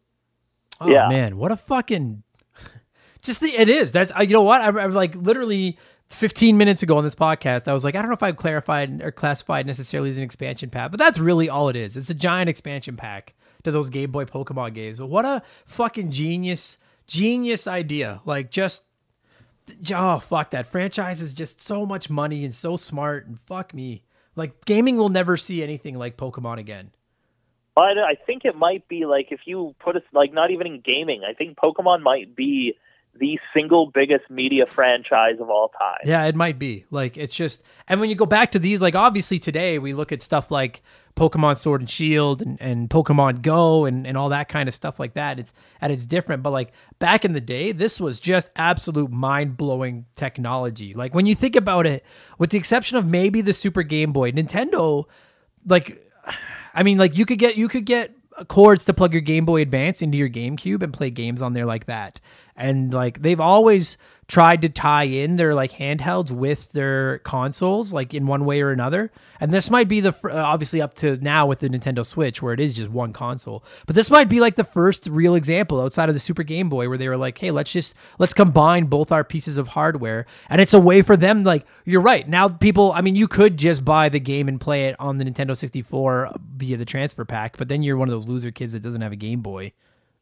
Oh 0.79 0.87
Yeah. 0.91 1.07
man, 1.07 1.37
what 1.37 1.51
a 1.51 1.57
fucking 1.57 2.23
just 3.21 3.41
the 3.41 3.55
it 3.55 3.69
is. 3.69 3.91
That's 3.91 4.11
you 4.21 4.27
know 4.27 4.41
what 4.43 4.61
I, 4.61 4.67
I 4.67 4.85
like 4.87 5.15
literally 5.15 5.77
15 6.07 6.57
minutes 6.57 6.83
ago 6.83 6.97
on 6.97 7.03
this 7.03 7.15
podcast. 7.15 7.67
I 7.67 7.73
was 7.73 7.83
like, 7.83 7.95
I 7.95 8.01
don't 8.01 8.09
know 8.09 8.15
if 8.15 8.23
I've 8.23 8.37
clarified 8.37 9.01
or 9.01 9.11
classified 9.11 9.65
necessarily 9.65 10.09
as 10.09 10.17
an 10.17 10.23
expansion 10.23 10.69
pack, 10.69 10.91
but 10.91 10.99
that's 10.99 11.19
really 11.19 11.49
all 11.49 11.69
it 11.69 11.75
is. 11.75 11.97
It's 11.97 12.09
a 12.09 12.15
giant 12.15 12.49
expansion 12.49 12.95
pack 12.95 13.33
to 13.63 13.71
those 13.71 13.89
Game 13.89 14.11
Boy 14.11 14.25
Pokemon 14.25 14.73
games. 14.73 15.01
What 15.01 15.25
a 15.25 15.41
fucking 15.65 16.11
genius, 16.11 16.77
genius 17.07 17.67
idea! 17.67 18.21
Like 18.25 18.51
just 18.51 18.83
oh 19.93 20.19
fuck 20.19 20.51
that 20.51 20.67
franchise 20.67 21.21
is 21.21 21.33
just 21.33 21.59
so 21.59 21.85
much 21.85 22.09
money 22.09 22.45
and 22.45 22.53
so 22.55 22.77
smart 22.77 23.27
and 23.27 23.39
fuck 23.41 23.73
me. 23.73 24.03
Like 24.35 24.65
gaming 24.65 24.97
will 24.97 25.09
never 25.09 25.35
see 25.35 25.63
anything 25.63 25.97
like 25.97 26.15
Pokemon 26.15 26.57
again. 26.59 26.91
But 27.75 27.97
I 27.99 28.15
think 28.25 28.45
it 28.45 28.55
might 28.55 28.87
be 28.87 29.05
like 29.05 29.27
if 29.31 29.41
you 29.45 29.75
put 29.79 29.95
us 29.95 30.03
like 30.13 30.33
not 30.33 30.51
even 30.51 30.67
in 30.67 30.81
gaming, 30.81 31.21
I 31.27 31.33
think 31.33 31.57
Pokemon 31.57 32.01
might 32.01 32.35
be 32.35 32.75
the 33.19 33.39
single 33.53 33.87
biggest 33.87 34.29
media 34.29 34.65
franchise 34.65 35.35
of 35.39 35.49
all 35.49 35.69
time. 35.69 35.99
Yeah, 36.05 36.25
it 36.25 36.35
might 36.35 36.59
be. 36.59 36.85
Like 36.91 37.17
it's 37.17 37.35
just 37.35 37.63
and 37.87 37.99
when 37.99 38.09
you 38.09 38.15
go 38.15 38.25
back 38.25 38.51
to 38.51 38.59
these, 38.59 38.81
like 38.81 38.95
obviously 38.95 39.39
today 39.39 39.79
we 39.79 39.93
look 39.93 40.11
at 40.11 40.21
stuff 40.21 40.51
like 40.51 40.81
Pokemon 41.15 41.57
Sword 41.57 41.81
and 41.81 41.89
Shield 41.89 42.41
and, 42.41 42.61
and 42.61 42.89
Pokemon 42.89 43.41
Go 43.41 43.85
and, 43.85 44.05
and 44.05 44.15
all 44.15 44.29
that 44.29 44.49
kind 44.49 44.69
of 44.69 44.75
stuff 44.75 44.99
like 44.99 45.15
that. 45.15 45.39
It's 45.39 45.53
and 45.81 45.91
it's 45.91 46.05
different. 46.05 46.43
But 46.43 46.51
like 46.51 46.71
back 46.99 47.25
in 47.25 47.33
the 47.33 47.41
day, 47.41 47.71
this 47.71 47.99
was 47.99 48.19
just 48.19 48.49
absolute 48.55 49.11
mind 49.11 49.57
blowing 49.57 50.05
technology. 50.15 50.93
Like 50.93 51.13
when 51.13 51.25
you 51.25 51.35
think 51.35 51.55
about 51.55 51.87
it, 51.87 52.05
with 52.37 52.51
the 52.51 52.57
exception 52.57 52.97
of 52.97 53.05
maybe 53.05 53.41
the 53.41 53.53
Super 53.53 53.83
Game 53.83 54.13
Boy, 54.13 54.31
Nintendo, 54.31 55.05
like 55.65 56.01
I 56.73 56.83
mean, 56.83 56.97
like 56.97 57.17
you 57.17 57.25
could 57.25 57.39
get 57.39 57.57
you 57.57 57.67
could 57.67 57.85
get 57.85 58.13
cords 58.47 58.85
to 58.85 58.93
plug 58.93 59.13
your 59.13 59.21
Game 59.21 59.45
Boy 59.45 59.61
Advance 59.61 60.01
into 60.01 60.17
your 60.17 60.29
GameCube 60.29 60.83
and 60.83 60.93
play 60.93 61.09
games 61.09 61.41
on 61.41 61.53
there 61.53 61.65
like 61.65 61.87
that. 61.87 62.19
And 62.57 62.93
like 62.93 63.21
they've 63.21 63.39
always 63.39 63.97
tried 64.27 64.61
to 64.61 64.67
tie 64.67 65.03
in 65.03 65.37
their 65.37 65.55
like 65.55 65.71
handhelds 65.71 66.29
with 66.31 66.71
their 66.73 67.19
consoles, 67.19 67.93
like 67.93 68.13
in 68.13 68.27
one 68.27 68.43
way 68.43 68.61
or 68.61 68.71
another. 68.71 69.09
And 69.39 69.53
this 69.53 69.69
might 69.69 69.87
be 69.87 70.01
the 70.01 70.11
fir- 70.11 70.31
uh, 70.31 70.43
obviously 70.43 70.81
up 70.81 70.95
to 70.95 71.15
now 71.17 71.45
with 71.45 71.59
the 71.59 71.69
Nintendo 71.69 72.05
Switch 72.05 72.41
where 72.41 72.53
it 72.53 72.59
is 72.59 72.73
just 72.73 72.89
one 72.89 73.13
console. 73.13 73.63
But 73.85 73.95
this 73.95 74.11
might 74.11 74.27
be 74.27 74.41
like 74.41 74.55
the 74.55 74.65
first 74.65 75.07
real 75.07 75.35
example 75.35 75.79
outside 75.79 76.09
of 76.09 76.15
the 76.15 76.19
Super 76.19 76.43
Game 76.43 76.67
Boy 76.67 76.89
where 76.89 76.97
they 76.97 77.07
were 77.07 77.15
like, 77.15 77.37
"Hey, 77.37 77.51
let's 77.51 77.71
just 77.71 77.95
let's 78.19 78.33
combine 78.33 78.87
both 78.87 79.11
our 79.11 79.23
pieces 79.23 79.57
of 79.57 79.69
hardware." 79.69 80.25
And 80.49 80.59
it's 80.59 80.73
a 80.73 80.79
way 80.79 81.01
for 81.01 81.15
them 81.15 81.43
like 81.43 81.65
you're 81.85 82.01
right. 82.01 82.27
Now 82.27 82.49
people, 82.49 82.91
I 82.91 83.01
mean, 83.01 83.15
you 83.15 83.29
could 83.29 83.55
just 83.55 83.85
buy 83.85 84.09
the 84.09 84.19
game 84.19 84.49
and 84.49 84.59
play 84.59 84.85
it 84.85 84.95
on 84.99 85.17
the 85.17 85.25
Nintendo 85.25 85.55
64 85.55 86.33
via 86.57 86.75
the 86.75 86.85
transfer 86.85 87.23
pack, 87.23 87.55
but 87.57 87.69
then 87.69 87.81
you're 87.81 87.97
one 87.97 88.09
of 88.09 88.13
those 88.13 88.27
loser 88.27 88.51
kids 88.51 88.73
that 88.73 88.81
doesn't 88.81 89.01
have 89.01 89.13
a 89.13 89.17
Game 89.17 89.41
Boy, 89.41 89.71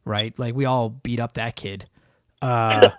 right? 0.04 0.38
Like 0.38 0.54
we 0.54 0.64
all 0.64 0.90
beat 0.90 1.18
up 1.18 1.34
that 1.34 1.56
kid. 1.56 1.86
Uh, 2.42 2.90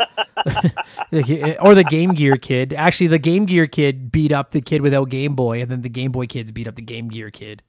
or 1.60 1.76
the 1.76 1.86
Game 1.89 2.13
Gear 2.13 2.38
kid. 2.38 2.73
Actually, 2.73 3.08
the 3.08 3.19
Game 3.19 3.45
Gear 3.45 3.67
kid 3.67 4.12
beat 4.12 4.32
up 4.32 4.52
the 4.52 4.62
kid 4.62 4.82
without 4.82 5.10
Game 5.10 5.36
Boy, 5.36 5.62
and 5.62 5.69
then 5.69 5.82
the 5.82 5.89
Game 5.89 6.12
Boy 6.12 6.26
kids 6.28 6.52
beat 6.52 6.67
up 6.67 6.76
the 6.76 6.82
Game 6.82 7.08
Gear 7.10 7.30
kid. 7.32 7.63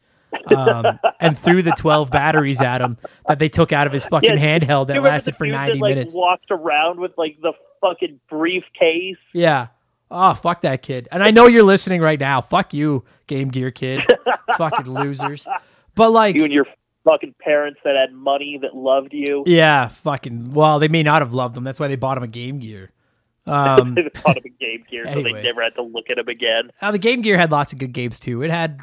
Um, 0.54 0.98
and 1.20 1.36
threw 1.36 1.62
the 1.62 1.72
12 1.72 2.10
batteries 2.10 2.60
at 2.60 2.80
him 2.80 2.98
that 3.26 3.38
they 3.38 3.48
took 3.48 3.72
out 3.72 3.86
of 3.86 3.92
his 3.92 4.04
fucking 4.06 4.36
Yeah, 4.36 4.58
handheld 4.58 4.88
that 4.88 5.02
lasted 5.02 5.36
for 5.36 5.46
90 5.46 5.72
that, 5.74 5.80
like, 5.80 5.94
minutes. 5.94 6.14
Walked 6.14 6.50
around 6.50 7.00
with 7.00 7.12
like 7.16 7.38
the 7.40 7.52
fucking 7.80 8.20
briefcase. 8.28 9.16
Yeah. 9.32 9.68
Oh, 10.10 10.34
fuck 10.34 10.62
that 10.62 10.82
kid. 10.82 11.08
And 11.12 11.22
I 11.22 11.30
know 11.30 11.46
you're 11.46 11.62
listening 11.62 12.00
right 12.00 12.18
now. 12.20 12.40
Fuck 12.40 12.72
you, 12.74 13.04
Game 13.26 13.48
Gear 13.48 13.70
kid. 13.70 14.00
fucking 14.56 14.90
losers. 14.90 15.46
But 15.94 16.12
like, 16.12 16.34
You 16.34 16.44
and 16.44 16.52
your 16.52 16.66
fucking 17.08 17.34
parents 17.40 17.80
that 17.84 17.96
had 17.96 18.12
money 18.12 18.58
that 18.62 18.76
loved 18.76 19.12
you. 19.12 19.44
yeah, 19.46 19.88
fucking. 19.88 20.52
Well, 20.52 20.78
they 20.78 20.88
may 20.88 21.02
not 21.02 21.22
have 21.22 21.32
loved 21.32 21.54
them. 21.54 21.64
That's 21.64 21.80
why 21.80 21.88
they 21.88 21.96
bought 21.96 22.16
him 22.16 22.24
a 22.24 22.28
Game 22.28 22.58
Gear. 22.58 22.90
Um, 23.48 23.94
they 23.94 24.02
bought 24.22 24.36
him 24.36 24.42
a 24.44 24.62
Game 24.62 24.84
Gear, 24.90 25.06
so 25.10 25.22
they 25.22 25.32
never 25.32 25.62
had 25.62 25.74
to 25.76 25.82
look 25.82 26.10
at 26.10 26.18
him 26.18 26.28
again. 26.28 26.70
Now 26.82 26.90
the 26.90 26.98
Game 26.98 27.22
Gear 27.22 27.38
had 27.38 27.50
lots 27.50 27.72
of 27.72 27.78
good 27.78 27.94
games 27.94 28.20
too. 28.20 28.42
It 28.42 28.50
had 28.50 28.80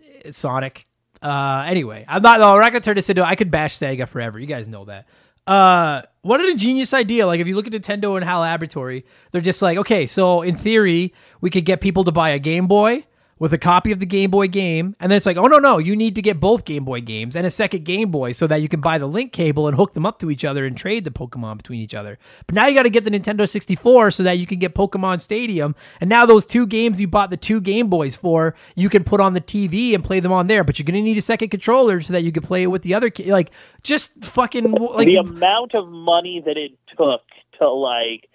uh, 0.00 0.32
Sonic. 0.32 0.88
Uh, 1.22 1.64
anyway, 1.64 2.04
I'm 2.08 2.22
not. 2.22 2.40
No, 2.40 2.54
we're 2.54 2.60
not 2.60 2.72
gonna 2.72 2.80
turn 2.80 2.96
this 2.96 3.08
into. 3.08 3.24
I 3.24 3.36
could 3.36 3.52
bash 3.52 3.78
Sega 3.78 4.08
forever. 4.08 4.40
You 4.40 4.48
guys 4.48 4.66
know 4.66 4.86
that. 4.86 5.06
Uh, 5.46 6.02
what 6.22 6.40
a 6.40 6.54
genius 6.56 6.92
idea! 6.92 7.24
Like 7.24 7.38
if 7.38 7.46
you 7.46 7.54
look 7.54 7.68
at 7.68 7.72
Nintendo 7.72 8.16
and 8.16 8.24
HAL 8.24 8.40
Laboratory, 8.40 9.04
they're 9.30 9.40
just 9.40 9.62
like, 9.62 9.78
okay, 9.78 10.06
so 10.06 10.42
in 10.42 10.56
theory, 10.56 11.14
we 11.40 11.50
could 11.50 11.64
get 11.64 11.80
people 11.80 12.02
to 12.02 12.10
buy 12.10 12.30
a 12.30 12.40
Game 12.40 12.66
Boy 12.66 13.04
with 13.38 13.52
a 13.52 13.58
copy 13.58 13.92
of 13.92 13.98
the 14.00 14.06
Game 14.06 14.30
Boy 14.30 14.46
game, 14.46 14.94
and 15.00 15.10
then 15.10 15.16
it's 15.16 15.26
like, 15.26 15.36
oh 15.36 15.46
no, 15.46 15.58
no, 15.58 15.78
you 15.78 15.96
need 15.96 16.14
to 16.14 16.22
get 16.22 16.40
both 16.40 16.64
Game 16.64 16.84
Boy 16.84 17.00
games 17.00 17.36
and 17.36 17.46
a 17.46 17.50
second 17.50 17.84
Game 17.84 18.10
Boy 18.10 18.32
so 18.32 18.46
that 18.46 18.62
you 18.62 18.68
can 18.68 18.80
buy 18.80 18.98
the 18.98 19.06
link 19.06 19.32
cable 19.32 19.66
and 19.66 19.76
hook 19.76 19.92
them 19.92 20.06
up 20.06 20.18
to 20.20 20.30
each 20.30 20.44
other 20.44 20.64
and 20.64 20.76
trade 20.76 21.04
the 21.04 21.10
Pokemon 21.10 21.56
between 21.56 21.80
each 21.80 21.94
other. 21.94 22.18
But 22.46 22.54
now 22.54 22.66
you 22.66 22.74
got 22.74 22.84
to 22.84 22.90
get 22.90 23.04
the 23.04 23.10
Nintendo 23.10 23.48
64 23.48 24.12
so 24.12 24.22
that 24.22 24.38
you 24.38 24.46
can 24.46 24.58
get 24.58 24.74
Pokemon 24.74 25.20
Stadium, 25.20 25.74
and 26.00 26.08
now 26.08 26.26
those 26.26 26.46
two 26.46 26.66
games 26.66 27.00
you 27.00 27.08
bought 27.08 27.30
the 27.30 27.36
two 27.36 27.60
Game 27.60 27.88
Boys 27.88 28.16
for, 28.16 28.54
you 28.74 28.88
can 28.88 29.04
put 29.04 29.20
on 29.20 29.34
the 29.34 29.40
TV 29.40 29.94
and 29.94 30.04
play 30.04 30.20
them 30.20 30.32
on 30.32 30.46
there. 30.46 30.64
But 30.64 30.78
you're 30.78 30.84
gonna 30.84 31.02
need 31.02 31.18
a 31.18 31.22
second 31.22 31.48
controller 31.48 32.00
so 32.00 32.12
that 32.12 32.22
you 32.22 32.32
can 32.32 32.42
play 32.42 32.62
it 32.62 32.68
with 32.68 32.82
the 32.82 32.94
other, 32.94 33.10
ki- 33.10 33.32
like 33.32 33.50
just 33.82 34.12
fucking 34.24 34.70
like 34.70 35.06
the 35.06 35.16
amount 35.16 35.74
of 35.74 35.88
money 35.88 36.42
that 36.44 36.56
it 36.56 36.72
took 36.96 37.22
to 37.58 37.68
like 37.68 38.28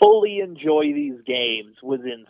fully 0.00 0.40
enjoy 0.40 0.92
these 0.94 1.20
games 1.26 1.76
was 1.82 2.00
insane. 2.00 2.26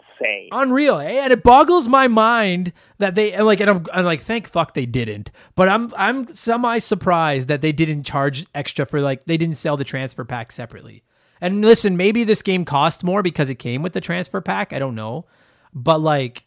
Unreal 0.52 0.98
eh? 0.98 1.20
and 1.22 1.33
it 1.33 1.42
boggles 1.42 1.88
my 1.88 2.09
mind 2.09 2.72
that 2.98 3.14
they 3.14 3.33
and 3.33 3.46
like 3.46 3.61
and 3.61 3.70
I'm, 3.70 3.87
I'm 3.92 4.04
like 4.04 4.22
thank 4.22 4.48
fuck 4.48 4.74
they 4.74 4.87
didn't 4.87 5.30
but 5.54 5.68
i'm 5.68 5.92
i'm 5.96 6.33
semi 6.35 6.78
surprised 6.78 7.48
that 7.48 7.61
they 7.61 7.72
didn't 7.72 8.04
charge 8.04 8.46
extra 8.54 8.87
for 8.87 9.00
like 9.00 9.24
they 9.24 9.37
didn't 9.37 9.56
sell 9.56 9.76
the 9.76 9.85
transfer 9.85 10.24
pack 10.24 10.52
separately 10.52 11.02
and 11.40 11.62
listen 11.62 11.96
maybe 11.96 12.24
this 12.24 12.42
game 12.42 12.64
cost 12.64 13.02
more 13.02 13.22
because 13.22 13.50
it 13.50 13.56
came 13.56 13.83
with 13.83 13.92
the 13.92 14.00
transfer 14.00 14.40
pack 14.40 14.72
i 14.72 14.78
don't 14.78 14.94
know 14.94 15.26
but 15.72 16.00
like 16.00 16.46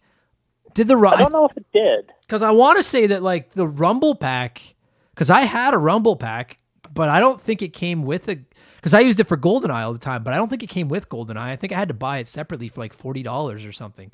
did 0.74 0.88
the 0.88 0.98
I 0.98 1.18
don't 1.18 1.32
know 1.32 1.46
if 1.46 1.58
it 1.58 1.66
did. 1.72 2.12
because 2.22 2.42
I 2.42 2.52
want 2.52 2.78
to 2.78 2.84
say 2.84 3.08
that 3.08 3.22
like 3.22 3.52
the 3.52 3.68
Rumble 3.68 4.16
pack, 4.16 4.76
because 5.14 5.30
I 5.30 5.42
had 5.42 5.74
a 5.74 5.78
Rumble 5.78 6.16
pack, 6.16 6.60
but 6.92 7.10
I 7.10 7.20
don't 7.20 7.40
think 7.40 7.62
it 7.62 7.74
came 7.74 8.04
with 8.04 8.28
a. 8.28 8.40
Because 8.84 8.94
I 8.94 9.00
used 9.00 9.22
it 9.22 9.30
for 9.30 9.38
GoldenEye 9.38 9.86
all 9.86 9.94
the 9.94 9.98
time, 9.98 10.24
but 10.24 10.34
I 10.34 10.36
don't 10.38 10.50
think 10.50 10.62
it 10.62 10.68
came 10.68 10.90
with 10.90 11.08
GoldenEye. 11.08 11.38
I 11.38 11.56
think 11.56 11.72
I 11.72 11.80
had 11.80 11.88
to 11.88 11.94
buy 11.94 12.18
it 12.18 12.28
separately 12.28 12.68
for 12.68 12.82
like 12.82 12.92
forty 12.92 13.24
dollars 13.24 13.64
or 13.64 13.72
something. 13.72 14.12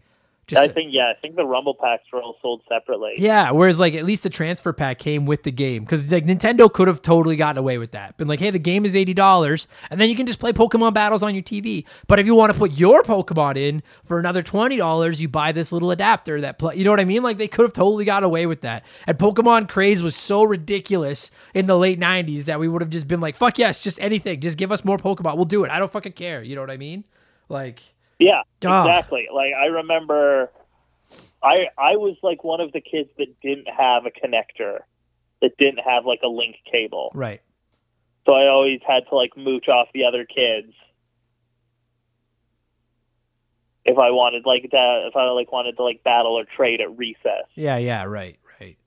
Just 0.50 0.60
I 0.60 0.68
think 0.68 0.92
yeah, 0.92 1.14
I 1.16 1.20
think 1.22 1.36
the 1.36 1.46
Rumble 1.46 1.76
packs 1.76 2.04
were 2.12 2.22
all 2.22 2.36
sold 2.42 2.64
separately. 2.68 3.14
yeah, 3.18 3.52
whereas 3.52 3.80
like 3.80 3.94
at 3.94 4.04
least 4.04 4.24
the 4.24 4.30
transfer 4.30 4.74
pack 4.74 4.98
came 4.98 5.26
with 5.28 5.44
the 5.44 5.52
game 5.52 5.84
because 5.84 6.12
like 6.12 6.26
Nintendo 6.26 6.72
could 6.72 6.88
have 6.88 7.02
totally 7.04 7.36
gotten 7.36 7.60
away 7.60 7.78
with 7.78 7.92
that. 7.92 8.18
Been 8.18 8.28
like, 8.28 8.40
hey, 8.40 8.50
the 8.50 8.58
game 8.60 8.84
is 8.86 8.96
eighty 8.96 9.14
dollars, 9.14 9.68
and 9.92 10.02
then 10.02 10.10
you 10.10 10.16
can 10.16 10.26
just 10.26 10.40
play 10.40 10.52
Pokemon 10.52 10.94
battles 10.96 11.22
on 11.22 11.36
your 11.36 11.44
TV. 11.44 11.86
But 12.08 12.18
if 12.18 12.26
you 12.26 12.34
want 12.34 12.52
to 12.52 12.58
put 12.58 12.72
your 12.72 13.04
Pokemon 13.04 13.58
in 13.58 13.84
for 14.06 14.18
another 14.20 14.42
twenty 14.42 14.76
dollars, 14.76 15.22
you 15.22 15.30
buy 15.30 15.52
this 15.52 15.72
little 15.72 15.92
adapter 15.92 16.42
that 16.42 16.58
play. 16.58 16.76
You 16.76 16.84
know 16.84 16.92
what 16.92 17.00
I 17.00 17.06
mean? 17.06 17.22
Like 17.22 17.38
they 17.38 17.48
could 17.48 17.64
have 17.64 17.74
totally 17.74 18.06
got 18.06 18.24
away 18.24 18.48
with 18.48 18.62
that. 18.62 18.84
And 19.06 19.18
Pokemon 19.20 19.70
craze 19.70 20.02
was 20.02 20.16
so 20.16 20.44
ridiculous 20.44 21.30
in 21.54 21.68
the 21.68 21.78
late 21.78 22.00
'90s 22.00 22.46
that 22.46 22.60
we 22.60 22.68
would 22.68 22.82
have 22.82 22.90
just 22.90 23.08
been 23.08 23.22
like, 23.22 23.36
fuck 23.36 23.60
yes, 23.60 23.84
just 23.84 24.00
anything, 24.02 24.42
just 24.42 24.58
give 24.58 24.72
us 24.72 24.84
more 24.84 24.98
Pokemon, 24.98 25.36
we'll 25.36 25.46
do 25.46 25.64
it. 25.64 25.70
I 25.70 25.78
don't 25.78 25.92
fucking 25.92 26.14
care. 26.14 26.42
You 26.42 26.56
know 26.56 26.62
what 26.62 26.72
I 26.72 26.78
mean? 26.78 27.04
Like. 27.50 27.82
Yeah, 28.20 28.42
Ah. 28.66 28.84
exactly. 28.86 29.28
Like 29.34 29.54
I 29.54 29.68
remember, 29.68 30.52
I 31.42 31.68
I 31.78 31.96
was 31.96 32.18
like 32.22 32.44
one 32.44 32.60
of 32.62 32.72
the 32.74 32.82
kids 32.82 33.10
that 33.18 33.40
didn't 33.42 33.68
have 33.70 34.06
a 34.06 34.12
connector, 34.12 34.80
that 35.42 35.58
didn't 35.58 35.80
have 35.80 36.06
like 36.06 36.20
a 36.24 36.28
link 36.28 36.58
cable. 36.72 37.12
Right. 37.16 37.42
So 38.28 38.36
I 38.36 38.48
always 38.48 38.82
had 38.86 39.08
to 39.10 39.16
like 39.16 39.36
mooch 39.38 39.68
off 39.70 39.88
the 39.94 40.04
other 40.06 40.26
kids. 40.26 40.74
if 43.86 43.98
I 43.98 44.12
wanted 44.12 44.46
like 44.46 44.70
that, 44.72 45.06
if 45.08 45.16
I 45.16 45.24
like 45.32 45.52
wanted 45.52 45.78
to 45.78 45.84
like 45.84 46.04
battle 46.04 46.34
or 46.34 46.44
trade 46.46 46.80
at 46.82 46.96
recess. 46.96 47.46
Yeah, 47.56 47.78
yeah, 47.78 48.04
right, 48.04 48.38
right. 48.62 48.78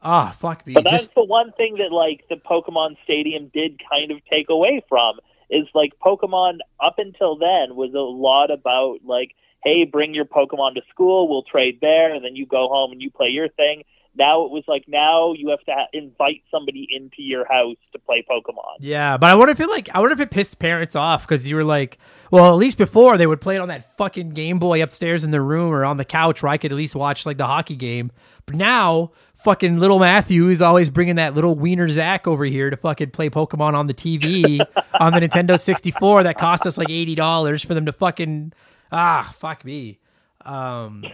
Ah, 0.00 0.34
fuck 0.38 0.66
me. 0.66 0.72
But 0.72 0.84
that's 0.84 1.02
Just 1.04 1.14
the 1.14 1.24
one 1.24 1.52
thing 1.52 1.74
that 1.76 1.92
like 1.92 2.24
the 2.30 2.36
Pokemon 2.36 2.96
Stadium 3.04 3.50
did 3.52 3.80
kind 3.90 4.10
of 4.10 4.24
take 4.30 4.48
away 4.48 4.82
from 4.88 5.16
is 5.50 5.66
like 5.74 5.92
Pokemon 6.04 6.58
up 6.84 6.96
until 6.98 7.36
then 7.36 7.76
was 7.76 7.92
a 7.94 7.98
lot 7.98 8.50
about 8.50 8.98
like, 9.04 9.32
hey, 9.62 9.84
bring 9.84 10.14
your 10.14 10.24
Pokemon 10.24 10.74
to 10.74 10.82
school, 10.90 11.28
we'll 11.28 11.42
trade 11.42 11.78
there, 11.80 12.14
and 12.14 12.24
then 12.24 12.36
you 12.36 12.46
go 12.46 12.68
home 12.68 12.92
and 12.92 13.00
you 13.02 13.10
play 13.10 13.28
your 13.28 13.48
thing. 13.48 13.82
Now 14.18 14.46
it 14.46 14.50
was 14.50 14.64
like 14.66 14.84
now 14.88 15.34
you 15.34 15.50
have 15.50 15.60
to 15.66 15.72
ha- 15.72 15.88
invite 15.92 16.42
somebody 16.50 16.88
into 16.90 17.16
your 17.18 17.46
house 17.46 17.76
to 17.92 17.98
play 17.98 18.24
Pokemon. 18.28 18.76
yeah, 18.80 19.18
but 19.18 19.26
I 19.28 19.34
wonder 19.34 19.52
if 19.52 19.60
it 19.60 19.68
like 19.68 19.90
I 19.94 20.00
wonder 20.00 20.14
if 20.14 20.20
it 20.20 20.30
pissed 20.30 20.58
parents 20.58 20.96
off 20.96 21.26
because 21.26 21.46
you 21.46 21.54
were 21.54 21.64
like, 21.64 21.98
well, 22.30 22.50
at 22.50 22.56
least 22.56 22.78
before 22.78 23.18
they 23.18 23.26
would 23.26 23.42
play 23.42 23.56
it 23.56 23.58
on 23.58 23.68
that 23.68 23.94
fucking 23.98 24.30
Game 24.30 24.58
Boy 24.58 24.82
upstairs 24.82 25.22
in 25.22 25.32
their 25.32 25.44
room 25.44 25.70
or 25.70 25.84
on 25.84 25.98
the 25.98 26.04
couch 26.04 26.42
where 26.42 26.50
I 26.50 26.56
could 26.56 26.72
at 26.72 26.76
least 26.76 26.94
watch 26.94 27.26
like 27.26 27.36
the 27.36 27.46
hockey 27.46 27.76
game. 27.76 28.10
But 28.46 28.56
now, 28.56 29.10
fucking 29.46 29.78
little 29.78 30.00
Matthew 30.00 30.48
is 30.48 30.60
always 30.60 30.90
bringing 30.90 31.14
that 31.16 31.36
little 31.36 31.54
wiener 31.54 31.88
Zach 31.88 32.26
over 32.26 32.44
here 32.44 32.68
to 32.68 32.76
fucking 32.76 33.10
play 33.10 33.30
Pokemon 33.30 33.74
on 33.74 33.86
the 33.86 33.94
TV 33.94 34.58
on 35.00 35.12
the 35.12 35.20
Nintendo 35.20 35.58
64 35.58 36.24
that 36.24 36.36
cost 36.36 36.66
us 36.66 36.76
like 36.76 36.90
eighty 36.90 37.14
dollars 37.14 37.64
for 37.64 37.72
them 37.72 37.86
to 37.86 37.92
fucking 37.92 38.52
ah 38.90 39.32
fuck 39.38 39.64
me. 39.64 40.00
Um, 40.44 41.04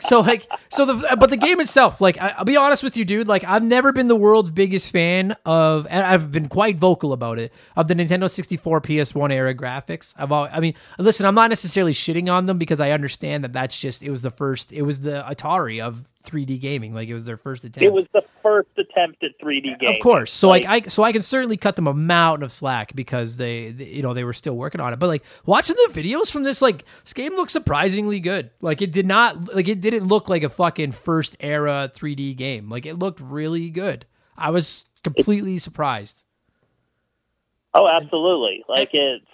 so 0.00 0.20
like, 0.20 0.46
so 0.70 0.86
the 0.86 1.16
but 1.18 1.28
the 1.28 1.36
game 1.36 1.60
itself, 1.60 2.00
like, 2.00 2.20
I, 2.20 2.34
I'll 2.38 2.44
be 2.44 2.56
honest 2.56 2.82
with 2.82 2.96
you, 2.96 3.04
dude. 3.04 3.26
Like, 3.26 3.44
I've 3.44 3.62
never 3.62 3.92
been 3.92 4.08
the 4.08 4.16
world's 4.16 4.50
biggest 4.50 4.90
fan 4.90 5.34
of, 5.46 5.86
and 5.88 6.06
I've 6.06 6.30
been 6.30 6.48
quite 6.48 6.76
vocal 6.76 7.12
about 7.14 7.38
it 7.38 7.52
of 7.76 7.88
the 7.88 7.94
Nintendo 7.94 8.30
64, 8.30 8.82
PS1 8.82 9.32
era 9.32 9.54
graphics. 9.54 10.14
I've, 10.18 10.30
al- 10.30 10.50
I 10.52 10.60
mean, 10.60 10.74
listen, 10.98 11.24
I'm 11.24 11.34
not 11.34 11.48
necessarily 11.48 11.94
shitting 11.94 12.30
on 12.30 12.44
them 12.44 12.58
because 12.58 12.78
I 12.78 12.90
understand 12.90 13.44
that 13.44 13.54
that's 13.54 13.78
just 13.78 14.02
it 14.02 14.10
was 14.10 14.20
the 14.20 14.30
first, 14.30 14.72
it 14.72 14.82
was 14.82 15.00
the 15.00 15.24
Atari 15.26 15.82
of 15.82 16.04
3D 16.24 16.60
gaming, 16.60 16.92
like 16.94 17.08
it 17.08 17.14
was 17.14 17.24
their 17.24 17.36
first 17.36 17.64
attempt. 17.64 17.82
It 17.84 17.92
was 17.92 18.06
the 18.12 18.22
first 18.42 18.68
attempt 18.76 19.22
at 19.22 19.30
3D 19.40 19.78
gaming. 19.78 19.96
Of 19.96 20.02
course. 20.02 20.32
So 20.32 20.48
like, 20.48 20.66
I 20.66 20.82
so 20.82 21.02
I 21.02 21.12
can 21.12 21.22
certainly 21.22 21.56
cut 21.56 21.76
them 21.76 21.86
a 21.86 21.94
mountain 21.94 22.42
of 22.44 22.52
slack 22.52 22.94
because 22.94 23.36
they, 23.36 23.70
they- 23.70 23.84
you 23.86 24.02
know 24.02 24.12
they 24.14 24.24
were 24.24 24.32
still 24.32 24.56
working 24.56 24.80
on 24.80 24.92
it. 24.92 24.98
But 24.98 25.06
like 25.06 25.22
watching 25.46 25.76
the 25.76 25.92
videos 25.94 26.30
from 26.30 26.42
this 26.42 26.60
like 26.60 26.84
this 27.04 27.12
game 27.14 27.34
looks 27.34 27.52
surprisingly 27.52 28.20
good. 28.20 28.50
Like 28.60 28.82
it 28.82 28.92
did 28.92 29.06
not 29.06 29.54
like 29.54 29.68
it 29.68 29.80
didn't 29.80 30.06
look 30.08 30.28
like 30.28 30.42
a 30.42 30.48
fucking 30.50 30.92
first 30.92 31.36
era 31.40 31.90
3D 31.94 32.36
game. 32.36 32.68
Like 32.68 32.84
it 32.84 32.98
looked 32.98 33.20
really 33.20 33.70
good. 33.70 34.04
I 34.36 34.50
was 34.50 34.84
completely 35.04 35.58
surprised. 35.58 36.24
oh, 37.74 37.88
absolutely. 37.88 38.64
Like 38.68 38.90
it's 38.92 39.24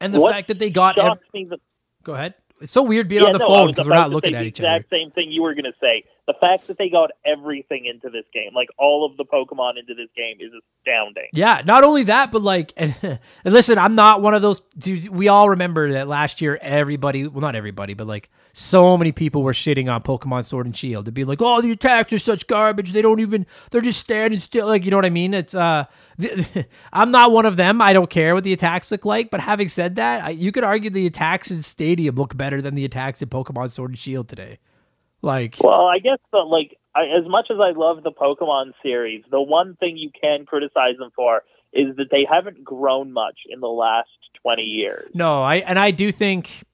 And 0.00 0.12
the 0.14 0.20
fact 0.20 0.48
that 0.48 0.58
they 0.58 0.70
got 0.70 0.98
ev- 0.98 1.18
me 1.34 1.44
the 1.48 1.58
go 2.02 2.14
ahead. 2.14 2.34
It's 2.60 2.72
so 2.72 2.82
weird 2.82 3.08
being 3.08 3.22
yeah, 3.22 3.28
on 3.28 3.32
the 3.32 3.38
no, 3.38 3.46
phone 3.46 3.66
because 3.68 3.86
we're 3.86 3.94
not 3.94 4.10
looking 4.10 4.34
at 4.34 4.44
each 4.44 4.60
other. 4.60 4.68
exact 4.68 4.90
same 4.90 5.10
thing 5.10 5.30
you 5.30 5.42
were 5.42 5.54
going 5.54 5.64
to 5.64 5.74
say. 5.80 6.04
The 6.26 6.34
fact 6.40 6.66
that 6.68 6.78
they 6.78 6.88
got 6.88 7.10
everything 7.24 7.86
into 7.86 8.08
this 8.08 8.24
game, 8.32 8.52
like 8.54 8.68
all 8.78 9.04
of 9.04 9.16
the 9.16 9.24
Pokemon 9.24 9.78
into 9.78 9.94
this 9.94 10.08
game, 10.16 10.38
is 10.40 10.52
astounding. 10.80 11.28
Yeah, 11.32 11.62
not 11.64 11.84
only 11.84 12.04
that, 12.04 12.32
but 12.32 12.42
like, 12.42 12.72
and, 12.76 12.96
and 13.02 13.20
listen, 13.44 13.78
I'm 13.78 13.94
not 13.94 14.22
one 14.22 14.34
of 14.34 14.42
those. 14.42 14.60
Dude, 14.78 15.08
we 15.08 15.28
all 15.28 15.50
remember 15.50 15.92
that 15.92 16.08
last 16.08 16.40
year, 16.40 16.58
everybody, 16.60 17.26
well, 17.26 17.42
not 17.42 17.54
everybody, 17.54 17.94
but 17.94 18.06
like, 18.06 18.30
so 18.58 18.96
many 18.96 19.12
people 19.12 19.42
were 19.42 19.52
shitting 19.52 19.92
on 19.92 20.02
Pokemon 20.02 20.42
Sword 20.42 20.64
and 20.64 20.74
Shield 20.74 21.04
to 21.04 21.12
be 21.12 21.24
like, 21.24 21.42
oh, 21.42 21.60
the 21.60 21.72
attacks 21.72 22.10
are 22.14 22.18
such 22.18 22.46
garbage. 22.46 22.92
They 22.92 23.02
don't 23.02 23.20
even, 23.20 23.44
they're 23.70 23.82
just 23.82 24.00
standing 24.00 24.40
still. 24.40 24.66
Like, 24.66 24.86
you 24.86 24.90
know 24.90 24.96
what 24.96 25.04
I 25.04 25.10
mean? 25.10 25.34
It's, 25.34 25.54
uh, 25.54 25.84
I'm 26.92 27.10
not 27.10 27.32
one 27.32 27.44
of 27.44 27.58
them. 27.58 27.82
I 27.82 27.92
don't 27.92 28.08
care 28.08 28.34
what 28.34 28.44
the 28.44 28.54
attacks 28.54 28.90
look 28.90 29.04
like. 29.04 29.30
But 29.30 29.40
having 29.40 29.68
said 29.68 29.96
that, 29.96 30.24
I, 30.24 30.30
you 30.30 30.52
could 30.52 30.64
argue 30.64 30.88
the 30.88 31.04
attacks 31.04 31.50
in 31.50 31.60
Stadium 31.60 32.14
look 32.14 32.34
better 32.34 32.62
than 32.62 32.74
the 32.74 32.86
attacks 32.86 33.20
in 33.20 33.28
Pokemon 33.28 33.70
Sword 33.70 33.90
and 33.90 33.98
Shield 33.98 34.26
today. 34.26 34.58
Like, 35.20 35.56
Well, 35.60 35.84
I 35.88 35.98
guess 35.98 36.18
the 36.32 36.38
like 36.38 36.78
I, 36.94 37.02
as 37.02 37.28
much 37.28 37.48
as 37.50 37.58
I 37.60 37.72
love 37.78 38.04
the 38.04 38.10
Pokemon 38.10 38.72
series, 38.82 39.22
the 39.30 39.42
one 39.42 39.76
thing 39.76 39.98
you 39.98 40.10
can 40.18 40.46
criticize 40.46 40.96
them 40.98 41.10
for 41.14 41.42
is 41.74 41.94
that 41.96 42.06
they 42.10 42.26
haven't 42.26 42.64
grown 42.64 43.12
much 43.12 43.40
in 43.50 43.60
the 43.60 43.68
last 43.68 44.08
twenty 44.40 44.62
years. 44.62 45.10
No, 45.12 45.42
I 45.42 45.56
and 45.56 45.78
I 45.78 45.90
do 45.90 46.10
think 46.10 46.64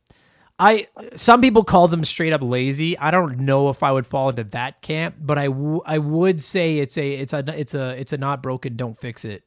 I 0.65 0.87
some 1.17 1.41
people 1.41 1.65
call 1.65 1.89
them 1.89 2.05
straight 2.05 2.33
up 2.33 2.41
lazy. 2.41 2.97
I 2.97 3.11
don't 3.11 3.39
know 3.41 3.69
if 3.69 3.83
I 3.83 3.91
would 3.91 4.07
fall 4.07 4.29
into 4.29 4.45
that 4.45 4.81
camp, 4.81 5.17
but 5.19 5.37
I, 5.37 5.47
w- 5.47 5.81
I 5.85 5.99
would 5.99 6.41
say 6.41 6.79
it's 6.79 6.97
a 6.97 7.15
it's 7.15 7.33
a 7.33 7.45
it's 7.59 7.75
a 7.75 8.01
it's 8.01 8.13
a 8.13 8.17
not 8.17 8.43
broken 8.45 8.77
don't 8.77 8.97
fix 8.97 9.25
it 9.25 9.43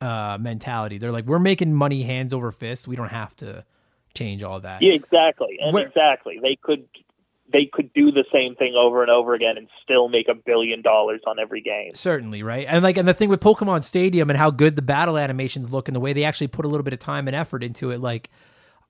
uh 0.00 0.36
mentality. 0.40 0.98
They're 0.98 1.12
like 1.12 1.26
we're 1.26 1.38
making 1.38 1.72
money 1.72 2.02
hands 2.02 2.34
over 2.34 2.50
fists. 2.50 2.88
We 2.88 2.96
don't 2.96 3.10
have 3.10 3.36
to 3.36 3.64
change 4.14 4.42
all 4.42 4.58
that. 4.60 4.82
Yeah, 4.82 4.94
exactly, 4.94 5.58
and 5.60 5.72
Where- 5.72 5.86
exactly 5.86 6.40
they 6.42 6.56
could 6.60 6.88
they 7.52 7.66
could 7.72 7.92
do 7.92 8.10
the 8.10 8.24
same 8.32 8.56
thing 8.56 8.74
over 8.76 9.02
and 9.02 9.10
over 9.12 9.34
again 9.34 9.56
and 9.56 9.68
still 9.84 10.08
make 10.08 10.26
a 10.26 10.34
billion 10.34 10.82
dollars 10.82 11.20
on 11.28 11.38
every 11.38 11.60
game. 11.60 11.92
Certainly, 11.94 12.42
right? 12.42 12.66
And 12.68 12.82
like 12.82 12.96
and 12.96 13.06
the 13.06 13.14
thing 13.14 13.28
with 13.28 13.40
Pokemon 13.40 13.84
Stadium 13.84 14.30
and 14.30 14.36
how 14.38 14.50
good 14.50 14.74
the 14.74 14.82
battle 14.82 15.16
animations 15.16 15.70
look 15.70 15.86
and 15.86 15.94
the 15.94 16.00
way 16.00 16.12
they 16.12 16.24
actually 16.24 16.48
put 16.48 16.64
a 16.64 16.68
little 16.68 16.82
bit 16.82 16.92
of 16.92 16.98
time 16.98 17.28
and 17.28 17.36
effort 17.36 17.62
into 17.62 17.92
it, 17.92 18.00
like 18.00 18.30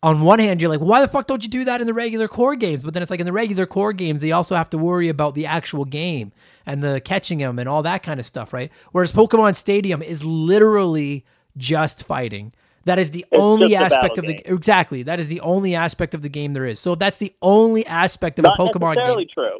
on 0.04 0.20
one 0.20 0.38
hand, 0.38 0.60
you're 0.60 0.68
like, 0.68 0.80
why 0.80 1.00
the 1.00 1.08
fuck 1.08 1.26
don't 1.26 1.42
you 1.42 1.48
do 1.48 1.64
that 1.64 1.80
in 1.80 1.86
the 1.86 1.94
regular 1.94 2.28
core 2.28 2.54
games? 2.56 2.82
But 2.82 2.92
then 2.92 3.02
it's 3.02 3.10
like 3.10 3.20
in 3.20 3.26
the 3.26 3.32
regular 3.32 3.64
core 3.64 3.94
games, 3.94 4.20
they 4.20 4.32
also 4.32 4.54
have 4.54 4.68
to 4.70 4.78
worry 4.78 5.08
about 5.08 5.34
the 5.34 5.46
actual 5.46 5.86
game 5.86 6.30
and 6.66 6.82
the 6.82 7.00
catching 7.00 7.38
them 7.38 7.58
and 7.58 7.66
all 7.66 7.82
that 7.84 8.02
kind 8.02 8.20
of 8.20 8.26
stuff, 8.26 8.52
right? 8.52 8.70
Whereas 8.92 9.12
Pokemon 9.12 9.56
Stadium 9.56 10.02
is 10.02 10.22
literally 10.22 11.24
just 11.56 12.04
fighting. 12.04 12.52
That 12.84 12.98
is 12.98 13.12
the 13.12 13.24
only 13.32 13.74
aspect 13.74 14.18
of 14.18 14.26
the 14.26 14.42
exactly. 14.44 15.04
That 15.04 15.20
is 15.20 15.28
the 15.28 15.40
only 15.40 15.74
aspect 15.74 16.12
of 16.14 16.20
the 16.20 16.28
game 16.28 16.52
there 16.52 16.66
is. 16.66 16.78
So 16.78 16.94
that's 16.94 17.16
the 17.16 17.32
only 17.40 17.86
aspect 17.86 18.38
of 18.38 18.42
Not 18.42 18.56
a 18.58 18.62
Pokemon 18.62 18.96
necessarily 18.96 19.24
game. 19.24 19.32
true 19.32 19.58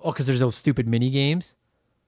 Oh, 0.00 0.10
because 0.10 0.26
there's 0.26 0.40
those 0.40 0.56
stupid 0.56 0.88
mini 0.88 1.10
games. 1.10 1.54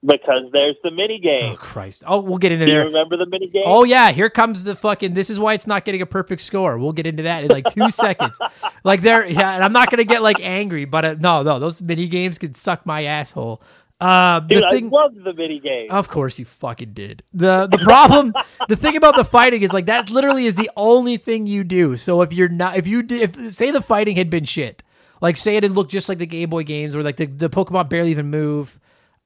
Because 0.05 0.43
there's 0.51 0.75
the 0.83 0.91
mini 0.91 1.19
game. 1.19 1.53
Oh 1.53 1.55
Christ! 1.55 2.03
Oh, 2.05 2.19
we'll 2.19 2.37
get 2.37 2.51
into 2.51 2.65
Do 2.65 2.71
you 2.71 2.77
there. 2.79 2.85
remember 2.87 3.17
the 3.17 3.25
mini 3.25 3.47
game? 3.47 3.63
Oh 3.65 3.83
yeah, 3.83 4.11
here 4.11 4.29
comes 4.29 4.63
the 4.63 4.75
fucking. 4.75 5.13
This 5.13 5.29
is 5.29 5.39
why 5.39 5.53
it's 5.53 5.67
not 5.67 5.85
getting 5.85 6.01
a 6.01 6.05
perfect 6.05 6.41
score. 6.41 6.77
We'll 6.77 6.91
get 6.93 7.07
into 7.07 7.23
that 7.23 7.43
in 7.43 7.49
like 7.49 7.65
two 7.73 7.89
seconds. 7.91 8.37
Like 8.83 9.01
there, 9.01 9.25
yeah, 9.27 9.55
and 9.55 9.63
I'm 9.63 9.73
not 9.73 9.89
gonna 9.89 10.03
get 10.03 10.21
like 10.21 10.39
angry, 10.41 10.85
but 10.85 11.05
uh, 11.05 11.15
no, 11.19 11.43
no, 11.43 11.59
those 11.59 11.81
mini 11.81 12.07
games 12.07 12.37
could 12.37 12.55
suck 12.57 12.85
my 12.85 13.03
asshole. 13.05 13.61
Uh, 14.01 14.41
the 14.41 14.47
Dude, 14.55 14.63
thing, 14.71 14.85
I 14.87 14.89
loved 14.89 15.23
the 15.23 15.33
mini 15.33 15.59
game. 15.61 15.89
of 15.89 16.09
course 16.09 16.37
you 16.37 16.43
fucking 16.43 16.91
did. 16.93 17.23
the 17.33 17.67
The 17.67 17.77
problem, 17.77 18.33
the 18.67 18.75
thing 18.75 18.97
about 18.97 19.15
the 19.15 19.23
fighting 19.23 19.61
is 19.61 19.71
like 19.71 19.85
that. 19.85 20.09
Literally, 20.09 20.45
is 20.45 20.55
the 20.57 20.69
only 20.75 21.15
thing 21.15 21.47
you 21.47 21.63
do. 21.63 21.95
So 21.95 22.21
if 22.21 22.33
you're 22.33 22.49
not, 22.49 22.75
if 22.75 22.85
you 22.85 23.01
did, 23.03 23.37
if 23.37 23.53
say 23.53 23.71
the 23.71 23.81
fighting 23.81 24.17
had 24.17 24.29
been 24.29 24.43
shit, 24.43 24.83
like 25.21 25.37
say 25.37 25.55
it 25.55 25.63
had 25.63 25.71
looked 25.71 25.91
just 25.91 26.09
like 26.09 26.17
the 26.17 26.25
Game 26.25 26.49
Boy 26.49 26.63
games, 26.63 26.95
or 26.95 27.03
like 27.03 27.15
the 27.15 27.27
the 27.27 27.49
Pokemon 27.49 27.87
barely 27.87 28.11
even 28.11 28.29
move, 28.29 28.77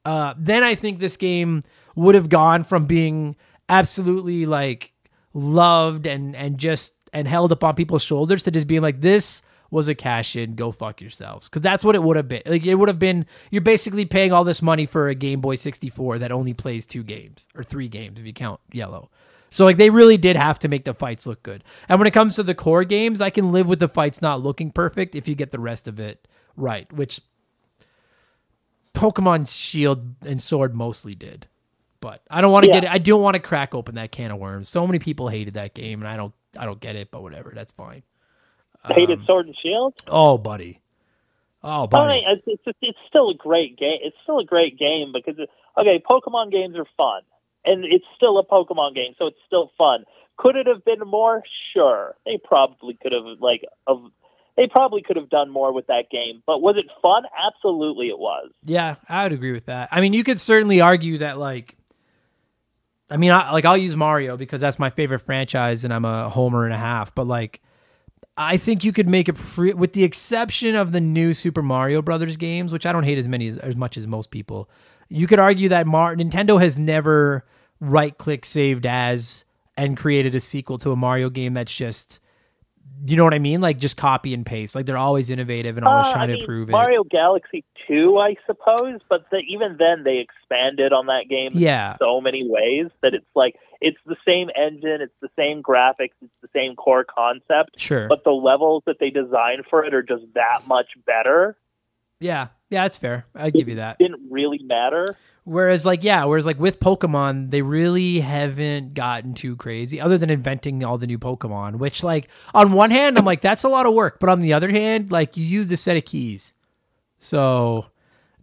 uh, 0.07 0.33
then 0.37 0.63
I 0.63 0.73
think 0.73 0.99
this 0.99 1.17
game 1.17 1.63
would 1.97 2.15
have 2.15 2.29
gone 2.29 2.63
from 2.63 2.85
being 2.85 3.35
absolutely 3.67 4.45
like 4.45 4.93
loved 5.33 6.07
and 6.07 6.33
and 6.33 6.57
just 6.57 6.93
and 7.11 7.27
held 7.27 7.51
up 7.51 7.61
on 7.61 7.75
people's 7.75 8.03
shoulders 8.03 8.41
to 8.43 8.51
just 8.51 8.67
being 8.67 8.81
like 8.81 9.01
this 9.01 9.41
was 9.69 9.89
a 9.89 9.95
cash 9.95 10.37
in 10.37 10.55
go 10.55 10.71
fuck 10.71 11.01
yourselves. 11.01 11.49
Because 11.49 11.61
that's 11.61 11.83
what 11.83 11.93
it 11.93 12.01
would 12.01 12.15
have 12.15 12.29
been. 12.29 12.41
Like 12.45 12.65
it 12.65 12.75
would 12.75 12.87
have 12.87 12.99
been 12.99 13.25
you're 13.51 13.61
basically 13.61 14.05
paying 14.05 14.31
all 14.31 14.45
this 14.45 14.61
money 14.61 14.85
for 14.85 15.09
a 15.09 15.15
game 15.15 15.41
boy 15.41 15.55
64 15.55 16.19
that 16.19 16.31
only 16.31 16.53
plays 16.53 16.85
two 16.85 17.03
games 17.03 17.45
or 17.53 17.61
three 17.61 17.89
games 17.89 18.17
if 18.17 18.25
you 18.25 18.31
count 18.31 18.61
yellow. 18.71 19.11
So 19.49 19.65
like 19.65 19.75
they 19.75 19.89
really 19.89 20.15
did 20.15 20.37
have 20.37 20.57
to 20.59 20.69
make 20.69 20.85
the 20.85 20.93
fights 20.93 21.27
look 21.27 21.43
good. 21.43 21.65
And 21.89 21.99
when 21.99 22.07
it 22.07 22.13
comes 22.13 22.37
to 22.37 22.43
the 22.43 22.55
core 22.55 22.85
games 22.85 23.19
i 23.19 23.29
can 23.29 23.51
live 23.51 23.67
with 23.67 23.79
the 23.79 23.89
fights 23.89 24.21
not 24.21 24.41
looking 24.41 24.69
perfect 24.69 25.15
if 25.15 25.27
you 25.27 25.35
get 25.35 25.51
the 25.51 25.59
rest 25.59 25.85
of 25.85 25.99
it 25.99 26.29
right 26.55 26.91
which 26.93 27.19
Pokemon 28.97 29.47
Shield 29.53 30.15
and 30.25 30.41
Sword 30.41 30.75
mostly 30.75 31.13
did. 31.13 31.47
But 31.99 32.21
I 32.29 32.41
don't 32.41 32.51
want 32.51 32.63
to 32.65 32.69
Yeah. 32.69 32.75
get 32.75 32.83
it. 32.85 32.91
I 32.91 32.97
don't 32.99 33.21
want 33.21 33.35
to 33.35 33.39
crack 33.39 33.73
open 33.75 33.95
that 33.95 34.11
can 34.11 34.31
of 34.31 34.37
worms. 34.39 34.69
So 34.69 34.85
many 34.85 34.99
people 34.99 35.29
hated 35.29 35.55
that 35.55 35.73
game, 35.73 36.01
and 36.01 36.07
I 36.07 36.15
don't. 36.17 36.33
I 36.57 36.65
don't 36.65 36.79
get 36.79 36.95
it. 36.95 37.11
But 37.11 37.21
whatever, 37.23 37.51
that's 37.55 37.71
fine. 37.71 38.03
Hated 38.87 39.19
Um, 39.19 39.25
Sword 39.25 39.47
and 39.47 39.55
Shield. 39.61 39.95
Oh, 40.07 40.37
buddy. 40.37 40.81
Oh, 41.63 41.83
I 41.83 41.85
buddy. 41.87 42.13
mean, 42.21 42.23
it's, 42.45 42.61
it's, 42.65 42.77
it's 42.81 42.97
still 43.09 43.29
a 43.31 43.35
great 43.35 43.77
game. 43.77 43.99
It's 44.01 44.15
still 44.23 44.39
a 44.39 44.45
great 44.45 44.77
game 44.77 45.11
because 45.13 45.35
it, 45.39 45.49
okay, 45.77 46.01
Pokemon 46.09 46.51
games 46.51 46.75
are 46.77 46.85
fun, 46.95 47.23
and 47.65 47.83
it's 47.83 48.05
still 48.15 48.37
a 48.37 48.45
Pokemon 48.45 48.95
game, 48.95 49.13
so 49.17 49.27
it's 49.27 49.39
still 49.45 49.71
fun. 49.77 50.05
Could 50.37 50.55
it 50.55 50.67
have 50.67 50.85
been 50.85 50.99
more? 50.99 51.43
Sure, 51.73 52.15
they 52.25 52.37
probably 52.43 52.97
could 53.01 53.11
have 53.11 53.25
like 53.39 53.63
of. 53.87 54.11
They 54.57 54.67
probably 54.67 55.03
could 55.03 55.15
have 55.15 55.29
done 55.29 55.51
more 55.51 55.71
with 55.71 55.85
that 55.87 56.05
game, 56.11 56.41
but 56.47 56.61
was 56.61 56.75
it 56.77 56.85
fun? 57.01 57.23
Absolutely, 57.47 58.07
it 58.07 58.17
was. 58.17 58.49
Yeah, 58.63 58.95
I 59.07 59.23
would 59.23 59.31
agree 59.31 59.51
with 59.51 59.67
that. 59.67 59.89
I 59.91 60.01
mean, 60.01 60.13
you 60.13 60.23
could 60.23 60.39
certainly 60.39 60.81
argue 60.81 61.19
that, 61.19 61.37
like, 61.37 61.77
I 63.09 63.17
mean, 63.17 63.31
I, 63.31 63.51
like 63.51 63.65
I'll 63.65 63.77
use 63.77 63.95
Mario 63.95 64.35
because 64.35 64.59
that's 64.59 64.79
my 64.79 64.89
favorite 64.89 65.19
franchise, 65.19 65.83
and 65.83 65.93
I'm 65.93 66.05
a 66.05 66.29
homer 66.29 66.65
and 66.65 66.73
a 66.73 66.77
half. 66.77 67.13
But 67.13 67.27
like, 67.27 67.61
I 68.35 68.57
think 68.57 68.83
you 68.83 68.91
could 68.91 69.07
make 69.07 69.33
pre- 69.33 69.73
with 69.73 69.93
the 69.93 70.03
exception 70.03 70.75
of 70.75 70.91
the 70.91 71.01
new 71.01 71.33
Super 71.33 71.61
Mario 71.61 72.01
Brothers 72.01 72.35
games, 72.35 72.71
which 72.71 72.85
I 72.85 72.91
don't 72.91 73.03
hate 73.03 73.17
as 73.17 73.27
many 73.27 73.47
as, 73.47 73.57
as 73.59 73.75
much 73.75 73.95
as 73.95 74.07
most 74.07 74.31
people. 74.31 74.69
You 75.07 75.27
could 75.27 75.39
argue 75.39 75.69
that 75.69 75.87
Mar- 75.87 76.15
Nintendo 76.15 76.59
has 76.59 76.77
never 76.77 77.45
right 77.79 78.17
click 78.17 78.43
saved 78.43 78.85
as 78.85 79.45
and 79.77 79.95
created 79.95 80.35
a 80.35 80.39
sequel 80.39 80.77
to 80.79 80.91
a 80.91 80.95
Mario 80.95 81.29
game 81.29 81.53
that's 81.53 81.73
just 81.73 82.19
you 83.05 83.15
know 83.15 83.23
what 83.23 83.33
I 83.33 83.39
mean? 83.39 83.61
Like 83.61 83.77
just 83.77 83.95
copy 83.97 84.33
and 84.33 84.45
paste. 84.45 84.75
Like 84.75 84.85
they're 84.85 84.97
always 84.97 85.29
innovative 85.29 85.77
and 85.77 85.85
always 85.85 86.07
Uh, 86.07 86.11
trying 86.13 86.23
I 86.23 86.27
to 86.27 86.33
mean, 86.33 86.41
improve 86.41 86.69
it. 86.69 86.71
Mario 86.73 87.03
Galaxy 87.03 87.63
2, 87.87 88.17
I 88.19 88.35
suppose, 88.45 88.99
but 89.09 89.29
the, 89.31 89.37
even 89.47 89.77
then 89.77 90.03
they 90.03 90.17
expanded 90.17 90.91
on 90.93 91.05
that 91.07 91.25
game 91.29 91.51
Yeah. 91.53 91.91
in 91.93 91.97
so 91.99 92.19
many 92.19 92.47
ways 92.47 92.87
that 93.01 93.13
it's 93.13 93.25
like 93.35 93.55
it's 93.79 93.97
the 94.05 94.17
same 94.25 94.49
engine, 94.55 95.01
it's 95.01 95.13
the 95.21 95.29
same 95.37 95.61
graphics, 95.61 96.11
it's 96.21 96.33
the 96.41 96.49
same 96.53 96.75
core 96.75 97.05
concept, 97.05 97.79
Sure. 97.79 98.07
but 98.07 98.23
the 98.23 98.31
levels 98.31 98.83
that 98.87 98.97
they 98.99 99.09
designed 99.11 99.65
for 99.69 99.85
it 99.85 99.93
are 99.93 100.01
just 100.03 100.23
that 100.33 100.67
much 100.67 100.87
better. 101.05 101.55
Yeah. 102.19 102.47
Yeah, 102.69 102.83
that's 102.83 102.97
fair. 102.97 103.25
I 103.33 103.49
give 103.49 103.69
you 103.69 103.75
that. 103.75 103.97
Didn't 103.97 104.29
really 104.29 104.59
matter. 104.61 105.15
Whereas, 105.45 105.85
like, 105.85 106.03
yeah, 106.03 106.25
whereas 106.25 106.45
like 106.45 106.59
with 106.59 106.81
Pokemon, 106.81 107.49
they 107.49 107.61
really 107.61 108.19
haven't 108.19 108.93
gotten 108.93 109.33
too 109.33 109.55
crazy, 109.55 110.01
other 110.01 110.17
than 110.17 110.29
inventing 110.29 110.83
all 110.83 110.97
the 110.97 111.07
new 111.07 111.17
Pokemon. 111.17 111.77
Which, 111.77 112.03
like, 112.03 112.27
on 112.53 112.73
one 112.73 112.91
hand, 112.91 113.17
I'm 113.17 113.23
like, 113.23 113.39
that's 113.39 113.63
a 113.63 113.69
lot 113.69 113.85
of 113.85 113.93
work, 113.93 114.19
but 114.19 114.27
on 114.27 114.41
the 114.41 114.51
other 114.51 114.69
hand, 114.69 115.09
like, 115.13 115.37
you 115.37 115.45
use 115.45 115.71
a 115.71 115.77
set 115.77 115.95
of 115.95 116.03
keys, 116.03 116.53
so 117.19 117.85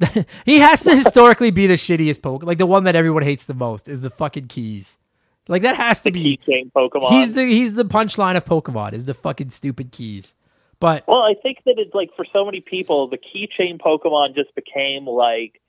he 0.47 0.59
has 0.61 0.81
to 0.85 0.97
historically 0.97 1.51
be 1.51 1.67
the 1.67 1.75
shittiest 1.75 2.21
Pokemon. 2.21 2.45
Like, 2.45 2.59
the 2.59 2.65
one 2.65 2.85
that 2.85 2.97
everyone 2.97 3.23
hates 3.25 3.45
the 3.45 3.53
most 3.53 3.87
is 3.91 4.01
the 4.01 4.09
fucking 4.09 4.47
keys. 4.47 4.97
Like, 5.47 5.61
that 5.61 5.77
has 5.77 5.99
to 6.01 6.11
The 6.11 6.39
be. 6.47 6.71
Pokemon. 6.75 7.11
He's 7.11 7.33
the 7.33 7.45
he's 7.45 7.75
the 7.75 7.85
punchline 7.85 8.39
of 8.39 8.47
Pokemon 8.47 8.95
is 8.95 9.05
the 9.05 9.13
fucking 9.13 9.51
stupid 9.51 9.93
keys. 9.93 10.33
But 10.85 11.09
Well, 11.09 11.23
I 11.23 11.35
think 11.35 11.59
that 11.65 11.77
it's 11.79 11.95
like 11.95 12.11
for 12.15 12.27
so 12.31 12.45
many 12.45 12.61
people, 12.61 13.09
the 13.09 13.19
keychain 13.19 13.81
Pokemon 13.81 14.35
just 14.35 14.55
became 14.55 15.07
like 15.07 15.61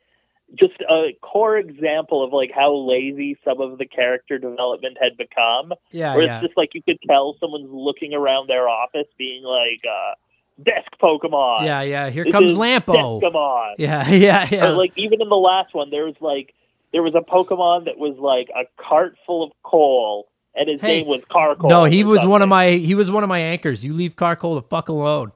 just 0.54 0.76
a 0.90 1.18
core 1.22 1.58
example 1.58 2.24
of 2.24 2.34
like 2.34 2.52
how 2.54 2.76
lazy 2.76 3.38
some 3.46 3.62
of 3.62 3.78
the 3.78 3.86
character 3.86 4.38
development 4.38 4.98
had 5.02 5.18
become. 5.18 5.74
yeah, 5.92 6.16
where 6.16 6.26
yeah. 6.26 6.38
it's 6.38 6.48
just 6.48 6.58
like 6.58 6.76
you 6.76 6.84
could 6.84 7.00
tell 7.08 7.36
someone's 7.40 7.70
looking 7.72 8.14
around 8.14 8.48
their 8.48 8.68
office 8.68 9.08
being 9.18 9.44
like, 9.44 9.82
uh, 9.90 10.16
desk 10.62 10.92
Pokemon. 11.02 11.66
Yeah, 11.66 11.82
yeah. 11.82 12.10
Here 12.10 12.24
This 12.24 12.32
comes 12.32 12.56
Lampo. 12.56 13.22
Deskimon. 13.22 13.76
Yeah, 13.78 14.10
yeah, 14.10 14.48
yeah. 14.52 14.66
Or 14.68 14.72
like 14.74 14.94
even 14.98 15.22
in 15.22 15.30
the 15.30 15.36
last 15.36 15.74
one, 15.74 15.90
there 15.92 16.06
was 16.06 16.16
like 16.20 16.54
there 16.92 17.04
was 17.04 17.16
a 17.16 17.22
Pokemon 17.22 17.86
that 17.86 17.98
was 17.98 18.18
like 18.18 18.50
a 18.56 18.66
cart 18.82 19.18
full 19.26 19.44
of 19.44 19.52
coal, 19.64 20.28
and 20.56 20.70
his 20.70 20.82
Hey, 20.82 21.00
name 21.00 21.08
was 21.08 21.22
Carkol. 21.32 21.70
No, 21.70 21.86
he 21.86 22.04
was 22.04 22.26
one 22.26 22.42
of 22.42 22.50
my 22.50 22.72
he 22.72 22.96
was 22.96 23.10
one 23.12 23.24
of 23.24 23.30
my 23.30 23.40
anchors. 23.40 23.84
You 23.84 23.94
leave 23.94 24.16
Carkol 24.16 24.56
the 24.56 24.62
fuck 24.64 24.90
alone. 24.90 25.32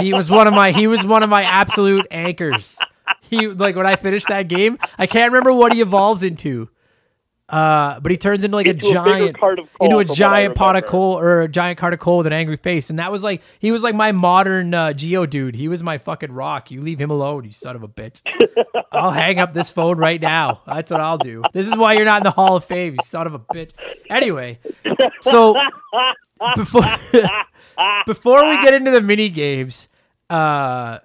he 0.00 0.12
was 0.12 0.30
one 0.30 0.46
of 0.46 0.54
my 0.54 0.72
he 0.72 0.86
was 0.86 1.04
one 1.04 1.22
of 1.22 1.30
my 1.30 1.42
absolute 1.44 2.06
anchors. 2.10 2.78
He 3.22 3.46
like 3.46 3.76
when 3.76 3.86
I 3.86 3.96
finished 3.96 4.28
that 4.28 4.48
game, 4.48 4.78
I 4.98 5.06
can't 5.06 5.32
remember 5.32 5.52
what 5.52 5.72
he 5.72 5.80
evolves 5.80 6.22
into. 6.22 6.68
Uh, 7.50 7.98
but 7.98 8.12
he 8.12 8.16
turns 8.16 8.44
into 8.44 8.56
like 8.56 8.68
Into 8.68 8.86
a 8.86 8.90
a 8.90 8.92
giant 8.92 9.40
coal, 9.40 9.50
into 9.80 9.98
a 9.98 10.04
from 10.04 10.08
what 10.08 10.10
I 10.10 10.14
giant 10.14 10.54
pot 10.54 10.76
of 10.76 10.86
coal 10.86 11.18
or 11.18 11.40
a 11.42 11.48
giant 11.48 11.78
cart 11.78 11.92
of 11.92 11.98
coal 11.98 12.18
with 12.18 12.28
an 12.28 12.32
angry 12.32 12.56
face, 12.56 12.90
and 12.90 12.98
that 13.00 13.10
was 13.10 13.24
like 13.24 13.42
he 13.58 13.72
was 13.72 13.82
like 13.82 13.94
my 13.94 14.12
modern 14.12 14.72
uh, 14.72 14.88
Geodude. 14.88 15.56
He 15.56 15.66
was 15.66 15.82
my 15.82 15.98
fucking 15.98 16.30
rock. 16.30 16.70
You 16.70 16.80
leave 16.80 17.00
him 17.00 17.10
alone, 17.10 17.44
you 17.44 17.50
son 17.52 17.74
of 17.74 17.82
a 17.82 17.88
bitch. 17.88 18.20
I'll 18.92 19.10
hang 19.10 19.38
up 19.40 19.52
this 19.52 19.70
phone 19.70 19.98
right 19.98 20.20
now. 20.20 20.62
That's 20.66 20.90
what 20.90 21.00
I'll 21.00 21.18
do. 21.18 21.42
This 21.52 21.66
is 21.66 21.76
why 21.76 21.94
you're 21.94 22.04
not 22.04 22.18
in 22.18 22.24
the 22.24 22.30
Hall 22.30 22.56
of 22.56 22.64
Fame, 22.64 22.92
you 22.94 22.98
son 23.04 23.26
of 23.26 23.34
a 23.34 23.40
bitch. 23.40 23.72
Anyway, 24.08 24.60
so 25.20 25.56
before 26.54 26.84
before 28.06 28.48
we 28.48 28.60
get 28.60 28.74
into 28.74 28.90
the 28.92 29.00
mini 29.00 29.28
games, 29.28 29.88
uh, 30.28 30.98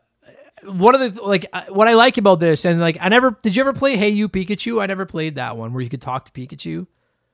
one 0.68 0.96
of 0.96 1.16
the 1.16 1.22
like 1.22 1.46
what 1.70 1.88
I 1.88 1.94
like 1.94 2.18
about 2.18 2.40
this, 2.40 2.66
and 2.66 2.80
like 2.80 2.98
I 3.00 3.10
never 3.10 3.38
did 3.42 3.56
you 3.56 3.62
ever 3.62 3.74
play 3.74 3.98
Hey 3.98 4.10
You 4.10 4.30
Pikachu? 4.30 4.82
I 4.82 4.86
never 4.86 5.06
played 5.06 5.36
that 5.36 5.58
one 5.58 5.74
where 5.74 5.82
you 5.82 5.90
could 5.90 6.02
talk 6.02 6.26
to 6.26 6.32
Pikachu. 6.32 6.88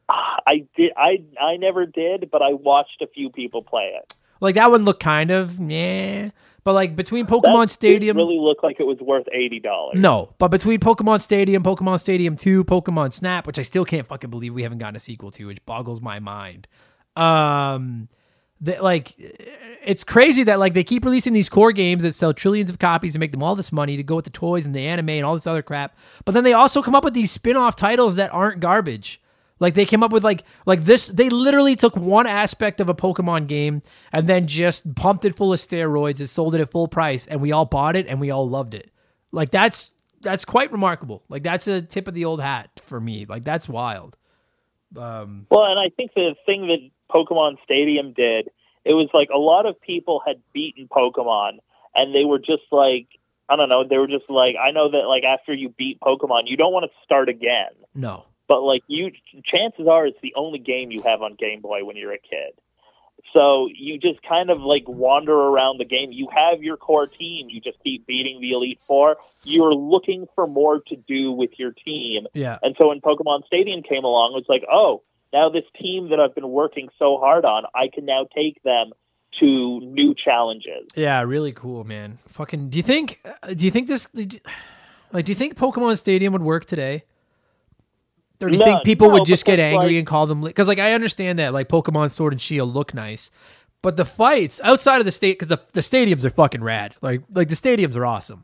I 0.10 0.66
did. 0.76 0.92
I 0.98 1.24
I 1.42 1.58
never 1.58 1.86
did, 1.86 2.30
but 2.32 2.42
I 2.42 2.54
watched 2.54 3.02
a 3.02 3.08
few 3.08 3.30
people 3.30 3.62
play 3.64 3.94
it. 3.96 4.14
Like 4.42 4.56
that 4.56 4.72
one 4.72 4.84
looked 4.86 5.02
kind 5.02 5.30
of 5.32 5.60
yeah, 5.60 6.32
but 6.64 6.74
like 6.74 6.96
between 6.96 7.26
That 7.28 7.34
Pokemon 7.34 7.60
didn't 7.62 7.70
Stadium, 7.72 8.18
really 8.18 8.40
looked 8.40 8.64
like 8.64 8.80
it 8.80 8.86
was 8.86 8.98
worth 9.00 9.28
eighty 9.32 9.60
dollars. 9.60 10.00
no, 10.00 10.34
but 10.40 10.50
between 10.50 10.80
Pokemon 10.80 11.22
Stadium, 11.22 11.64
Pokemon 11.64 12.00
Stadium 12.00 12.36
Two, 12.36 12.64
Pokemon 12.64 13.14
Snap, 13.14 13.46
which 13.46 13.60
I 13.60 13.62
still 13.62 13.86
can't 13.86 14.08
fucking 14.08 14.30
believe 14.32 14.54
we 14.54 14.64
haven't 14.64 14.80
gotten 14.80 14.96
a 14.96 15.00
sequel 15.00 15.32
to, 15.32 15.46
which 15.48 15.64
boggles 15.66 16.02
my 16.02 16.20
mind. 16.20 16.68
Um, 17.16 18.10
that 18.62 18.84
like 18.84 19.16
it's 19.84 20.04
crazy 20.04 20.44
that 20.44 20.60
like 20.60 20.74
they 20.74 20.84
keep 20.84 21.04
releasing 21.04 21.34
these 21.34 21.50
core 21.50 21.72
games 21.72 22.04
that 22.04 22.14
sell 22.14 22.34
trillions 22.34 22.70
of 22.70 22.80
copies 22.80 23.16
and 23.16 23.20
make 23.20 23.32
them 23.32 23.44
all 23.44 23.56
this 23.56 23.72
money 23.72 23.98
to 23.98 24.04
go 24.04 24.16
with 24.16 24.26
the 24.26 24.32
toys 24.32 24.66
and 24.66 24.76
the 24.76 24.88
anime 24.88 25.10
and 25.10 25.26
all 25.26 25.34
this 25.34 25.48
other 25.48 25.64
crap. 25.64 25.96
But 26.26 26.34
then 26.34 26.44
they 26.44 26.54
also 26.54 26.82
come 26.82 26.96
up 26.96 27.04
with 27.04 27.14
these 27.14 27.32
spin-off 27.32 27.76
titles 27.76 28.16
that 28.16 28.34
aren't 28.34 28.60
garbage. 28.60 29.20
Like 29.60 29.76
they 29.76 29.86
came 29.86 30.02
up 30.02 30.12
with 30.12 30.24
like 30.24 30.44
like 30.66 30.86
this 30.86 31.08
they 31.08 31.30
literally 31.30 31.76
took 31.76 31.96
one 31.96 32.26
aspect 32.26 32.80
of 32.82 32.90
a 32.90 32.96
Pokemon 32.96 33.48
game 33.48 33.84
and 34.12 34.26
then 34.26 34.48
just 34.48 34.96
pumped 34.96 35.24
it 35.24 35.36
full 35.36 35.54
of 35.54 35.60
steroids 35.60 36.20
and 36.20 36.28
sold 36.28 36.56
it 36.56 36.62
at 36.62 36.72
full 36.72 36.88
price 36.88 37.28
and 37.28 37.42
we 37.42 37.52
all 37.52 37.66
bought 37.66 37.96
it 37.96 38.08
and 38.08 38.20
we 38.20 38.32
all 38.32 38.50
loved 38.50 38.74
it. 38.74 38.90
Like 39.32 39.52
that's 39.52 39.92
that's 40.22 40.46
quite 40.46 40.72
remarkable. 40.72 41.24
Like 41.30 41.44
that's 41.44 41.68
a 41.68 41.82
tip 41.82 42.08
of 42.08 42.16
the 42.16 42.26
old 42.26 42.42
hat 42.42 42.82
for 42.84 43.00
me. 43.00 43.26
Like 43.30 43.44
that's 43.44 43.70
wild. 43.70 44.18
Um 44.98 45.46
Well, 45.52 45.66
and 45.66 45.80
I 45.80 45.90
think 45.96 46.14
the 46.16 46.34
thing 46.48 46.66
that 46.66 46.80
Pokemon 47.14 47.58
Stadium 47.64 48.14
did, 48.14 48.50
it 48.86 48.94
was 48.94 49.10
like 49.14 49.30
a 49.34 49.38
lot 49.38 49.66
of 49.66 49.80
people 49.80 50.22
had 50.26 50.42
beaten 50.54 50.88
Pokemon, 50.88 51.60
and 51.96 52.16
they 52.16 52.26
were 52.26 52.40
just 52.40 52.64
like, 52.72 53.08
I 53.50 53.56
don't 53.56 53.70
know, 53.70 53.84
they 53.88 53.98
were 53.98 54.08
just 54.08 54.30
like, 54.30 54.56
I 54.56 54.72
know 54.72 54.90
that 54.92 55.08
like 55.08 55.24
after 55.24 55.54
you 55.54 55.70
beat 55.70 56.00
Pokemon, 56.00 56.44
you 56.46 56.58
don't 56.58 56.74
want 56.74 56.86
to 56.86 56.92
start 57.04 57.30
again, 57.30 57.72
no. 57.94 58.26
but 58.48 58.62
like 58.62 58.82
you, 58.88 59.12
chances 59.44 59.88
are 59.88 60.08
it's 60.08 60.20
the 60.22 60.34
only 60.36 60.60
game 60.60 60.92
you 60.92 61.02
have 61.04 61.22
on 61.22 61.36
Game 61.36 61.62
Boy 61.62 61.84
when 61.84 61.98
you're 61.98 62.14
a 62.14 62.20
kid. 62.20 62.54
So 63.34 63.70
you 63.74 63.98
just 63.98 64.22
kind 64.28 64.50
of 64.50 64.62
like 64.62 64.84
wander 64.88 65.34
around 65.34 65.78
the 65.78 65.86
game. 65.86 66.12
You 66.12 66.28
have 66.36 66.64
your 66.64 66.76
core 66.76 67.08
team. 67.08 67.50
You 67.50 67.62
just 67.62 67.78
keep 67.84 68.08
beating 68.08 68.42
the 68.42 68.52
Elite 68.52 68.80
Four. 68.88 69.18
You're 69.44 69.74
looking 69.74 70.28
for 70.36 70.48
more 70.48 70.82
to 70.88 70.96
do 70.96 71.32
with 71.32 71.52
your 71.58 71.72
team. 71.72 72.26
Yeah. 72.34 72.58
And 72.62 72.76
so 72.80 72.90
when 72.90 73.00
Pokemon 73.00 73.46
Stadium 73.46 73.84
came 73.84 74.04
along, 74.04 74.34
it 74.34 74.36
was 74.36 74.46
like, 74.50 74.64
oh, 74.72 75.04
now 75.34 75.50
this 75.50 75.64
team 75.82 76.10
that 76.10 76.20
I've 76.20 76.36
been 76.36 76.50
working 76.50 76.90
so 77.00 77.18
hard 77.18 77.46
on, 77.46 77.64
I 77.76 77.88
can 77.94 78.06
now 78.06 78.28
take 78.36 78.62
them 78.64 78.92
to 79.40 79.80
new 79.80 80.14
challenges. 80.14 80.90
Yeah, 80.96 81.22
really 81.22 81.54
cool, 81.54 81.84
man. 81.86 82.18
Fucking. 82.18 82.70
Do 82.70 82.78
you 82.78 82.84
think? 82.84 83.22
uh, 83.42 83.54
Do 83.54 83.64
you 83.66 83.72
think 83.72 83.88
this? 83.88 84.08
Like, 85.14 85.26
do 85.26 85.32
you 85.32 85.36
think 85.36 85.56
Pokemon 85.56 85.98
Stadium 85.98 86.34
would 86.34 86.42
work 86.42 86.66
today? 86.66 87.04
Or 88.42 88.48
do 88.50 88.54
you 88.54 88.60
No, 88.60 88.66
think 88.66 88.84
people 88.84 89.08
no, 89.08 89.14
would 89.14 89.26
just 89.26 89.46
get 89.46 89.60
angry 89.60 89.88
like- 89.90 89.96
and 89.98 90.08
call 90.08 90.26
them? 90.26 90.42
Because, 90.42 90.68
like, 90.68 90.80
I 90.80 90.94
understand 90.94 91.38
that, 91.40 91.54
like, 91.54 91.68
Pokemon 91.70 92.10
Sword 92.12 92.34
and 92.34 92.42
Shield 92.42 92.74
look 92.74 92.94
nice, 92.94 93.30
but 93.84 93.98
the 93.98 94.06
fights 94.06 94.60
outside 94.64 94.98
of 95.00 95.06
the 95.06 95.12
state, 95.12 95.38
because 95.38 95.48
the 95.50 95.60
the 95.74 95.82
stadiums 95.82 96.26
are 96.26 96.30
fucking 96.30 96.64
rad. 96.64 96.96
Like, 97.02 97.22
like 97.34 97.50
the 97.50 97.56
stadiums 97.56 97.96
are 97.96 98.06
awesome. 98.06 98.44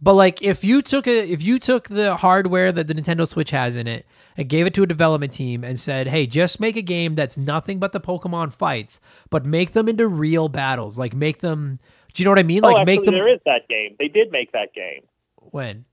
But 0.00 0.14
like, 0.14 0.42
if 0.42 0.62
you 0.62 0.80
took 0.82 1.06
a, 1.06 1.30
if 1.30 1.42
you 1.42 1.58
took 1.58 1.88
the 1.88 2.16
hardware 2.16 2.70
that 2.72 2.86
the 2.86 2.94
Nintendo 2.94 3.26
Switch 3.26 3.50
has 3.50 3.76
in 3.76 3.86
it 3.86 4.06
and 4.36 4.48
gave 4.48 4.66
it 4.66 4.74
to 4.74 4.82
a 4.82 4.86
development 4.86 5.32
team 5.32 5.64
and 5.64 5.78
said, 5.78 6.06
"Hey, 6.08 6.26
just 6.26 6.60
make 6.60 6.76
a 6.76 6.82
game 6.82 7.14
that's 7.16 7.36
nothing 7.36 7.78
but 7.80 7.92
the 7.92 8.00
Pokemon 8.00 8.54
fights, 8.54 9.00
but 9.30 9.44
make 9.44 9.72
them 9.72 9.88
into 9.88 10.06
real 10.06 10.48
battles. 10.48 10.98
Like, 10.98 11.14
make 11.14 11.40
them." 11.40 11.78
Do 12.14 12.22
you 12.22 12.24
know 12.24 12.30
what 12.30 12.38
I 12.38 12.42
mean? 12.44 12.64
oh, 12.64 12.68
Like, 12.68 12.80
actually, 12.80 12.96
make 12.96 13.04
them 13.04 13.14
there 13.14 13.32
is 13.32 13.40
that 13.44 13.68
game. 13.68 13.96
They 13.98 14.08
did 14.08 14.30
make 14.32 14.52
that 14.52 14.72
game 14.72 15.02
when. 15.36 15.84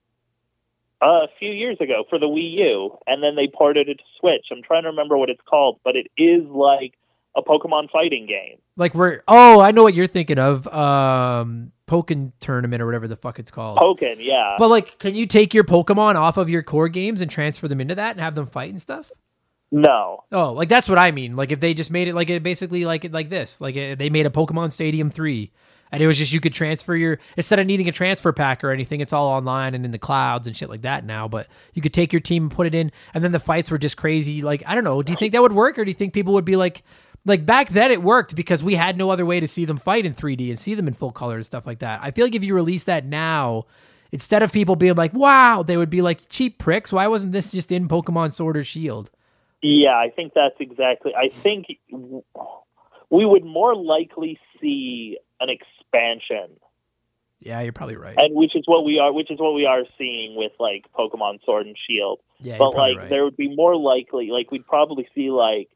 uh, 1.01 1.25
a 1.25 1.27
few 1.39 1.51
years 1.51 1.77
ago 1.81 2.03
for 2.09 2.17
the 2.17 2.25
Wii 2.25 2.51
U, 2.57 2.97
and 3.05 3.21
then 3.21 3.35
they 3.35 3.47
ported 3.47 3.89
it 3.89 3.95
to 3.97 4.03
Switch. 4.19 4.47
I'm 4.51 4.63
trying 4.63 4.83
to 4.83 4.89
remember 4.89 5.17
what 5.17 5.29
it's 5.29 5.41
called, 5.47 5.79
but 5.83 5.95
it 5.95 6.07
is 6.17 6.43
like 6.45 6.93
a 7.35 7.41
Pokemon 7.41 7.91
fighting 7.91 8.27
game. 8.27 8.59
Like 8.77 8.95
we're 8.95 9.21
oh, 9.27 9.59
I 9.61 9.71
know 9.71 9.83
what 9.83 9.93
you're 9.93 10.07
thinking 10.07 10.39
of. 10.39 10.67
Um 10.67 11.71
Pokken 11.87 12.33
tournament 12.39 12.81
or 12.81 12.85
whatever 12.85 13.07
the 13.07 13.15
fuck 13.15 13.39
it's 13.39 13.51
called. 13.51 13.77
Pokken, 13.77 14.15
yeah. 14.19 14.55
But 14.57 14.69
like 14.69 14.99
can 14.99 15.15
you 15.15 15.25
take 15.27 15.53
your 15.53 15.63
Pokemon 15.63 16.15
off 16.15 16.37
of 16.37 16.49
your 16.49 16.63
core 16.63 16.89
games 16.89 17.21
and 17.21 17.29
transfer 17.29 17.67
them 17.67 17.81
into 17.81 17.95
that 17.95 18.11
and 18.11 18.19
have 18.19 18.35
them 18.35 18.45
fight 18.45 18.71
and 18.71 18.81
stuff? 18.81 19.11
no. 19.71 20.23
Oh, 20.31 20.53
like 20.53 20.69
that's 20.69 20.87
what 20.87 20.97
I 20.97 21.11
mean. 21.11 21.35
Like 21.35 21.51
if 21.51 21.59
they 21.59 21.73
just 21.73 21.91
made 21.91 22.07
it 22.07 22.15
like 22.15 22.29
it 22.29 22.43
basically 22.43 22.85
like 22.85 23.05
it 23.05 23.11
like 23.11 23.29
this. 23.29 23.59
Like 23.59 23.75
it, 23.75 23.99
they 23.99 24.09
made 24.09 24.25
a 24.25 24.29
Pokemon 24.29 24.71
Stadium 24.71 25.09
3 25.09 25.51
and 25.91 26.01
it 26.01 26.07
was 26.07 26.17
just 26.17 26.31
you 26.31 26.39
could 26.39 26.53
transfer 26.53 26.95
your 26.95 27.19
instead 27.35 27.59
of 27.59 27.67
needing 27.67 27.87
a 27.89 27.91
transfer 27.91 28.31
pack 28.31 28.63
or 28.63 28.71
anything, 28.71 29.01
it's 29.01 29.13
all 29.13 29.27
online 29.27 29.75
and 29.75 29.85
in 29.85 29.91
the 29.91 29.99
clouds 29.99 30.47
and 30.47 30.55
shit 30.55 30.69
like 30.69 30.81
that 30.83 31.05
now, 31.05 31.27
but 31.27 31.47
you 31.73 31.81
could 31.81 31.93
take 31.93 32.13
your 32.13 32.19
team 32.21 32.43
and 32.43 32.51
put 32.51 32.67
it 32.67 32.75
in 32.75 32.91
and 33.13 33.23
then 33.23 33.31
the 33.31 33.39
fights 33.39 33.69
were 33.69 33.77
just 33.77 33.97
crazy. 33.97 34.41
Like 34.41 34.63
I 34.65 34.75
don't 34.75 34.83
know, 34.83 35.01
do 35.01 35.11
you 35.11 35.17
think 35.17 35.33
that 35.33 35.41
would 35.41 35.53
work 35.53 35.77
or 35.77 35.83
do 35.85 35.89
you 35.89 35.95
think 35.95 36.13
people 36.13 36.33
would 36.33 36.45
be 36.45 36.55
like 36.55 36.83
like 37.25 37.45
back 37.45 37.69
then 37.69 37.91
it 37.91 38.01
worked 38.03 38.35
because 38.35 38.63
we 38.63 38.75
had 38.75 38.97
no 38.97 39.09
other 39.09 39.25
way 39.25 39.39
to 39.39 39.47
see 39.47 39.65
them 39.65 39.77
fight 39.77 40.05
in 40.05 40.13
3D 40.13 40.49
and 40.49 40.59
see 40.59 40.75
them 40.75 40.87
in 40.87 40.93
full 40.93 41.11
color 41.11 41.35
and 41.35 41.45
stuff 41.45 41.65
like 41.65 41.79
that. 41.79 41.99
I 42.03 42.11
feel 42.11 42.25
like 42.25 42.35
if 42.35 42.43
you 42.43 42.53
release 42.53 42.83
that 42.85 43.05
now, 43.05 43.65
instead 44.11 44.43
of 44.43 44.51
people 44.51 44.75
being 44.75 44.95
like, 44.95 45.13
"Wow," 45.13 45.63
they 45.63 45.77
would 45.77 45.89
be 45.89 46.01
like, 46.01 46.29
"Cheap 46.29 46.59
pricks, 46.59 46.93
why 46.93 47.07
wasn't 47.07 47.33
this 47.33 47.51
just 47.51 47.71
in 47.71 47.87
Pokemon 47.87 48.31
Sword 48.33 48.57
or 48.57 48.63
Shield?" 48.63 49.09
Yeah, 49.61 49.95
I 49.97 50.11
think 50.15 50.33
that's 50.35 50.55
exactly. 50.59 51.13
I 51.15 51.29
think 51.29 51.65
we 53.09 53.25
would 53.25 53.43
more 53.43 53.75
likely 53.75 54.37
see 54.61 55.17
an 55.39 55.49
expansion, 55.49 56.57
Yeah, 57.39 57.61
you're 57.61 57.73
probably 57.73 57.95
right. 57.95 58.15
and 58.17 58.35
which 58.35 58.55
is 58.55 58.63
what 58.65 58.85
we 58.85 58.99
are, 58.99 59.11
which 59.11 59.29
is 59.31 59.39
what 59.39 59.53
we 59.53 59.65
are 59.65 59.83
seeing 59.97 60.35
with 60.35 60.51
like 60.59 60.85
Pokemon 60.97 61.43
Sword 61.45 61.67
and 61.67 61.75
Shield. 61.87 62.19
Yeah, 62.39 62.57
but 62.57 62.75
like 62.75 62.97
right. 62.97 63.09
there 63.09 63.23
would 63.23 63.37
be 63.37 63.53
more 63.55 63.75
likely, 63.75 64.29
like 64.29 64.51
we'd 64.51 64.67
probably 64.67 65.07
see 65.15 65.29
like 65.31 65.69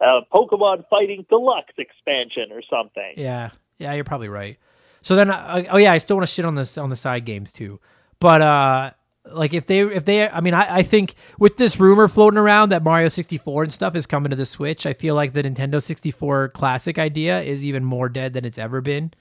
uh, 0.00 0.20
Pokemon 0.32 0.84
Fighting 0.88 1.26
Deluxe 1.28 1.74
expansion 1.78 2.52
or 2.52 2.62
something. 2.68 3.14
Yeah, 3.16 3.50
yeah, 3.78 3.92
you're 3.94 4.04
probably 4.04 4.28
right. 4.28 4.58
So 5.02 5.16
then, 5.16 5.30
uh, 5.30 5.64
oh 5.70 5.78
yeah, 5.78 5.92
I 5.92 5.98
still 5.98 6.16
want 6.16 6.28
to 6.28 6.34
shit 6.34 6.44
on 6.44 6.54
this 6.54 6.76
on 6.76 6.90
the 6.90 6.96
side 6.96 7.24
games 7.24 7.52
too, 7.52 7.80
but 8.18 8.42
uh, 8.42 8.90
like 9.32 9.54
if 9.54 9.66
they 9.66 9.80
if 9.80 10.04
they, 10.04 10.28
I 10.28 10.40
mean, 10.40 10.54
I, 10.54 10.76
I 10.78 10.82
think 10.82 11.14
with 11.38 11.56
this 11.56 11.78
rumor 11.78 12.08
floating 12.08 12.38
around 12.38 12.70
that 12.70 12.82
Mario 12.82 13.08
64 13.08 13.64
and 13.64 13.72
stuff 13.72 13.94
is 13.94 14.06
coming 14.06 14.30
to 14.30 14.36
the 14.36 14.46
Switch, 14.46 14.86
I 14.86 14.92
feel 14.92 15.14
like 15.14 15.32
the 15.32 15.42
Nintendo 15.42 15.82
64 15.82 16.50
Classic 16.50 16.98
idea 16.98 17.40
is 17.40 17.64
even 17.64 17.84
more 17.84 18.08
dead 18.08 18.32
than 18.32 18.44
it's 18.44 18.58
ever 18.58 18.80
been. 18.80 19.12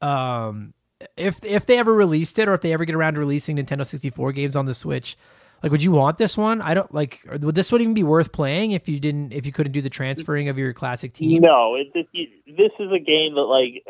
Um, 0.00 0.74
if 1.16 1.44
if 1.44 1.66
they 1.66 1.78
ever 1.78 1.94
released 1.94 2.38
it, 2.38 2.48
or 2.48 2.54
if 2.54 2.60
they 2.60 2.72
ever 2.72 2.84
get 2.84 2.94
around 2.94 3.14
to 3.14 3.20
releasing 3.20 3.56
Nintendo 3.56 3.86
64 3.86 4.32
games 4.32 4.56
on 4.56 4.66
the 4.66 4.74
Switch, 4.74 5.16
like, 5.62 5.72
would 5.72 5.82
you 5.82 5.92
want 5.92 6.18
this 6.18 6.36
one? 6.36 6.62
I 6.62 6.74
don't 6.74 6.92
like. 6.94 7.20
Would 7.30 7.54
this 7.54 7.70
one 7.70 7.80
even 7.80 7.94
be 7.94 8.02
worth 8.02 8.32
playing 8.32 8.72
if 8.72 8.88
you 8.88 8.98
didn't 8.98 9.32
if 9.32 9.44
you 9.44 9.52
couldn't 9.52 9.72
do 9.72 9.82
the 9.82 9.90
transferring 9.90 10.48
of 10.48 10.56
your 10.56 10.72
classic 10.72 11.12
team? 11.12 11.42
No, 11.42 11.74
it, 11.74 11.92
this, 11.92 12.06
this 12.46 12.72
is 12.78 12.92
a 12.92 12.98
game 12.98 13.34
that 13.34 13.42
like 13.42 13.84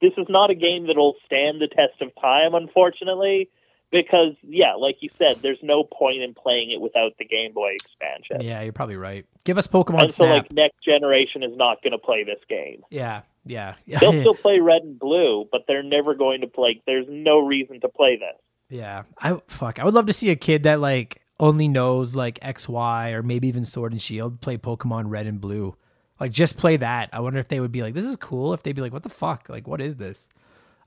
this 0.00 0.12
is 0.18 0.26
not 0.28 0.50
a 0.50 0.54
game 0.54 0.88
that'll 0.88 1.14
stand 1.24 1.60
the 1.60 1.68
test 1.68 2.00
of 2.00 2.10
time, 2.20 2.54
unfortunately. 2.54 3.48
Because 3.92 4.32
yeah, 4.42 4.74
like 4.74 4.96
you 5.00 5.10
said, 5.18 5.36
there's 5.42 5.58
no 5.62 5.84
point 5.84 6.22
in 6.22 6.34
playing 6.34 6.70
it 6.70 6.80
without 6.80 7.12
the 7.18 7.26
Game 7.26 7.52
Boy 7.52 7.72
expansion. 7.74 8.40
Yeah, 8.40 8.62
you're 8.62 8.72
probably 8.72 8.96
right. 8.96 9.26
Give 9.44 9.58
us 9.58 9.66
Pokemon 9.66 10.04
and 10.04 10.10
so 10.12 10.24
Snap. 10.24 10.44
like 10.44 10.52
next 10.52 10.82
generation 10.82 11.42
is 11.42 11.54
not 11.56 11.82
going 11.82 11.92
to 11.92 11.98
play 11.98 12.24
this 12.24 12.40
game. 12.48 12.82
yeah, 12.90 13.20
yeah. 13.44 13.74
They'll 14.00 14.12
still 14.20 14.34
play 14.34 14.60
Red 14.60 14.82
and 14.82 14.98
Blue, 14.98 15.46
but 15.52 15.64
they're 15.68 15.82
never 15.82 16.14
going 16.14 16.40
to 16.40 16.46
play. 16.46 16.82
There's 16.86 17.06
no 17.08 17.40
reason 17.40 17.80
to 17.82 17.88
play 17.88 18.16
this. 18.16 18.40
Yeah, 18.72 19.02
I 19.18 19.38
fuck. 19.48 19.78
I 19.78 19.84
would 19.84 19.92
love 19.92 20.06
to 20.06 20.14
see 20.14 20.30
a 20.30 20.36
kid 20.36 20.62
that 20.62 20.80
like 20.80 21.20
only 21.38 21.68
knows 21.68 22.14
like 22.14 22.38
X, 22.40 22.66
Y, 22.68 23.10
or 23.10 23.22
maybe 23.22 23.46
even 23.48 23.66
Sword 23.66 23.92
and 23.92 24.00
Shield 24.00 24.40
play 24.40 24.56
Pokemon 24.56 25.04
Red 25.10 25.26
and 25.26 25.40
Blue. 25.40 25.76
Like 26.18 26.32
just 26.32 26.56
play 26.56 26.78
that. 26.78 27.10
I 27.12 27.20
wonder 27.20 27.38
if 27.38 27.48
they 27.48 27.60
would 27.60 27.70
be 27.72 27.82
like, 27.82 27.92
"This 27.92 28.06
is 28.06 28.16
cool." 28.16 28.54
If 28.54 28.62
they'd 28.62 28.74
be 28.74 28.80
like, 28.80 28.92
"What 28.94 29.02
the 29.02 29.10
fuck? 29.10 29.48
Like, 29.50 29.68
what 29.68 29.82
is 29.82 29.96
this?" 29.96 30.26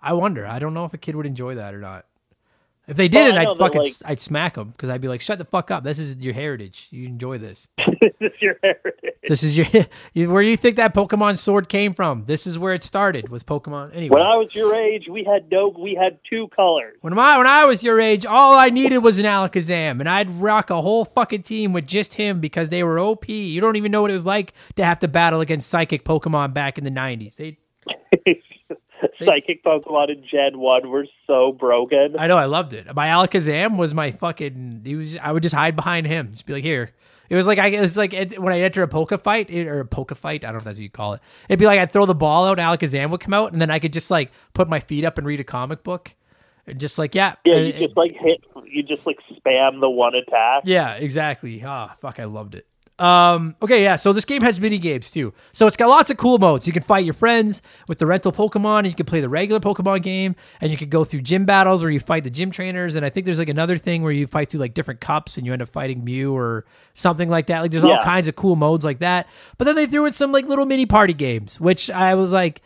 I 0.02 0.14
wonder. 0.14 0.48
I 0.48 0.58
don't 0.58 0.74
know 0.74 0.86
if 0.86 0.94
a 0.96 0.98
kid 0.98 1.16
would 1.16 1.28
enjoy 1.28 1.56
that 1.56 1.76
or 1.76 1.80
not. 1.80 2.06
If 2.88 2.98
they 2.98 3.08
did 3.08 3.18
Well, 3.18 3.38
I 3.38 3.42
it, 3.42 3.44
know 3.46 3.52
I'd 3.52 3.58
fucking 3.58 3.82
like- 3.82 3.94
I'd 4.06 4.20
smack 4.20 4.56
them 4.56 4.70
because 4.70 4.90
I'd 4.90 5.02
be 5.02 5.08
like, 5.08 5.22
"Shut 5.22 5.38
the 5.38 5.46
fuck 5.46 5.70
up! 5.70 5.84
This 5.84 6.00
is 6.00 6.16
your 6.16 6.34
heritage. 6.34 6.88
You 6.90 7.06
enjoy 7.06 7.38
this. 7.38 7.68
this 8.02 8.14
is 8.20 8.32
your 8.42 8.56
heritage. 8.64 8.95
This 9.28 9.43
is 9.43 9.57
your 9.57 9.65
where 10.32 10.43
do 10.43 10.49
you 10.49 10.57
think 10.57 10.76
that 10.76 10.93
Pokemon 10.93 11.38
sword 11.38 11.69
came 11.69 11.93
from? 11.93 12.26
This 12.26 12.45
is 12.45 12.59
where 12.59 12.73
it 12.73 12.84
started. 12.84 13.30
Was 13.30 13.43
Pokemon 13.43 13.95
anyway? 13.95 14.15
When 14.15 14.23
I 14.23 14.36
was 14.36 14.53
your 14.53 14.73
age, 14.73 15.07
we 15.09 15.23
had 15.23 15.49
no, 15.51 15.69
we 15.69 15.95
had 15.95 16.19
two 16.30 16.47
colors. 16.49 16.97
When 17.01 17.17
I 17.17 17.38
when 17.38 17.47
I 17.47 17.65
was 17.65 17.84
your 17.84 17.99
age, 17.99 18.26
all 18.26 18.57
I 18.57 18.69
needed 18.69 18.99
was 18.99 19.19
an 19.19 19.26
Alakazam, 19.26 19.99
and 19.99 20.07
I'd 20.07 20.30
rock 20.30 20.69
a 20.69 20.82
whole 20.82 21.05
fucking 21.05 21.43
team 21.43 21.73
with 21.73 21.88
just 21.88 22.15
him 22.15 22.39
because 22.39 22.69
they 22.69 22.84
were 22.84 22.99
OP. 22.99 23.28
You 23.28 23.61
don't 23.61 23.76
even 23.76 23.91
know 23.91 24.01
what 24.01 24.11
it 24.11 24.15
was 24.15 24.26
like 24.26 24.53
to 24.76 24.86
have 24.86 24.99
to 24.99 25.07
battle 25.07 25.41
against 25.41 25.69
psychic 25.69 26.05
Pokemon 26.05 26.53
back 26.53 26.78
in 26.78 26.84
the 26.84 26.91
'90s. 26.91 27.36
They, 27.36 27.57
Psychic 29.19 29.63
Pokemon 29.63 30.09
in 30.09 30.23
Gen 30.30 30.59
One 30.59 30.89
were 30.89 31.05
so 31.28 31.51
broken. 31.51 32.15
I 32.17 32.28
know, 32.28 32.38
I 32.38 32.45
loved 32.45 32.73
it. 32.73 32.93
My 32.95 33.07
Alakazam 33.07 33.78
was 33.78 33.93
my 33.93 34.11
fucking. 34.11 34.82
He 34.84 34.95
was. 34.95 35.17
I 35.17 35.32
would 35.32 35.43
just 35.43 35.55
hide 35.55 35.76
behind 35.76 36.07
him, 36.07 36.30
just 36.30 36.45
be 36.45 36.53
like, 36.53 36.63
here. 36.63 36.91
It 37.30 37.36
was 37.36 37.47
like 37.47 37.59
I. 37.59 37.67
It's 37.67 37.97
like 37.97 38.13
it, 38.13 38.39
when 38.41 38.53
I 38.53 38.61
enter 38.61 38.84
a 38.84 38.88
Poke 38.88 39.19
fight 39.21 39.49
it, 39.49 39.67
or 39.67 39.80
a 39.80 39.86
Poke 39.86 40.15
fight. 40.15 40.43
I 40.43 40.47
don't 40.47 40.53
know 40.53 40.57
if 40.59 40.63
that's 40.65 40.78
what 40.78 40.84
you 40.84 40.89
call 40.89 41.13
it. 41.13 41.21
It'd 41.49 41.59
be 41.59 41.65
like 41.65 41.80
I'd 41.80 41.91
throw 41.91 42.05
the 42.05 42.13
ball 42.15 42.45
out, 42.45 42.59
and 42.59 42.67
Alakazam 42.67 43.09
would 43.09 43.21
come 43.21 43.34
out, 43.34 43.51
and 43.53 43.61
then 43.61 43.71
I 43.71 43.80
could 43.80 43.93
just 43.93 44.11
like 44.11 44.32
put 44.53 44.69
my 44.69 44.80
feet 44.80 45.03
up 45.05 45.17
and 45.17 45.26
read 45.26 45.39
a 45.39 45.43
comic 45.43 45.84
book, 45.84 46.13
and 46.67 46.80
just 46.80 46.97
like 46.97 47.15
yeah, 47.15 47.36
yeah, 47.43 47.55
you 47.55 47.65
it- 47.67 47.80
just 47.80 47.97
like 47.97 48.11
hit, 48.19 48.43
you 48.65 48.84
just 48.84 49.05
like 49.07 49.17
spam 49.32 49.80
the 49.82 49.89
one 49.89 50.13
attack. 50.15 50.63
Yeah, 50.65 50.93
exactly. 50.93 51.63
Ah, 51.65 51.95
fuck, 51.99 52.19
I 52.19 52.26
loved 52.26 52.55
it. 52.55 52.67
Um, 52.98 53.58
okay, 53.62 53.84
yeah, 53.84 53.98
so 53.98 54.14
this 54.14 54.24
game 54.24 54.41
has 54.41 54.58
mini 54.60 54.78
games 54.78 55.12
too. 55.12 55.34
So 55.52 55.68
it's 55.68 55.76
got 55.76 55.89
lots 55.89 56.10
of 56.10 56.18
cool 56.18 56.38
modes. 56.38 56.66
You 56.66 56.72
can 56.72 56.84
fight 56.84 57.04
your 57.04 57.14
friends 57.14 57.62
with 57.89 58.00
the 58.00 58.06
rental 58.06 58.32
Pokemon, 58.32 58.80
and 58.80 58.88
you 58.88 58.96
can 58.96 59.06
play 59.06 59.20
the 59.20 59.28
regular 59.28 59.60
Pokemon 59.60 60.02
game, 60.02 60.36
and 60.62 60.72
you 60.72 60.78
can 60.78 60.88
go 60.88 61.04
through 61.04 61.22
gym 61.22 61.46
battles 61.46 61.82
where 61.82 61.91
you 61.91 62.00
fight 62.00 62.24
the 62.24 62.30
gym 62.30 62.52
trainers. 62.52 62.96
And 62.96 63.06
I 63.06 63.10
think 63.10 63.26
there's 63.26 63.39
like 63.39 63.50
another 63.50 63.78
thing 63.78 64.02
where 64.02 64.14
you 64.14 64.28
fight 64.28 64.50
through 64.50 64.62
like 64.62 64.74
different 64.74 65.02
cups 65.02 65.38
and 65.38 65.46
you 65.46 65.52
end 65.52 65.62
up 65.62 65.70
fighting 65.70 66.06
Mew 66.06 66.34
or 66.34 66.66
something 66.93 67.30
like 67.30 67.48
that. 67.48 67.60
Like 67.62 67.72
there's 67.72 67.84
all 67.84 68.00
kinds 68.04 68.30
of 68.30 68.36
cool 68.38 68.56
modes 68.56 68.86
like 68.86 69.00
that. 69.00 69.28
But 69.58 69.66
then 69.66 69.76
they 69.76 69.88
threw 69.88 70.06
in 70.06 70.14
some 70.14 70.32
like 70.32 70.46
little 70.46 70.66
mini 70.66 70.86
party 70.86 71.14
games, 71.14 71.60
which 71.60 71.89
I 71.89 72.16
was 72.16 72.32
like, 72.32 72.62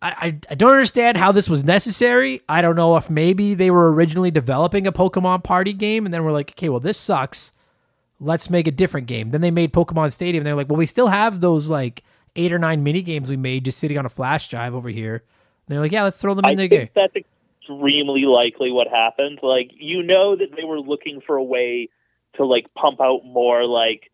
I, 0.00 0.10
I, 0.10 0.26
I 0.50 0.54
don't 0.54 0.70
understand 0.70 1.16
how 1.16 1.32
this 1.32 1.48
was 1.48 1.64
necessary. 1.64 2.42
I 2.48 2.62
don't 2.62 2.76
know 2.76 2.96
if 2.96 3.10
maybe 3.10 3.54
they 3.54 3.70
were 3.70 3.92
originally 3.92 4.30
developing 4.30 4.86
a 4.86 4.92
Pokemon 4.92 5.42
party 5.42 5.72
game 5.72 6.04
and 6.04 6.14
then 6.14 6.22
we're 6.22 6.32
like, 6.32 6.50
okay, 6.52 6.68
well, 6.68 6.80
this 6.80 6.98
sucks. 6.98 7.51
Let's 8.22 8.48
make 8.48 8.66
a 8.66 8.70
different 8.70 9.06
game. 9.08 9.30
Then 9.30 9.40
they 9.40 9.50
made 9.50 9.72
Pokemon 9.72 10.12
Stadium. 10.12 10.42
And 10.42 10.46
they're 10.46 10.54
like, 10.54 10.68
well, 10.68 10.76
we 10.76 10.86
still 10.86 11.08
have 11.08 11.40
those 11.40 11.68
like 11.68 12.04
eight 12.36 12.52
or 12.52 12.58
nine 12.58 12.82
mini 12.82 13.02
games 13.02 13.28
we 13.28 13.36
made 13.36 13.64
just 13.64 13.78
sitting 13.78 13.98
on 13.98 14.06
a 14.06 14.08
flash 14.08 14.48
drive 14.48 14.74
over 14.74 14.88
here. 14.88 15.14
And 15.14 15.24
they're 15.66 15.80
like, 15.80 15.92
yeah, 15.92 16.04
let's 16.04 16.20
throw 16.20 16.34
them 16.34 16.44
I 16.46 16.50
in 16.50 16.56
there. 16.56 16.68
think 16.68 16.92
that's 16.94 17.16
extremely 17.16 18.22
likely 18.22 18.70
what 18.70 18.88
happened. 18.88 19.40
Like 19.42 19.70
you 19.74 20.02
know 20.02 20.36
that 20.36 20.54
they 20.56 20.64
were 20.64 20.80
looking 20.80 21.20
for 21.26 21.36
a 21.36 21.42
way 21.42 21.88
to 22.34 22.44
like 22.44 22.72
pump 22.74 23.00
out 23.00 23.24
more 23.24 23.66
like 23.66 24.10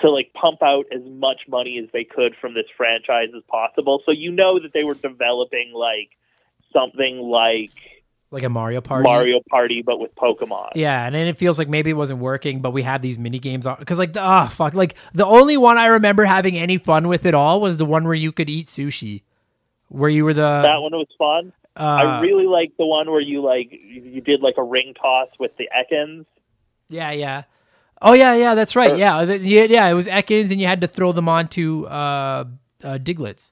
to 0.00 0.10
like 0.10 0.32
pump 0.34 0.62
out 0.62 0.84
as 0.94 1.02
much 1.04 1.42
money 1.48 1.78
as 1.82 1.90
they 1.92 2.04
could 2.04 2.34
from 2.40 2.54
this 2.54 2.66
franchise 2.76 3.28
as 3.36 3.42
possible. 3.48 4.02
So 4.04 4.12
you 4.12 4.30
know 4.30 4.60
that 4.60 4.72
they 4.72 4.84
were 4.84 4.94
developing 4.94 5.72
like 5.72 6.10
something 6.72 7.18
like 7.18 7.72
Like 8.36 8.44
a 8.44 8.50
Mario 8.50 8.82
Party. 8.82 9.08
Mario 9.08 9.40
Party 9.48 9.80
but 9.80 9.98
with 9.98 10.14
Pokemon. 10.14 10.72
Yeah, 10.74 11.06
and 11.06 11.14
then 11.14 11.26
it 11.26 11.38
feels 11.38 11.58
like 11.58 11.70
maybe 11.70 11.88
it 11.88 11.94
wasn't 11.94 12.18
working, 12.20 12.60
but 12.60 12.72
we 12.72 12.82
had 12.82 13.00
these 13.00 13.16
mini 13.18 13.38
games 13.38 13.66
on 13.66 13.76
because, 13.78 13.98
like, 13.98 14.14
ah, 14.18 14.48
fuck, 14.48 14.74
like 14.74 14.94
the 15.14 15.24
only 15.24 15.56
one 15.56 15.78
I 15.78 15.86
remember 15.86 16.26
having 16.26 16.54
any 16.58 16.76
fun 16.76 17.08
with 17.08 17.24
at 17.24 17.32
all 17.32 17.62
was 17.62 17.78
the 17.78 17.86
one 17.86 18.04
where 18.04 18.12
you 18.12 18.32
could 18.32 18.50
eat 18.50 18.66
sushi, 18.66 19.22
where 19.88 20.10
you 20.10 20.26
were 20.26 20.34
the. 20.34 20.60
That 20.66 20.82
one 20.82 20.92
was 20.92 21.08
fun. 21.16 21.54
uh, 21.76 21.80
I 21.82 22.20
really 22.20 22.44
like 22.46 22.72
the 22.78 22.84
one 22.84 23.10
where 23.10 23.22
you 23.22 23.40
like 23.42 23.70
you 23.72 24.20
did 24.20 24.42
like 24.42 24.56
a 24.58 24.62
ring 24.62 24.92
toss 25.00 25.28
with 25.38 25.56
the 25.56 25.70
Ekans. 25.74 26.26
Yeah, 26.90 27.12
yeah. 27.12 27.44
Oh 28.02 28.12
yeah, 28.12 28.34
yeah. 28.34 28.54
That's 28.54 28.76
right. 28.76 28.92
Or- 28.92 28.96
Yeah, 28.96 29.22
yeah, 29.22 29.64
yeah. 29.64 29.86
It 29.88 29.94
was 29.94 30.08
Ekans, 30.08 30.50
and 30.50 30.60
you 30.60 30.66
had 30.66 30.82
to 30.82 30.88
throw 30.88 31.12
them 31.12 31.26
onto 31.30 31.86
uh, 31.86 32.44
uh, 32.84 32.98
Digletts 32.98 33.50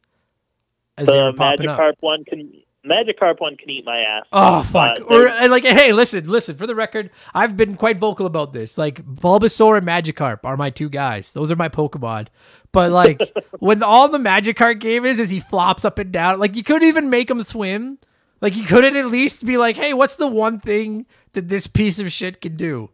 as 0.98 1.06
The 1.06 1.12
were 1.16 1.32
popping 1.32 1.68
up. 1.68 1.78
Magikarp 1.78 1.94
one 2.00 2.24
can 2.24 2.52
Magikarp 2.84 3.40
one 3.40 3.56
can 3.56 3.70
eat 3.70 3.84
my 3.84 4.00
ass. 4.00 4.26
Oh 4.32 4.62
fuck! 4.62 5.00
Uh, 5.00 5.04
or 5.04 5.28
and 5.28 5.50
like, 5.50 5.64
hey, 5.64 5.92
listen, 5.92 6.28
listen. 6.28 6.56
For 6.56 6.66
the 6.66 6.74
record, 6.74 7.10
I've 7.32 7.56
been 7.56 7.76
quite 7.76 7.98
vocal 7.98 8.26
about 8.26 8.52
this. 8.52 8.76
Like, 8.76 9.04
Bulbasaur 9.04 9.78
and 9.78 9.86
Magikarp 9.86 10.40
are 10.44 10.56
my 10.56 10.70
two 10.70 10.88
guys. 10.88 11.32
Those 11.32 11.50
are 11.50 11.56
my 11.56 11.68
Pokemon. 11.68 12.28
But 12.72 12.92
like, 12.92 13.20
when 13.58 13.82
all 13.82 14.08
the 14.08 14.18
Magikarp 14.18 14.80
game 14.80 15.04
is, 15.06 15.18
is 15.18 15.30
he 15.30 15.40
flops 15.40 15.84
up 15.84 15.98
and 15.98 16.12
down. 16.12 16.38
Like, 16.38 16.56
you 16.56 16.62
couldn't 16.62 16.88
even 16.88 17.08
make 17.08 17.30
him 17.30 17.42
swim. 17.42 17.98
Like, 18.40 18.56
you 18.56 18.64
couldn't 18.64 18.96
at 18.96 19.06
least 19.06 19.46
be 19.46 19.56
like, 19.56 19.76
hey, 19.76 19.94
what's 19.94 20.16
the 20.16 20.26
one 20.26 20.60
thing 20.60 21.06
that 21.32 21.48
this 21.48 21.66
piece 21.66 21.98
of 21.98 22.12
shit 22.12 22.42
can 22.42 22.56
do? 22.56 22.90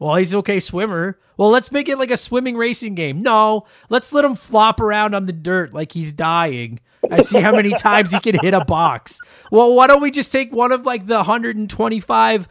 Well, 0.00 0.16
he's 0.16 0.34
okay 0.34 0.58
swimmer. 0.60 1.18
Well, 1.36 1.50
let's 1.50 1.70
make 1.70 1.88
it 1.88 1.98
like 1.98 2.10
a 2.10 2.16
swimming 2.16 2.56
racing 2.56 2.94
game. 2.94 3.22
No, 3.22 3.66
let's 3.90 4.12
let 4.12 4.24
him 4.24 4.34
flop 4.34 4.80
around 4.80 5.14
on 5.14 5.26
the 5.26 5.32
dirt 5.32 5.72
like 5.74 5.92
he's 5.92 6.12
dying. 6.12 6.80
I 7.10 7.20
see 7.20 7.40
how 7.40 7.52
many 7.52 7.70
times 7.78 8.10
he 8.10 8.18
can 8.18 8.38
hit 8.40 8.54
a 8.54 8.64
box. 8.64 9.20
Well, 9.52 9.74
why 9.74 9.86
don't 9.86 10.02
we 10.02 10.10
just 10.10 10.32
take 10.32 10.52
one 10.52 10.72
of 10.72 10.86
like 10.86 11.06
the 11.06 11.16
125 11.16 12.48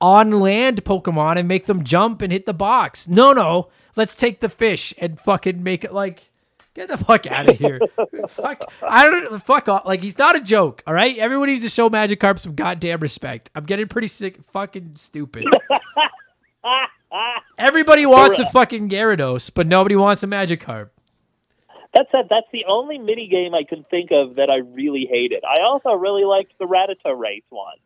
on 0.00 0.30
land 0.40 0.84
Pokemon 0.84 1.38
and 1.38 1.48
make 1.48 1.66
them 1.66 1.82
jump 1.84 2.22
and 2.22 2.32
hit 2.32 2.46
the 2.46 2.54
box? 2.54 3.08
No, 3.08 3.32
no. 3.32 3.68
Let's 3.96 4.14
take 4.14 4.40
the 4.40 4.48
fish 4.48 4.94
and 4.96 5.20
fucking 5.20 5.62
make 5.62 5.82
it 5.82 5.92
like 5.92 6.30
get 6.74 6.88
the 6.88 6.98
fuck 6.98 7.26
out 7.26 7.48
of 7.48 7.58
here. 7.58 7.80
fuck. 8.28 8.62
I 8.80 9.10
don't 9.10 9.44
fuck 9.44 9.68
off. 9.68 9.86
Like 9.86 10.02
he's 10.02 10.18
not 10.18 10.36
a 10.36 10.40
joke, 10.40 10.84
all 10.86 10.94
right? 10.94 11.16
Everyone 11.18 11.48
needs 11.48 11.62
to 11.62 11.68
show 11.68 11.90
Magikarp 11.90 12.38
some 12.38 12.54
goddamn 12.54 13.00
respect. 13.00 13.50
I'm 13.56 13.64
getting 13.64 13.88
pretty 13.88 14.08
sick 14.08 14.38
fucking 14.52 14.92
stupid. 14.94 15.46
Everybody 17.58 18.06
wants 18.06 18.38
a 18.38 18.46
fucking 18.50 18.88
Gyarados, 18.88 19.50
but 19.52 19.66
nobody 19.66 19.96
wants 19.96 20.22
a 20.22 20.26
Magikarp. 20.26 20.90
That's 21.94 22.08
it. 22.14 22.26
That's 22.30 22.46
the 22.52 22.64
only 22.68 22.98
mini 22.98 23.28
game 23.28 23.54
I 23.54 23.64
can 23.64 23.84
think 23.84 24.10
of 24.12 24.36
that 24.36 24.48
I 24.48 24.58
really 24.58 25.06
hated. 25.10 25.44
I 25.44 25.60
also 25.62 25.90
really 25.92 26.24
liked 26.24 26.58
the 26.58 26.64
Rattata 26.64 27.18
race 27.18 27.42
one. 27.50 27.76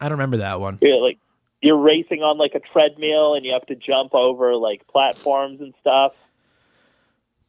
I 0.00 0.08
don't 0.08 0.18
remember 0.18 0.38
that 0.38 0.60
one. 0.60 0.78
You're 0.82 1.00
like 1.00 1.18
you're 1.62 1.78
racing 1.78 2.22
on 2.22 2.38
like 2.38 2.54
a 2.54 2.60
treadmill 2.60 3.34
and 3.34 3.44
you 3.44 3.52
have 3.52 3.66
to 3.66 3.76
jump 3.76 4.14
over 4.14 4.54
like 4.56 4.86
platforms 4.88 5.60
and 5.60 5.74
stuff. 5.80 6.12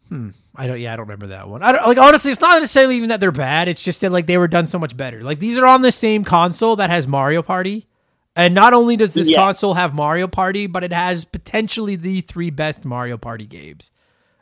Hmm. 0.10 0.30
I 0.56 0.68
don't. 0.68 0.80
Yeah, 0.80 0.94
I 0.94 0.96
don't 0.96 1.06
remember 1.06 1.28
that 1.28 1.48
one. 1.50 1.62
I 1.62 1.72
don't 1.72 1.86
like. 1.86 1.98
Honestly, 1.98 2.32
it's 2.32 2.42
not 2.42 2.60
necessarily 2.60 2.96
even 2.98 3.10
that 3.10 3.20
they're 3.20 3.32
bad. 3.32 3.68
It's 3.68 3.82
just 3.82 4.02
that 4.02 4.12
like 4.12 4.26
they 4.26 4.38
were 4.38 4.48
done 4.48 4.66
so 4.66 4.80
much 4.80 4.96
better. 4.96 5.22
Like 5.22 5.40
these 5.40 5.58
are 5.58 5.66
on 5.66 5.82
the 5.82 5.92
same 5.92 6.24
console 6.24 6.78
that 6.78 6.90
has 6.90 7.08
Mario 7.08 7.42
Party, 7.42 7.86
and 8.38 8.54
not 8.54 8.74
only 8.74 8.96
does 8.96 9.14
this 9.14 9.30
Yeah. 9.30 9.38
console 9.38 9.74
have 9.74 9.96
Mario 9.96 10.28
Party, 10.28 10.68
but 10.68 10.84
it 10.84 10.94
has 10.94 11.26
potentially 11.26 11.96
the 11.96 12.22
three 12.22 12.50
best 12.52 12.86
Mario 12.86 13.18
Party 13.18 13.46
games. 13.46 13.92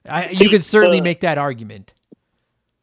I, 0.08 0.30
you 0.30 0.50
could 0.50 0.64
certainly 0.64 1.02
make 1.02 1.22
that 1.22 1.38
argument. 1.40 1.94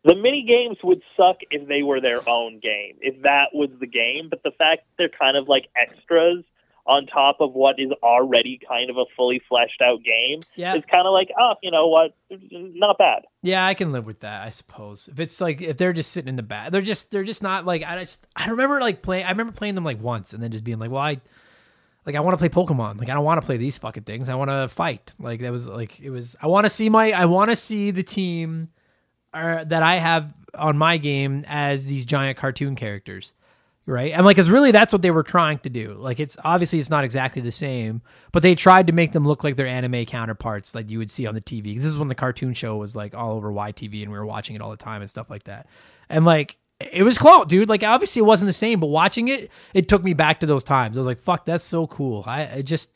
The 0.04 0.16
mini 0.16 0.42
games 0.42 0.78
would 0.82 1.00
suck 1.16 1.36
if 1.52 1.68
they 1.68 1.84
were 1.84 2.00
their 2.00 2.28
own 2.28 2.58
game, 2.58 2.96
if 3.00 3.22
that 3.22 3.50
was 3.54 3.70
the 3.78 3.86
game. 3.86 4.28
But 4.28 4.42
the 4.42 4.50
fact 4.50 4.82
they're 4.98 5.08
kind 5.08 5.36
of 5.36 5.48
like 5.48 5.68
extras 5.76 6.42
on 6.86 7.06
top 7.06 7.36
of 7.40 7.52
what 7.52 7.78
is 7.78 7.90
already 8.02 8.58
kind 8.68 8.90
of 8.90 8.96
a 8.96 9.04
fully 9.16 9.40
fleshed 9.48 9.80
out 9.80 10.00
game 10.02 10.40
Yeah. 10.56 10.74
is 10.74 10.82
kind 10.90 11.06
of 11.06 11.12
like, 11.12 11.28
oh, 11.38 11.54
you 11.62 11.70
know 11.70 11.86
what, 11.86 12.14
not 12.50 12.98
bad. 12.98 13.22
Yeah, 13.42 13.64
I 13.64 13.74
can 13.74 13.92
live 13.92 14.04
with 14.04 14.20
that, 14.20 14.42
I 14.44 14.50
suppose. 14.50 15.08
If 15.08 15.20
it's 15.20 15.40
like 15.40 15.60
if 15.62 15.76
they're 15.76 15.92
just 15.92 16.10
sitting 16.12 16.28
in 16.28 16.36
the 16.36 16.42
back, 16.42 16.72
they're 16.72 16.82
just 16.82 17.10
they're 17.12 17.22
just 17.24 17.42
not 17.42 17.64
like 17.64 17.84
I 17.84 17.98
just 18.00 18.26
I 18.34 18.50
remember 18.50 18.80
like 18.80 19.00
playing 19.02 19.26
I 19.26 19.30
remember 19.30 19.52
playing 19.52 19.74
them 19.76 19.84
like 19.84 20.00
once 20.02 20.32
and 20.32 20.42
then 20.42 20.50
just 20.50 20.64
being 20.64 20.78
like, 20.80 20.90
well, 20.90 21.02
I 21.02 21.20
like 22.04 22.16
I 22.16 22.20
want 22.20 22.36
to 22.36 22.38
play 22.38 22.48
Pokemon. 22.48 22.98
Like 22.98 23.08
I 23.08 23.14
don't 23.14 23.24
want 23.24 23.40
to 23.40 23.46
play 23.46 23.58
these 23.58 23.78
fucking 23.78 24.02
things. 24.02 24.28
I 24.28 24.34
want 24.34 24.50
to 24.50 24.66
fight. 24.68 25.12
Like 25.20 25.40
that 25.40 25.52
was 25.52 25.68
like 25.68 26.00
it 26.00 26.10
was. 26.10 26.34
I 26.42 26.48
want 26.48 26.64
to 26.64 26.68
see 26.68 26.88
my 26.88 27.12
I 27.12 27.26
want 27.26 27.50
to 27.50 27.56
see 27.56 27.92
the 27.92 28.02
team 28.02 28.70
uh, 29.32 29.62
that 29.64 29.84
I 29.84 29.96
have 29.98 30.34
on 30.54 30.76
my 30.76 30.96
game 30.96 31.44
as 31.46 31.86
these 31.86 32.04
giant 32.04 32.36
cartoon 32.38 32.74
characters. 32.74 33.32
Right, 33.84 34.12
and 34.12 34.24
like, 34.24 34.36
cause 34.36 34.48
really, 34.48 34.70
that's 34.70 34.92
what 34.92 35.02
they 35.02 35.10
were 35.10 35.24
trying 35.24 35.58
to 35.60 35.68
do. 35.68 35.94
Like, 35.94 36.20
it's 36.20 36.36
obviously 36.44 36.78
it's 36.78 36.88
not 36.88 37.02
exactly 37.02 37.42
the 37.42 37.50
same, 37.50 38.00
but 38.30 38.44
they 38.44 38.54
tried 38.54 38.86
to 38.86 38.92
make 38.92 39.10
them 39.10 39.26
look 39.26 39.42
like 39.42 39.56
their 39.56 39.66
anime 39.66 40.04
counterparts, 40.04 40.72
like 40.72 40.88
you 40.88 40.98
would 40.98 41.10
see 41.10 41.26
on 41.26 41.34
the 41.34 41.40
TV. 41.40 41.64
Because 41.64 41.82
this 41.82 41.92
is 41.92 41.98
when 41.98 42.06
the 42.06 42.14
cartoon 42.14 42.54
show 42.54 42.76
was 42.76 42.94
like 42.94 43.12
all 43.12 43.32
over 43.32 43.50
YTV, 43.50 44.02
and 44.02 44.12
we 44.12 44.18
were 44.18 44.26
watching 44.26 44.54
it 44.54 44.62
all 44.62 44.70
the 44.70 44.76
time 44.76 45.00
and 45.00 45.10
stuff 45.10 45.28
like 45.28 45.44
that. 45.44 45.66
And 46.08 46.24
like, 46.24 46.58
it 46.92 47.02
was 47.02 47.18
close, 47.18 47.46
dude. 47.46 47.68
Like, 47.68 47.82
obviously, 47.82 48.20
it 48.20 48.24
wasn't 48.24 48.48
the 48.48 48.52
same, 48.52 48.78
but 48.78 48.86
watching 48.86 49.26
it, 49.26 49.50
it 49.74 49.88
took 49.88 50.04
me 50.04 50.14
back 50.14 50.40
to 50.40 50.46
those 50.46 50.62
times. 50.62 50.96
I 50.96 51.00
was 51.00 51.06
like, 51.06 51.20
"Fuck, 51.20 51.44
that's 51.44 51.64
so 51.64 51.88
cool." 51.88 52.22
I, 52.26 52.48
I 52.58 52.62
just, 52.62 52.90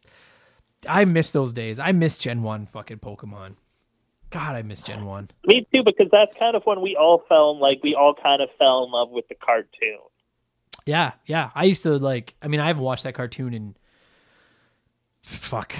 I 0.88 1.04
miss 1.04 1.32
those 1.32 1.52
days. 1.52 1.78
I 1.80 1.92
miss 1.92 2.16
Gen 2.16 2.42
One 2.42 2.66
fucking 2.66 2.98
Pokemon. 2.98 3.56
God, 4.30 4.56
I 4.56 4.62
miss 4.62 4.82
Gen 4.82 5.04
One. 5.04 5.28
Me 5.46 5.66
too, 5.72 5.82
because 5.84 6.08
that's 6.10 6.36
kind 6.36 6.56
of 6.56 6.64
when 6.64 6.80
we 6.80 6.96
all 6.96 7.24
fell 7.28 7.52
in 7.52 7.58
like 7.58 7.80
we 7.82 7.94
all 7.94 8.14
kind 8.14 8.42
of 8.42 8.50
fell 8.58 8.84
in 8.84 8.90
love 8.90 9.10
with 9.10 9.26
the 9.28 9.34
cartoon. 9.34 9.98
Yeah, 10.86 11.12
yeah. 11.26 11.50
I 11.54 11.64
used 11.64 11.82
to 11.82 11.98
like. 11.98 12.34
I 12.40 12.48
mean, 12.48 12.60
I 12.60 12.68
haven't 12.68 12.82
watched 12.84 13.02
that 13.04 13.14
cartoon 13.14 13.52
in 13.54 13.76
fuck, 15.22 15.74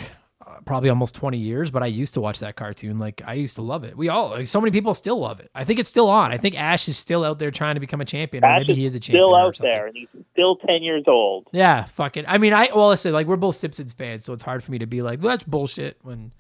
uh, 0.45 0.57
probably 0.65 0.89
almost 0.91 1.15
twenty 1.15 1.39
years. 1.39 1.71
But 1.71 1.83
I 1.83 1.87
used 1.87 2.15
to 2.15 2.21
watch 2.21 2.41
that 2.41 2.57
cartoon. 2.57 2.99
Like, 2.99 3.23
I 3.25 3.35
used 3.35 3.55
to 3.57 3.63
love 3.63 3.85
it. 3.85 3.97
We 3.97 4.09
all, 4.09 4.31
like, 4.31 4.47
so 4.49 4.61
many 4.61 4.73
people 4.73 4.95
still 4.95 5.19
love 5.21 5.39
it. 5.41 5.51
I 5.55 5.65
think 5.65 5.79
it's 5.79 5.89
still 5.89 6.09
on. 6.09 6.33
I 6.33 6.39
think 6.39 6.59
Ash 6.59 6.89
is 6.89 6.99
still 6.99 7.25
out 7.25 7.39
there 7.39 7.51
trying 7.53 7.75
to 7.77 7.81
become 7.81 8.01
a 8.01 8.05
champion, 8.05 8.45
or 8.45 8.49
maybe 8.59 8.73
is 8.73 8.79
he 8.79 8.87
is 8.87 8.95
a 8.95 9.01
champion. 9.01 9.25
still 9.25 9.35
out 9.37 9.57
there, 9.59 9.87
and 9.87 9.97
he's 9.97 10.09
still 10.33 10.57
ten 10.57 10.83
years 10.83 11.05
old. 11.07 11.47
Yeah, 11.53 11.85
fucking. 11.85 12.25
I 12.27 12.39
mean, 12.39 12.53
I 12.53 12.71
well, 12.75 12.89
listen, 12.89 13.13
like 13.13 13.27
we're 13.29 13.37
both 13.37 13.57
Simpsons 13.57 13.93
fans, 13.93 14.25
so 14.25 14.33
it's 14.33 14.43
hard 14.43 14.65
for 14.65 14.73
me 14.73 14.79
to 14.79 14.87
be 14.87 15.03
like, 15.03 15.23
well, 15.23 15.31
that's 15.31 15.45
bullshit. 15.45 15.99
When 16.03 16.33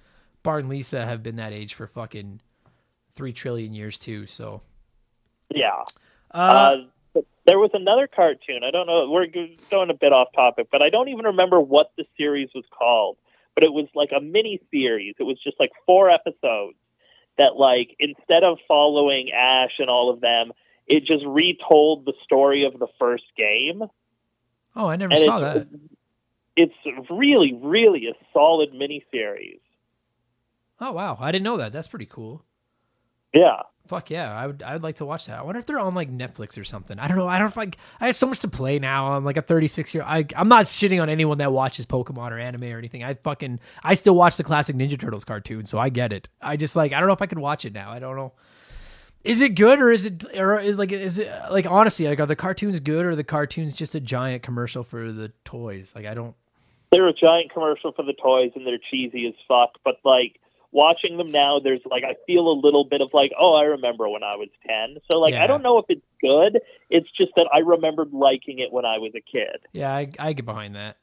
Bart 0.42 0.60
and 0.62 0.68
Lisa 0.70 1.04
have 1.06 1.22
been 1.22 1.36
that 1.36 1.52
age 1.52 1.74
for 1.74 1.86
fucking 1.86 2.40
three 3.14 3.32
trillion 3.32 3.72
years 3.72 3.96
too. 3.98 4.26
So, 4.26 4.60
Yeah. 5.54 5.82
uh, 6.32 6.36
Uh, 6.36 6.76
there 7.46 7.58
was 7.58 7.70
another 7.74 8.06
cartoon. 8.06 8.62
I 8.64 8.70
don't 8.70 8.86
know. 8.86 9.08
We're 9.10 9.26
going 9.26 9.90
a 9.90 9.94
bit 9.94 10.12
off 10.12 10.28
topic, 10.34 10.68
but 10.70 10.82
I 10.82 10.90
don't 10.90 11.08
even 11.08 11.26
remember 11.26 11.60
what 11.60 11.92
the 11.96 12.04
series 12.16 12.50
was 12.54 12.64
called. 12.70 13.16
But 13.54 13.64
it 13.64 13.72
was 13.72 13.86
like 13.94 14.10
a 14.14 14.20
mini 14.20 14.60
series. 14.70 15.14
It 15.18 15.22
was 15.22 15.38
just 15.42 15.58
like 15.58 15.70
four 15.86 16.10
episodes 16.10 16.76
that, 17.38 17.56
like, 17.56 17.96
instead 17.98 18.44
of 18.44 18.58
following 18.68 19.30
Ash 19.30 19.72
and 19.78 19.88
all 19.88 20.10
of 20.10 20.20
them, 20.20 20.52
it 20.86 21.04
just 21.04 21.24
retold 21.26 22.04
the 22.04 22.12
story 22.24 22.64
of 22.66 22.78
the 22.78 22.86
first 22.98 23.24
game. 23.36 23.82
oh, 24.74 24.86
I 24.86 24.96
never 24.96 25.14
And 25.14 25.22
saw 25.24 25.38
it's, 25.52 25.70
that. 25.70 25.80
it's 26.56 27.10
really, 27.10 27.58
really 27.62 28.08
a 28.08 28.14
solid 28.32 28.74
mini 28.74 29.04
series. 29.10 29.60
Oh 30.80 30.92
wow, 30.92 31.16
I 31.18 31.32
didn't 31.32 31.44
know 31.44 31.56
that. 31.56 31.72
That's 31.72 31.88
pretty 31.88 32.06
cool. 32.06 32.44
Yeah. 33.36 33.62
Fuck 33.86 34.10
yeah, 34.10 34.36
I 34.36 34.48
would. 34.48 34.64
I 34.64 34.72
would 34.72 34.82
like 34.82 34.96
to 34.96 35.04
watch 35.04 35.26
that. 35.26 35.38
I 35.38 35.42
wonder 35.42 35.60
if 35.60 35.66
they're 35.66 35.78
on 35.78 35.94
like 35.94 36.10
Netflix 36.10 36.58
or 36.60 36.64
something. 36.64 36.98
I 36.98 37.06
don't 37.06 37.16
know. 37.16 37.28
I 37.28 37.38
don't 37.38 37.56
like. 37.56 37.78
I 38.00 38.06
have 38.06 38.16
so 38.16 38.26
much 38.26 38.40
to 38.40 38.48
play 38.48 38.80
now. 38.80 39.12
I'm 39.12 39.24
like 39.24 39.36
a 39.36 39.42
36 39.42 39.94
year. 39.94 40.02
I 40.04 40.26
I'm 40.34 40.48
not 40.48 40.64
shitting 40.64 41.00
on 41.00 41.08
anyone 41.08 41.38
that 41.38 41.52
watches 41.52 41.86
Pokemon 41.86 42.32
or 42.32 42.38
anime 42.38 42.64
or 42.64 42.78
anything. 42.78 43.04
I 43.04 43.14
fucking 43.14 43.60
I 43.84 43.94
still 43.94 44.16
watch 44.16 44.36
the 44.38 44.42
classic 44.42 44.74
Ninja 44.74 44.98
Turtles 44.98 45.24
cartoon, 45.24 45.66
so 45.66 45.78
I 45.78 45.88
get 45.90 46.12
it. 46.12 46.28
I 46.42 46.56
just 46.56 46.74
like 46.74 46.92
I 46.92 46.98
don't 46.98 47.06
know 47.06 47.12
if 47.12 47.22
I 47.22 47.26
could 47.26 47.38
watch 47.38 47.64
it 47.64 47.72
now. 47.72 47.90
I 47.92 48.00
don't 48.00 48.16
know. 48.16 48.32
Is 49.22 49.40
it 49.40 49.50
good 49.54 49.78
or 49.80 49.92
is 49.92 50.04
it 50.04 50.24
or 50.34 50.58
is 50.58 50.78
like 50.78 50.90
is 50.90 51.18
it 51.20 51.30
like 51.52 51.66
honestly 51.70 52.08
like 52.08 52.18
are 52.18 52.26
the 52.26 52.34
cartoons 52.34 52.80
good 52.80 53.06
or 53.06 53.10
are 53.10 53.16
the 53.16 53.22
cartoons 53.24 53.72
just 53.72 53.94
a 53.94 54.00
giant 54.00 54.42
commercial 54.42 54.82
for 54.82 55.12
the 55.12 55.30
toys? 55.44 55.92
Like 55.94 56.06
I 56.06 56.14
don't. 56.14 56.34
they're 56.90 57.06
a 57.08 57.12
giant 57.12 57.52
commercial 57.52 57.92
for 57.92 58.02
the 58.02 58.14
toys 58.14 58.50
and 58.56 58.66
they're 58.66 58.78
cheesy 58.90 59.28
as 59.28 59.34
fuck. 59.46 59.78
But 59.84 59.96
like 60.04 60.40
watching 60.76 61.16
them 61.16 61.32
now, 61.32 61.58
there's 61.58 61.80
like 61.90 62.04
I 62.04 62.14
feel 62.26 62.48
a 62.48 62.56
little 62.62 62.84
bit 62.84 63.00
of 63.00 63.10
like, 63.12 63.32
oh, 63.38 63.54
I 63.54 63.64
remember 63.64 64.08
when 64.08 64.22
I 64.22 64.36
was 64.36 64.48
ten. 64.64 64.98
So 65.10 65.18
like 65.18 65.32
Yeah. 65.32 65.42
I 65.42 65.46
don't 65.48 65.62
know 65.62 65.78
if 65.78 65.86
it's 65.88 66.06
good. 66.20 66.60
It's 66.90 67.08
just 67.16 67.32
that 67.36 67.48
I 67.52 67.58
remembered 67.58 68.12
liking 68.12 68.60
it 68.60 68.72
when 68.72 68.84
I 68.84 68.98
was 68.98 69.12
a 69.16 69.20
kid. 69.20 69.66
Yeah, 69.72 69.92
I, 69.92 70.12
I 70.18 70.32
get 70.34 70.44
behind 70.44 70.76
that. 70.76 70.98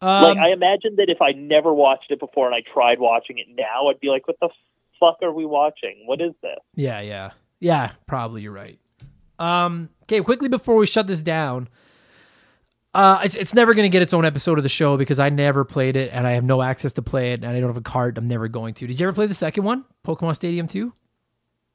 Um, 0.00 0.22
like 0.22 0.38
I 0.38 0.52
imagine 0.52 0.96
that 0.96 1.10
if 1.10 1.20
I 1.20 1.32
never 1.32 1.74
watched 1.74 2.10
it 2.10 2.20
before 2.20 2.46
and 2.46 2.54
I 2.54 2.62
tried 2.72 3.00
watching 3.00 3.38
it 3.38 3.46
now, 3.54 3.88
I'd 3.88 4.00
be 4.00 4.08
like, 4.08 4.26
what 4.28 4.36
the 4.40 4.48
fuck 5.00 5.18
are 5.22 5.32
we 5.32 5.44
watching? 5.44 6.04
What 6.06 6.20
is 6.20 6.32
this? 6.42 6.58
Yeah, 6.74 7.00
yeah. 7.00 7.30
Yeah, 7.60 7.92
probably 8.06 8.42
you're 8.42 8.52
right. 8.52 8.78
Um, 9.38 9.90
okay, 10.04 10.20
quickly 10.20 10.48
before 10.48 10.76
we 10.76 10.86
shut 10.86 11.06
this 11.06 11.22
down, 11.22 11.68
uh, 12.96 13.20
it's 13.24 13.36
it's 13.36 13.52
never 13.52 13.74
gonna 13.74 13.90
get 13.90 14.00
its 14.00 14.14
own 14.14 14.24
episode 14.24 14.58
of 14.58 14.62
the 14.62 14.70
show 14.70 14.96
because 14.96 15.18
I 15.18 15.28
never 15.28 15.64
played 15.64 15.96
it 15.96 16.10
and 16.12 16.26
I 16.26 16.32
have 16.32 16.44
no 16.44 16.62
access 16.62 16.94
to 16.94 17.02
play 17.02 17.32
it 17.32 17.44
and 17.44 17.54
I 17.54 17.60
don't 17.60 17.68
have 17.68 17.76
a 17.76 17.82
card. 17.82 18.16
I'm 18.16 18.26
never 18.26 18.48
going 18.48 18.72
to. 18.74 18.86
Did 18.86 18.98
you 18.98 19.06
ever 19.06 19.14
play 19.14 19.26
the 19.26 19.34
second 19.34 19.64
one, 19.64 19.84
Pokemon 20.04 20.34
Stadium 20.34 20.66
Two? 20.66 20.94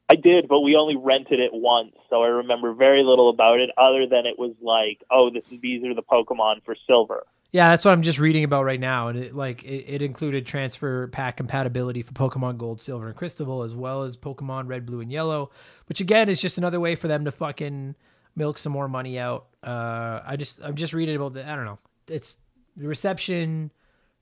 I 0.08 0.16
did, 0.16 0.48
but 0.48 0.60
we 0.60 0.74
only 0.74 0.96
rented 0.96 1.38
it 1.38 1.52
once, 1.54 1.94
so 2.10 2.22
I 2.22 2.26
remember 2.26 2.74
very 2.74 3.02
little 3.02 3.30
about 3.30 3.60
it 3.60 3.70
other 3.78 4.06
than 4.06 4.26
it 4.26 4.38
was 4.38 4.52
like, 4.60 5.02
oh, 5.10 5.30
this 5.30 5.50
is 5.52 5.60
these 5.60 5.84
are 5.84 5.94
the 5.94 6.02
Pokemon 6.02 6.64
for 6.64 6.74
silver. 6.86 7.24
Yeah, 7.52 7.70
that's 7.70 7.84
what 7.84 7.92
I'm 7.92 8.02
just 8.02 8.18
reading 8.18 8.44
about 8.44 8.64
right 8.64 8.80
now, 8.80 9.08
and 9.08 9.18
it 9.18 9.34
like 9.34 9.62
it, 9.62 9.84
it 9.86 10.02
included 10.02 10.44
transfer 10.44 11.06
pack 11.06 11.36
compatibility 11.36 12.02
for 12.02 12.12
Pokemon 12.12 12.58
Gold, 12.58 12.80
Silver, 12.80 13.06
and 13.06 13.16
Crystal, 13.16 13.62
as 13.62 13.76
well 13.76 14.02
as 14.02 14.16
Pokemon 14.16 14.68
Red, 14.68 14.86
Blue, 14.86 15.00
and 15.00 15.12
Yellow, 15.12 15.50
which 15.86 16.00
again 16.00 16.28
is 16.28 16.40
just 16.40 16.58
another 16.58 16.80
way 16.80 16.96
for 16.96 17.06
them 17.06 17.24
to 17.26 17.30
fucking 17.30 17.94
milk 18.36 18.58
some 18.58 18.72
more 18.72 18.88
money 18.88 19.18
out. 19.18 19.46
Uh, 19.62 20.20
I 20.24 20.36
just 20.36 20.60
I'm 20.62 20.74
just 20.76 20.92
reading 20.92 21.16
about 21.16 21.34
the 21.34 21.48
I 21.48 21.54
don't 21.56 21.64
know. 21.64 21.78
It's 22.08 22.38
the 22.76 22.88
reception 22.88 23.70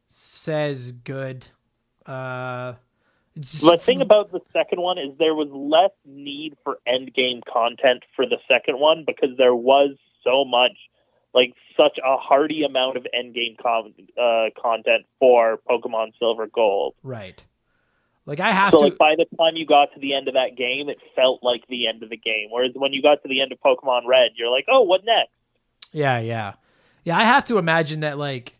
says 0.09 0.93
good. 0.93 1.47
Uh, 2.07 2.75
The 3.37 3.79
thing 3.79 4.01
about 4.01 4.33
the 4.33 4.41
second 4.53 4.81
one 4.81 4.99
is 4.99 5.17
there 5.19 5.35
was 5.35 5.49
less 5.53 5.93
need 6.05 6.57
for 6.65 6.79
end 6.87 7.15
game 7.15 7.41
content 7.51 8.03
for 8.17 8.27
the 8.27 8.39
second 8.49 8.79
one 8.81 9.05
because 9.07 9.31
there 9.39 9.55
was 9.55 9.91
so 10.25 10.45
much, 10.45 10.73
like 11.33 11.55
such 11.77 11.99
a 11.99 12.17
hearty 12.17 12.65
amount 12.65 12.97
of 12.97 13.07
end 13.15 13.35
game 13.35 13.55
con- 13.63 13.95
uh, 14.21 14.47
content 14.61 15.07
for 15.21 15.61
Pokemon 15.69 16.13
Silver 16.19 16.49
Gold. 16.49 16.95
right. 17.03 17.43
Like 18.31 18.39
I 18.39 18.53
have 18.53 18.71
So 18.71 18.77
to. 18.79 18.85
like 18.85 18.97
by 18.97 19.17
the 19.17 19.27
time 19.37 19.57
you 19.57 19.67
got 19.67 19.93
to 19.93 19.99
the 19.99 20.15
end 20.15 20.29
of 20.29 20.35
that 20.35 20.57
game, 20.57 20.89
it 20.89 21.03
felt 21.17 21.43
like 21.43 21.67
the 21.69 21.89
end 21.89 22.05
of 22.05 22.11
the 22.11 22.17
game. 22.17 22.47
Whereas 22.51 22.71
when 22.77 22.93
you 22.93 23.03
got 23.03 23.21
to 23.25 23.29
the 23.29 23.41
end 23.41 23.51
of 23.51 23.59
Pokemon 23.59 24.03
Red, 24.07 24.31
you're 24.37 24.53
like, 24.53 24.67
oh, 24.71 24.83
what 24.83 25.01
next? 25.05 25.33
Yeah, 25.91 26.21
yeah. 26.21 26.53
Yeah, 27.03 27.19
I 27.19 27.25
have 27.25 27.45
to 27.47 27.59
imagine 27.59 28.01
that 28.01 28.19
like 28.19 28.57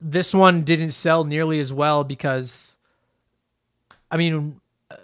this 0.00 0.32
one 0.32 0.62
didn't 0.62 0.92
sell 0.92 1.24
nearly 1.24 1.58
as 1.58 1.72
well 1.72 2.04
because 2.04 2.76
I 4.12 4.16
mean 4.16 4.60
uh, 4.92 4.96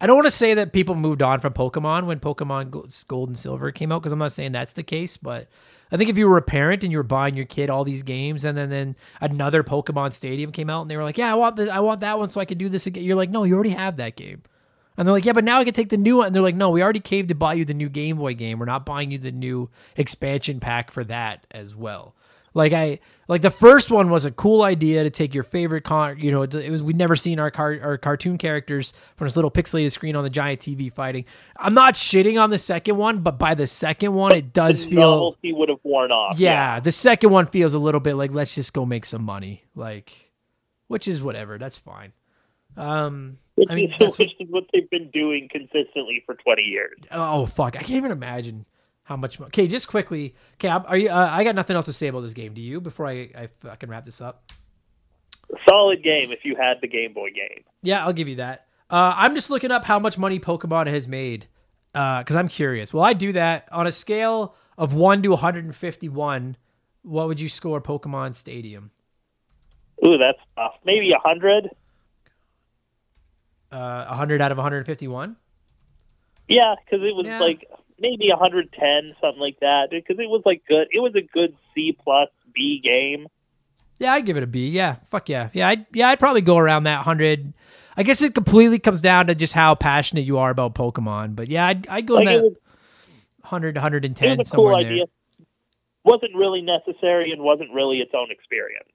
I 0.00 0.08
don't 0.08 0.16
want 0.16 0.26
to 0.26 0.32
say 0.32 0.54
that 0.54 0.72
people 0.72 0.96
moved 0.96 1.22
on 1.22 1.38
from 1.38 1.52
Pokemon 1.52 2.06
when 2.06 2.18
Pokemon 2.18 3.06
Gold 3.06 3.28
and 3.28 3.38
Silver 3.38 3.70
came 3.70 3.92
out 3.92 4.02
because 4.02 4.10
I'm 4.10 4.18
not 4.18 4.32
saying 4.32 4.50
that's 4.50 4.72
the 4.72 4.82
case, 4.82 5.16
but 5.16 5.46
I 5.94 5.96
think 5.96 6.10
if 6.10 6.18
you 6.18 6.28
were 6.28 6.38
a 6.38 6.42
parent 6.42 6.82
and 6.82 6.90
you 6.90 6.98
were 6.98 7.04
buying 7.04 7.36
your 7.36 7.44
kid 7.44 7.70
all 7.70 7.84
these 7.84 8.02
games 8.02 8.44
and 8.44 8.58
then 8.58 8.68
then 8.68 8.96
another 9.20 9.62
Pokemon 9.62 10.12
Stadium 10.12 10.50
came 10.50 10.68
out 10.68 10.82
and 10.82 10.90
they 10.90 10.96
were 10.96 11.04
like, 11.04 11.16
"Yeah, 11.16 11.30
I 11.30 11.36
want 11.36 11.54
the, 11.54 11.72
I 11.72 11.78
want 11.78 12.00
that 12.00 12.18
one 12.18 12.28
so 12.28 12.40
I 12.40 12.44
can 12.44 12.58
do 12.58 12.68
this 12.68 12.88
again." 12.88 13.04
You're 13.04 13.14
like, 13.14 13.30
"No, 13.30 13.44
you 13.44 13.54
already 13.54 13.70
have 13.70 13.96
that 13.98 14.16
game." 14.16 14.42
And 14.96 15.06
they're 15.06 15.12
like, 15.12 15.24
yeah, 15.24 15.32
but 15.32 15.44
now 15.44 15.58
I 15.58 15.64
can 15.64 15.74
take 15.74 15.88
the 15.88 15.96
new 15.96 16.18
one. 16.18 16.26
And 16.26 16.34
they're 16.34 16.42
like, 16.42 16.54
no, 16.54 16.70
we 16.70 16.82
already 16.82 17.00
caved 17.00 17.28
to 17.30 17.34
buy 17.34 17.54
you 17.54 17.64
the 17.64 17.74
new 17.74 17.88
Game 17.88 18.16
Boy 18.16 18.34
game. 18.34 18.58
We're 18.58 18.66
not 18.66 18.86
buying 18.86 19.10
you 19.10 19.18
the 19.18 19.32
new 19.32 19.68
expansion 19.96 20.60
pack 20.60 20.92
for 20.92 21.02
that 21.04 21.46
as 21.50 21.74
well. 21.74 22.14
Like 22.54 22.72
I 22.72 23.00
like 23.26 23.42
the 23.42 23.50
first 23.50 23.90
one 23.90 24.10
was 24.10 24.24
a 24.24 24.30
cool 24.30 24.62
idea 24.62 25.02
to 25.02 25.10
take 25.10 25.34
your 25.34 25.42
favorite 25.42 25.82
con. 25.82 26.20
You 26.20 26.30
know, 26.30 26.42
it, 26.42 26.54
it 26.54 26.70
was 26.70 26.82
we'd 26.84 26.96
never 26.96 27.16
seen 27.16 27.40
our 27.40 27.50
car 27.50 27.76
our 27.82 27.98
cartoon 27.98 28.38
characters 28.38 28.92
from 29.16 29.26
this 29.26 29.34
little 29.34 29.50
pixelated 29.50 29.90
screen 29.90 30.14
on 30.14 30.22
the 30.22 30.30
giant 30.30 30.60
TV 30.60 30.92
fighting. 30.92 31.24
I'm 31.56 31.74
not 31.74 31.94
shitting 31.94 32.40
on 32.40 32.50
the 32.50 32.58
second 32.58 32.96
one, 32.96 33.20
but 33.20 33.38
by 33.40 33.54
the 33.54 33.66
second 33.66 34.14
one, 34.14 34.36
it 34.36 34.52
does 34.52 34.84
the 34.84 34.92
feel 34.92 35.10
novelty 35.10 35.52
would 35.52 35.68
have 35.68 35.80
worn 35.82 36.12
off. 36.12 36.38
yeah, 36.38 36.78
the 36.78 36.92
second 36.92 37.30
one 37.30 37.46
feels 37.46 37.74
a 37.74 37.78
little 37.78 38.00
bit 38.00 38.14
like 38.14 38.32
let's 38.32 38.54
just 38.54 38.72
go 38.72 38.86
make 38.86 39.04
some 39.04 39.24
money, 39.24 39.64
like, 39.74 40.12
which 40.86 41.08
is 41.08 41.20
whatever. 41.20 41.58
That's 41.58 41.78
fine. 41.78 42.12
Um, 42.76 43.38
Which, 43.54 43.68
I 43.70 43.74
mean, 43.76 43.94
is, 44.00 44.18
which 44.18 44.32
is 44.40 44.48
what 44.50 44.64
they've 44.72 44.90
been 44.90 45.10
doing 45.10 45.48
consistently 45.50 46.22
for 46.26 46.34
20 46.34 46.62
years. 46.62 46.98
Oh 47.10 47.46
fuck! 47.46 47.76
I 47.76 47.80
can't 47.80 47.92
even 47.98 48.10
imagine 48.10 48.64
how 49.04 49.16
much. 49.16 49.38
mo- 49.38 49.46
Okay, 49.46 49.66
just 49.68 49.86
quickly. 49.88 50.34
Okay, 50.54 50.68
I'm- 50.68 50.84
are 50.86 50.96
you? 50.96 51.08
Uh, 51.10 51.28
I 51.30 51.44
got 51.44 51.54
nothing 51.54 51.76
else 51.76 51.86
to 51.86 51.92
say 51.92 52.08
about 52.08 52.20
this 52.22 52.34
game. 52.34 52.52
Do 52.54 52.60
you? 52.60 52.80
Before 52.80 53.06
I 53.06 53.30
I 53.36 53.48
fucking 53.60 53.88
wrap 53.88 54.04
this 54.04 54.20
up. 54.20 54.50
Solid 55.68 56.02
game 56.02 56.32
if 56.32 56.44
you 56.44 56.56
had 56.56 56.80
the 56.80 56.88
Game 56.88 57.12
Boy 57.12 57.30
game. 57.30 57.64
Yeah, 57.82 58.04
I'll 58.04 58.12
give 58.14 58.28
you 58.28 58.36
that. 58.36 58.66
Uh, 58.90 59.12
I'm 59.16 59.34
just 59.34 59.50
looking 59.50 59.70
up 59.70 59.84
how 59.84 59.98
much 59.98 60.18
money 60.18 60.40
Pokemon 60.40 60.86
has 60.88 61.06
made 61.06 61.46
because 61.92 62.34
I'm 62.36 62.48
curious. 62.48 62.92
Well, 62.92 63.04
I 63.04 63.12
do 63.12 63.32
that 63.32 63.68
on 63.70 63.86
a 63.86 63.92
scale 63.92 64.54
of 64.78 64.94
one 64.94 65.22
to 65.22 65.28
151. 65.30 66.56
What 67.02 67.28
would 67.28 67.38
you 67.40 67.48
score 67.48 67.80
Pokemon 67.80 68.34
Stadium? 68.34 68.90
Ooh, 70.04 70.18
that's 70.18 70.38
tough. 70.56 70.74
Maybe 70.84 71.12
a 71.12 71.18
hundred. 71.18 71.70
Uh, 73.70 74.06
100 74.06 74.40
out 74.40 74.50
of 74.52 74.58
151. 74.58 75.36
Yeah, 76.48 76.74
because 76.84 77.04
it 77.04 77.14
was 77.14 77.26
Yeah. 77.26 77.40
like 77.40 77.64
maybe 77.98 78.28
110, 78.28 79.16
something 79.20 79.40
like 79.40 79.60
that. 79.60 79.88
Because 79.90 80.18
it 80.18 80.28
was 80.28 80.42
like 80.44 80.62
good. 80.68 80.88
It 80.92 81.00
was 81.00 81.14
a 81.14 81.22
good 81.22 81.56
C 81.74 81.96
plus 82.02 82.28
B 82.54 82.80
game. 82.82 83.26
Yeah, 83.98 84.12
I'd 84.14 84.26
give 84.26 84.36
it 84.36 84.42
a 84.42 84.46
B. 84.46 84.68
Yeah, 84.68 84.96
fuck 85.10 85.28
yeah, 85.28 85.50
yeah, 85.52 85.68
I'd, 85.68 85.86
yeah. 85.94 86.08
I'd 86.08 86.18
probably 86.18 86.40
go 86.40 86.58
around 86.58 86.84
that 86.84 87.04
hundred. 87.04 87.52
I 87.96 88.02
guess 88.02 88.22
it 88.22 88.34
completely 88.34 88.80
comes 88.80 89.00
down 89.00 89.28
to 89.28 89.34
just 89.36 89.52
how 89.52 89.76
passionate 89.76 90.24
you 90.24 90.38
are 90.38 90.50
about 90.50 90.74
Pokemon. 90.74 91.36
But 91.36 91.48
yeah, 91.48 91.66
I'd, 91.68 91.86
I'd 91.86 92.06
go 92.06 92.14
Like 92.14 92.26
it 92.26 92.30
that 92.30 92.42
was, 92.42 92.52
100, 93.42 93.76
it 93.76 93.78
110 93.78 94.38
was 94.38 94.48
a 94.48 94.50
somewhere 94.50 94.72
cool 94.74 94.78
in 94.80 94.82
there. 94.84 94.92
idea. 94.92 95.04
Wasn't 96.04 96.34
really 96.34 96.60
necessary 96.60 97.30
and 97.30 97.40
wasn't 97.42 97.72
really 97.72 97.98
its 97.98 98.10
own 98.14 98.30
experience. 98.30 98.88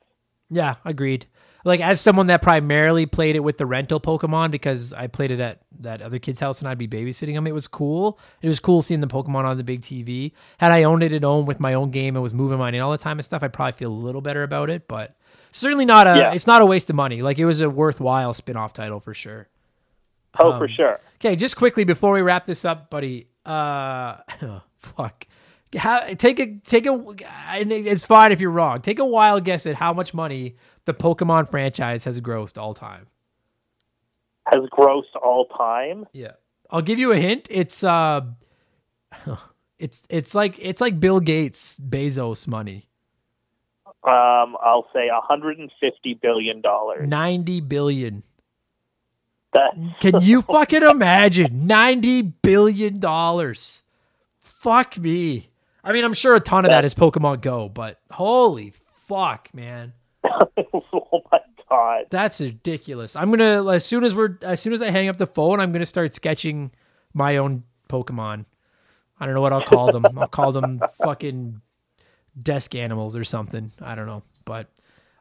Yeah, 0.50 0.76
agreed. 0.86 1.26
Like 1.66 1.82
as 1.82 2.00
someone 2.00 2.28
that 2.28 2.42
primarily 2.42 3.06
played 3.06 3.36
it 3.36 3.42
with 3.42 3.58
the 3.58 3.66
rental 3.66 4.00
Pokemon 4.00 4.50
because 4.52 4.94
I 4.94 5.08
played 5.08 5.30
it 5.32 5.40
at 5.42 5.60
that 5.82 6.02
other 6.02 6.18
kid's 6.18 6.40
house 6.40 6.60
and 6.60 6.70
I'd 6.70 6.78
be 6.78 6.88
babysitting 6.88 7.34
them. 7.34 7.48
It 7.48 7.54
was 7.54 7.68
cool. 7.68 8.18
It 8.42 8.48
was 8.48 8.60
cool 8.62 8.82
seeing 8.82 9.02
the 9.02 9.08
Pokemon 9.08 9.44
on 9.44 9.58
the 9.58 9.64
big 9.64 9.82
TV. 9.82 10.32
Had 10.58 10.72
I 10.72 10.84
owned 10.84 11.04
it 11.04 11.12
at 11.12 11.24
home 11.24 11.46
with 11.46 11.60
my 11.60 11.74
own 11.74 11.92
game 11.92 12.16
and 12.16 12.24
was 12.24 12.34
moving 12.34 12.60
mine 12.60 12.76
in 12.76 12.82
all 12.82 12.92
the 12.92 12.98
time 12.98 13.20
and 13.20 13.26
stuff, 13.26 13.44
I'd 13.44 13.52
probably 13.54 13.74
feel 13.78 13.92
a 13.92 13.94
little 13.94 14.22
better 14.22 14.44
about 14.44 14.70
it. 14.70 14.88
But 14.88 15.16
certainly 15.52 15.84
not 15.86 16.08
a. 16.08 16.18
Yeah. 16.18 16.34
It's 16.34 16.48
not 16.48 16.62
a 16.62 16.66
waste 16.66 16.90
of 16.90 16.96
money. 16.96 17.22
Like 17.22 17.38
it 17.38 17.46
was 17.46 17.60
a 17.60 17.70
worthwhile 17.70 18.34
spin-off 18.34 18.72
title 18.72 19.02
for 19.02 19.14
sure. 19.14 19.50
Oh, 20.40 20.54
Um, 20.54 20.60
for 20.60 20.68
sure. 20.70 21.02
Okay, 21.16 21.36
just 21.36 21.58
quickly 21.58 21.84
before 21.84 22.14
we 22.14 22.22
wrap 22.22 22.46
this 22.46 22.64
up, 22.64 22.90
buddy. 22.90 23.28
Uh, 23.46 24.16
fuck. 24.80 25.26
How, 25.78 26.02
take 26.16 26.40
a 26.40 26.56
take 26.66 26.88
a. 26.88 27.04
It's 27.54 28.06
fine 28.06 28.32
if 28.32 28.42
you're 28.42 28.50
wrong. 28.50 28.82
Take 28.82 28.98
a 28.98 29.06
wild 29.06 29.44
guess 29.44 29.66
at 29.68 29.76
how 29.76 29.94
much 29.94 30.14
money 30.14 30.56
the 30.86 30.94
Pokemon 30.94 31.52
franchise 31.52 32.04
has 32.06 32.20
grossed 32.22 32.58
all 32.58 32.74
time. 32.74 33.06
Has 34.48 34.64
grossed 34.72 35.16
all 35.22 35.46
time. 35.46 36.08
Yeah, 36.12 36.32
I'll 36.72 36.82
give 36.82 36.98
you 36.98 37.12
a 37.12 37.18
hint. 37.18 37.48
It's 37.52 37.84
uh, 37.84 38.22
it's 39.80 40.02
it's 40.10 40.34
like 40.34 40.58
it's 40.60 40.82
like 40.82 41.00
Bill 41.00 41.20
Gates, 41.20 41.80
Bezos 41.80 42.48
money. 42.48 42.88
Um, 44.04 44.56
I'll 44.64 44.88
say 44.94 45.08
150 45.12 46.14
billion 46.16 46.62
dollars. 46.62 47.08
Ninety 47.08 47.62
billion. 47.62 48.24
That 49.54 49.76
Can 50.00 50.20
you 50.22 50.42
fucking 50.42 50.84
imagine 50.84 51.68
ninety 51.68 52.24
billion 52.24 53.00
dollars? 53.00 53.84
Fuck 54.40 54.98
me. 54.98 55.49
I 55.84 55.92
mean, 55.94 56.04
I'm 56.04 56.14
sure 56.14 56.36
a 56.36 56.40
ton 56.40 56.66
of 56.66 56.72
that 56.72 56.86
is 56.86 56.94
Pokemon 56.94 57.42
Go, 57.42 57.70
but 57.70 58.00
holy 58.12 58.74
fuck, 59.08 59.50
man, 59.54 59.94
oh 60.24 61.22
my 61.32 61.40
god. 61.70 62.06
that's 62.10 62.42
ridiculous. 62.42 63.16
I'm 63.16 63.30
gonna 63.32 63.70
as 63.72 63.86
soon 63.86 64.04
as 64.04 64.14
we're 64.14 64.38
as 64.42 64.60
soon 64.60 64.74
as 64.74 64.82
I 64.82 64.90
hang 64.92 65.08
up 65.08 65.18
the 65.18 65.28
phone, 65.28 65.60
I'm 65.60 65.72
gonna 65.72 65.86
start 65.86 66.14
sketching 66.14 66.72
my 67.14 67.38
own 67.38 67.64
Pokemon. 67.90 68.46
I 69.20 69.26
don't 69.26 69.36
know 69.36 69.42
what 69.42 69.54
I'll 69.54 69.66
call 69.66 69.92
them. 69.92 70.06
I'll 70.18 70.28
call 70.28 70.52
them 70.52 70.82
fucking 71.04 71.62
desk 72.42 72.76
animals 72.76 73.16
or 73.16 73.24
something. 73.24 73.72
I 73.82 73.96
don't 73.96 74.06
know, 74.06 74.24
but 74.46 74.68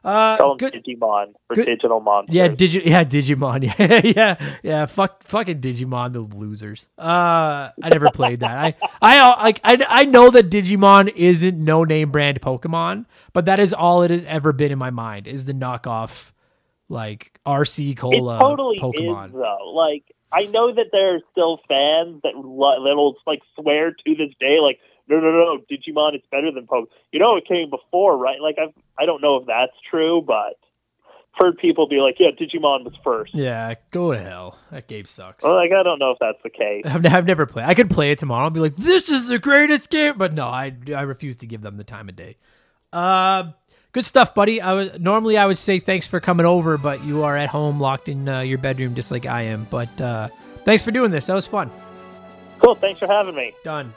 uh, 0.03 0.37
them 0.37 0.57
good. 0.57 0.73
Digimon 0.73 1.33
for 1.47 1.55
good- 1.55 1.65
digital 1.65 1.99
monsters. 1.99 2.35
Yeah, 2.35 2.47
Digi- 2.47 2.85
yeah, 2.85 3.03
Digimon. 3.03 3.73
Yeah, 3.79 4.01
yeah, 4.37 4.55
yeah. 4.63 4.85
Fuck, 4.85 5.23
fucking 5.23 5.61
Digimon, 5.61 6.13
those 6.13 6.29
losers. 6.33 6.85
Uh, 6.97 7.69
I 7.83 7.89
never 7.91 8.09
played 8.13 8.39
that. 8.41 8.57
I, 8.57 8.75
I, 9.01 9.43
like, 9.43 9.59
I, 9.63 9.85
I 9.87 10.05
know 10.05 10.29
that 10.31 10.49
Digimon 10.49 11.13
isn't 11.15 11.57
no 11.63 11.83
name 11.83 12.11
brand 12.11 12.41
Pokemon, 12.41 13.05
but 13.33 13.45
that 13.45 13.59
is 13.59 13.73
all 13.73 14.01
it 14.03 14.11
has 14.11 14.23
ever 14.25 14.53
been 14.53 14.71
in 14.71 14.77
my 14.79 14.89
mind 14.89 15.27
is 15.27 15.45
the 15.45 15.53
knockoff, 15.53 16.31
like 16.87 17.39
RC 17.45 17.97
Cola 17.97 18.37
it 18.37 18.39
totally 18.39 18.79
Pokemon. 18.79 19.27
is 19.27 19.33
though. 19.33 19.71
Like 19.73 20.03
I 20.31 20.45
know 20.45 20.73
that 20.73 20.87
there 20.91 21.15
are 21.15 21.19
still 21.31 21.59
fans 21.67 22.21
that 22.23 22.35
lo- 22.35 22.83
that'll 22.83 23.17
like 23.27 23.41
swear 23.59 23.91
to 23.91 24.15
this 24.15 24.33
day, 24.39 24.59
like 24.61 24.79
no, 25.09 25.19
no, 25.19 25.31
no, 25.31 25.57
Digimon 25.69 26.15
is 26.15 26.21
better 26.31 26.51
than 26.51 26.67
Pokemon. 26.67 26.87
You 27.11 27.19
know, 27.19 27.35
it 27.35 27.47
came 27.47 27.69
before, 27.69 28.17
right? 28.17 28.39
Like 28.39 28.57
I, 28.59 28.73
I 29.01 29.05
don't 29.05 29.21
know 29.21 29.37
if 29.37 29.47
that's 29.47 29.73
true, 29.89 30.21
but 30.25 30.33
I've 31.05 31.45
heard 31.45 31.57
people 31.57 31.87
be 31.87 31.97
like, 31.97 32.17
yeah, 32.19 32.29
Digimon 32.29 32.83
was 32.83 32.93
first. 33.03 33.33
Yeah, 33.33 33.73
go 33.91 34.13
to 34.13 34.19
hell. 34.19 34.57
That 34.71 34.87
game 34.87 35.05
sucks. 35.05 35.43
Well, 35.43 35.55
like 35.55 35.71
I 35.71 35.83
don't 35.83 35.99
know 35.99 36.11
if 36.11 36.17
that's 36.19 36.41
the 36.43 36.49
case. 36.49 36.83
I've, 36.85 37.05
I've 37.05 37.25
never 37.25 37.45
played. 37.45 37.65
I 37.65 37.73
could 37.73 37.89
play 37.89 38.11
it 38.11 38.19
tomorrow 38.19 38.45
and 38.45 38.53
be 38.53 38.59
like, 38.59 38.75
"This 38.75 39.09
is 39.09 39.27
the 39.27 39.39
greatest 39.39 39.89
game," 39.89 40.17
but 40.17 40.33
no, 40.33 40.45
I 40.45 40.75
I 40.95 41.01
refuse 41.01 41.37
to 41.37 41.47
give 41.47 41.61
them 41.61 41.77
the 41.77 41.83
time 41.83 42.07
of 42.09 42.15
day. 42.15 42.37
Uh, 42.93 43.51
good 43.91 44.05
stuff, 44.05 44.35
buddy. 44.35 44.61
I 44.61 44.73
was 44.73 44.99
normally 44.99 45.37
I 45.37 45.45
would 45.45 45.57
say 45.57 45.79
thanks 45.79 46.07
for 46.07 46.19
coming 46.19 46.45
over, 46.45 46.77
but 46.77 47.03
you 47.03 47.23
are 47.23 47.35
at 47.35 47.49
home, 47.49 47.79
locked 47.79 48.09
in 48.09 48.27
uh, 48.29 48.41
your 48.41 48.57
bedroom, 48.57 48.95
just 48.95 49.11
like 49.11 49.25
I 49.25 49.43
am. 49.43 49.65
But 49.69 50.01
uh, 50.01 50.29
thanks 50.65 50.83
for 50.83 50.91
doing 50.91 51.11
this. 51.11 51.27
That 51.27 51.35
was 51.35 51.47
fun. 51.47 51.71
Cool. 52.59 52.75
Thanks 52.75 52.99
for 52.99 53.07
having 53.07 53.35
me. 53.35 53.53
Done. 53.63 53.93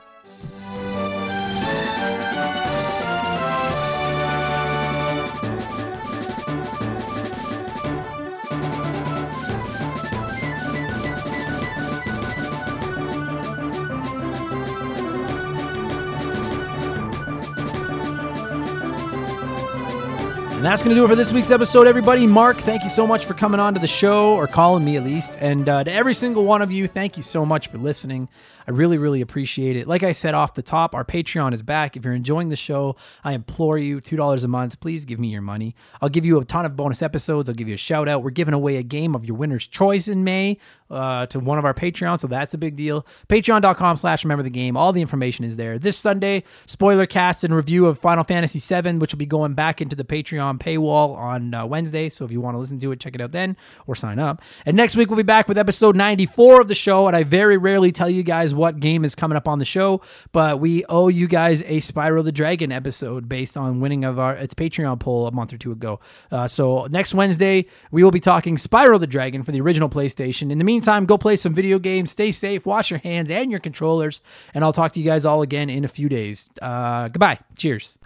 And 20.63 20.69
that's 20.69 20.81
going 20.81 20.95
to 20.95 21.01
do 21.01 21.05
it 21.05 21.09
for 21.09 21.17
this 21.17 21.33
week's 21.33 21.51
episode, 21.51 21.89
everybody. 21.89 22.25
Mark, 22.25 22.57
thank 22.59 22.85
you 22.85 22.89
so 22.89 23.05
much 23.05 23.27
for 23.27 23.35
coming 23.35 23.59
on 23.59 23.75
to 23.75 23.81
the 23.81 23.89
show, 23.89 24.37
or 24.37 24.47
calling 24.47 24.85
me 24.85 24.97
at 24.97 25.03
least. 25.03 25.37
And 25.41 25.69
uh, 25.69 25.83
to 25.83 25.93
every 25.93 26.15
single 26.15 26.45
one 26.45 26.63
of 26.63 26.71
you, 26.71 26.87
thank 26.87 27.17
you 27.17 27.25
so 27.25 27.45
much 27.45 27.67
for 27.67 27.79
listening. 27.79 28.29
I 28.69 28.71
really, 28.71 28.97
really 28.97 29.21
appreciate 29.23 29.77
it. 29.77 29.89
Like 29.89 30.05
I 30.05 30.13
said 30.13 30.35
off 30.35 30.55
the 30.55 30.63
top, 30.63 30.95
our 30.95 31.05
Patreon 31.05 31.53
is 31.53 31.63
back. 31.63 31.97
If 31.97 32.05
you're 32.05 32.15
enjoying 32.15 32.49
the 32.49 32.55
show, 32.55 32.95
I 33.25 33.33
implore 33.33 33.77
you, 33.77 34.01
$2 34.01 34.45
a 34.45 34.47
month, 34.47 34.79
please 34.79 35.05
give 35.05 35.19
me 35.19 35.33
your 35.33 35.43
money. 35.43 35.75
I'll 36.01 36.09
give 36.09 36.25
you 36.25 36.39
a 36.39 36.45
ton 36.45 36.65
of 36.65 36.77
bonus 36.77 37.03
episodes. 37.03 37.49
I'll 37.49 37.57
give 37.57 37.67
you 37.67 37.75
a 37.75 37.77
shout 37.77 38.09
out. 38.09 38.23
We're 38.23 38.31
giving 38.31 38.55
away 38.55 38.77
a 38.77 38.85
game 38.85 39.17
of 39.17 39.25
your 39.25 39.37
winner's 39.37 39.67
choice 39.67 40.07
in 40.07 40.23
May 40.23 40.59
uh, 40.93 41.27
to 41.27 41.41
one 41.41 41.59
of 41.59 41.65
our 41.65 41.75
Patreons, 41.75 42.21
so 42.21 42.27
that's 42.27 42.55
a 42.55 42.59
big 42.59 42.77
deal. 42.77 43.07
Patreon.com 43.29 43.97
slash 43.97 44.25
remember 44.25 44.43
the 44.43 44.51
game. 44.51 44.77
All 44.77 44.93
the 44.93 45.01
information 45.01 45.45
is 45.45 45.57
there. 45.57 45.79
This 45.79 45.97
Sunday, 45.97 46.45
spoiler 46.67 47.07
cast 47.07 47.45
and 47.45 47.55
review 47.55 47.87
of 47.87 47.99
Final 47.99 48.25
Fantasy 48.25 48.59
VII, 48.59 48.99
which 48.99 49.13
will 49.13 49.19
be 49.19 49.27
going 49.27 49.55
back 49.55 49.81
into 49.81 49.97
the 49.97 50.05
Patreon 50.05 50.59
paywall 50.59 51.17
on 51.17 51.55
uh, 51.55 51.67
Wednesday. 51.67 52.09
So 52.09 52.25
if 52.25 52.31
you 52.31 52.41
want 52.41 52.55
to 52.55 52.59
listen 52.59 52.79
to 52.81 52.93
it, 52.93 53.01
check 53.01 53.15
it 53.15 53.21
out 53.21 53.33
then 53.33 53.57
or 53.87 53.95
sign 53.95 54.19
up. 54.19 54.43
And 54.67 54.77
next 54.77 54.97
week, 54.97 55.09
we'll 55.09 55.17
be 55.17 55.23
back 55.23 55.49
with 55.49 55.59
episode 55.59 55.97
94 55.97 56.61
of 56.61 56.69
the 56.69 56.75
show. 56.75 57.07
And 57.07 57.17
I 57.17 57.25
very 57.25 57.57
rarely 57.57 57.93
tell 57.93 58.11
you 58.11 58.23
guys 58.23 58.55
what 58.55 58.81
game 58.81 59.05
is 59.05 59.15
coming 59.15 59.37
up 59.37 59.49
on 59.49 59.59
the 59.59 59.65
show, 59.65 60.03
but 60.33 60.61
we 60.61 60.85
owe 60.89 61.09
you 61.09 61.27
guys 61.27 61.63
a 61.63 61.79
Spyro 61.79 62.23
the 62.23 62.33
Dragon 62.33 62.73
episode 62.73 63.29
based 63.29 63.57
on 63.57 63.81
winning 63.81 64.05
of 64.05 64.19
our 64.19 64.35
its 64.35 64.55
Patreon 64.55 65.01
poll 65.01 65.27
a 65.27 65.33
month 65.33 65.53
or 65.53 65.59
two 65.59 65.73
ago. 65.73 66.01
Uh, 66.31 66.47
so 66.47 66.87
next 66.87 67.15
Wednesday, 67.15 67.67
we 67.91 68.05
will 68.05 68.11
be 68.11 68.21
talking 68.21 68.57
Spyro 68.57 68.99
the 68.99 69.07
Dragon 69.07 69.43
for 69.43 69.53
the 69.53 69.61
original 69.61 69.89
PlayStation. 69.89 70.51
In 70.51 70.59
the 70.59 70.65
meantime, 70.83 71.07
go 71.07 71.17
play 71.17 71.37
some 71.37 71.55
video 71.55 71.79
games, 71.79 72.11
stay 72.11 72.33
safe, 72.33 72.67
wash 72.67 72.91
your 72.91 72.99
hands 72.99 73.31
and 73.31 73.53
your 73.53 73.61
controllers, 73.61 74.21
and 74.53 74.65
I'll 74.65 74.73
talk 74.73 74.93
to 74.95 75.01
you 75.01 75.07
guys 75.07 75.25
all 75.25 75.43
again 75.43 75.71
in 75.71 75.85
a 75.85 75.89
few 75.89 76.09
days. 76.09 76.51
Uh, 76.61 77.07
goodbye. 77.09 77.39
Cheers. 77.57 77.99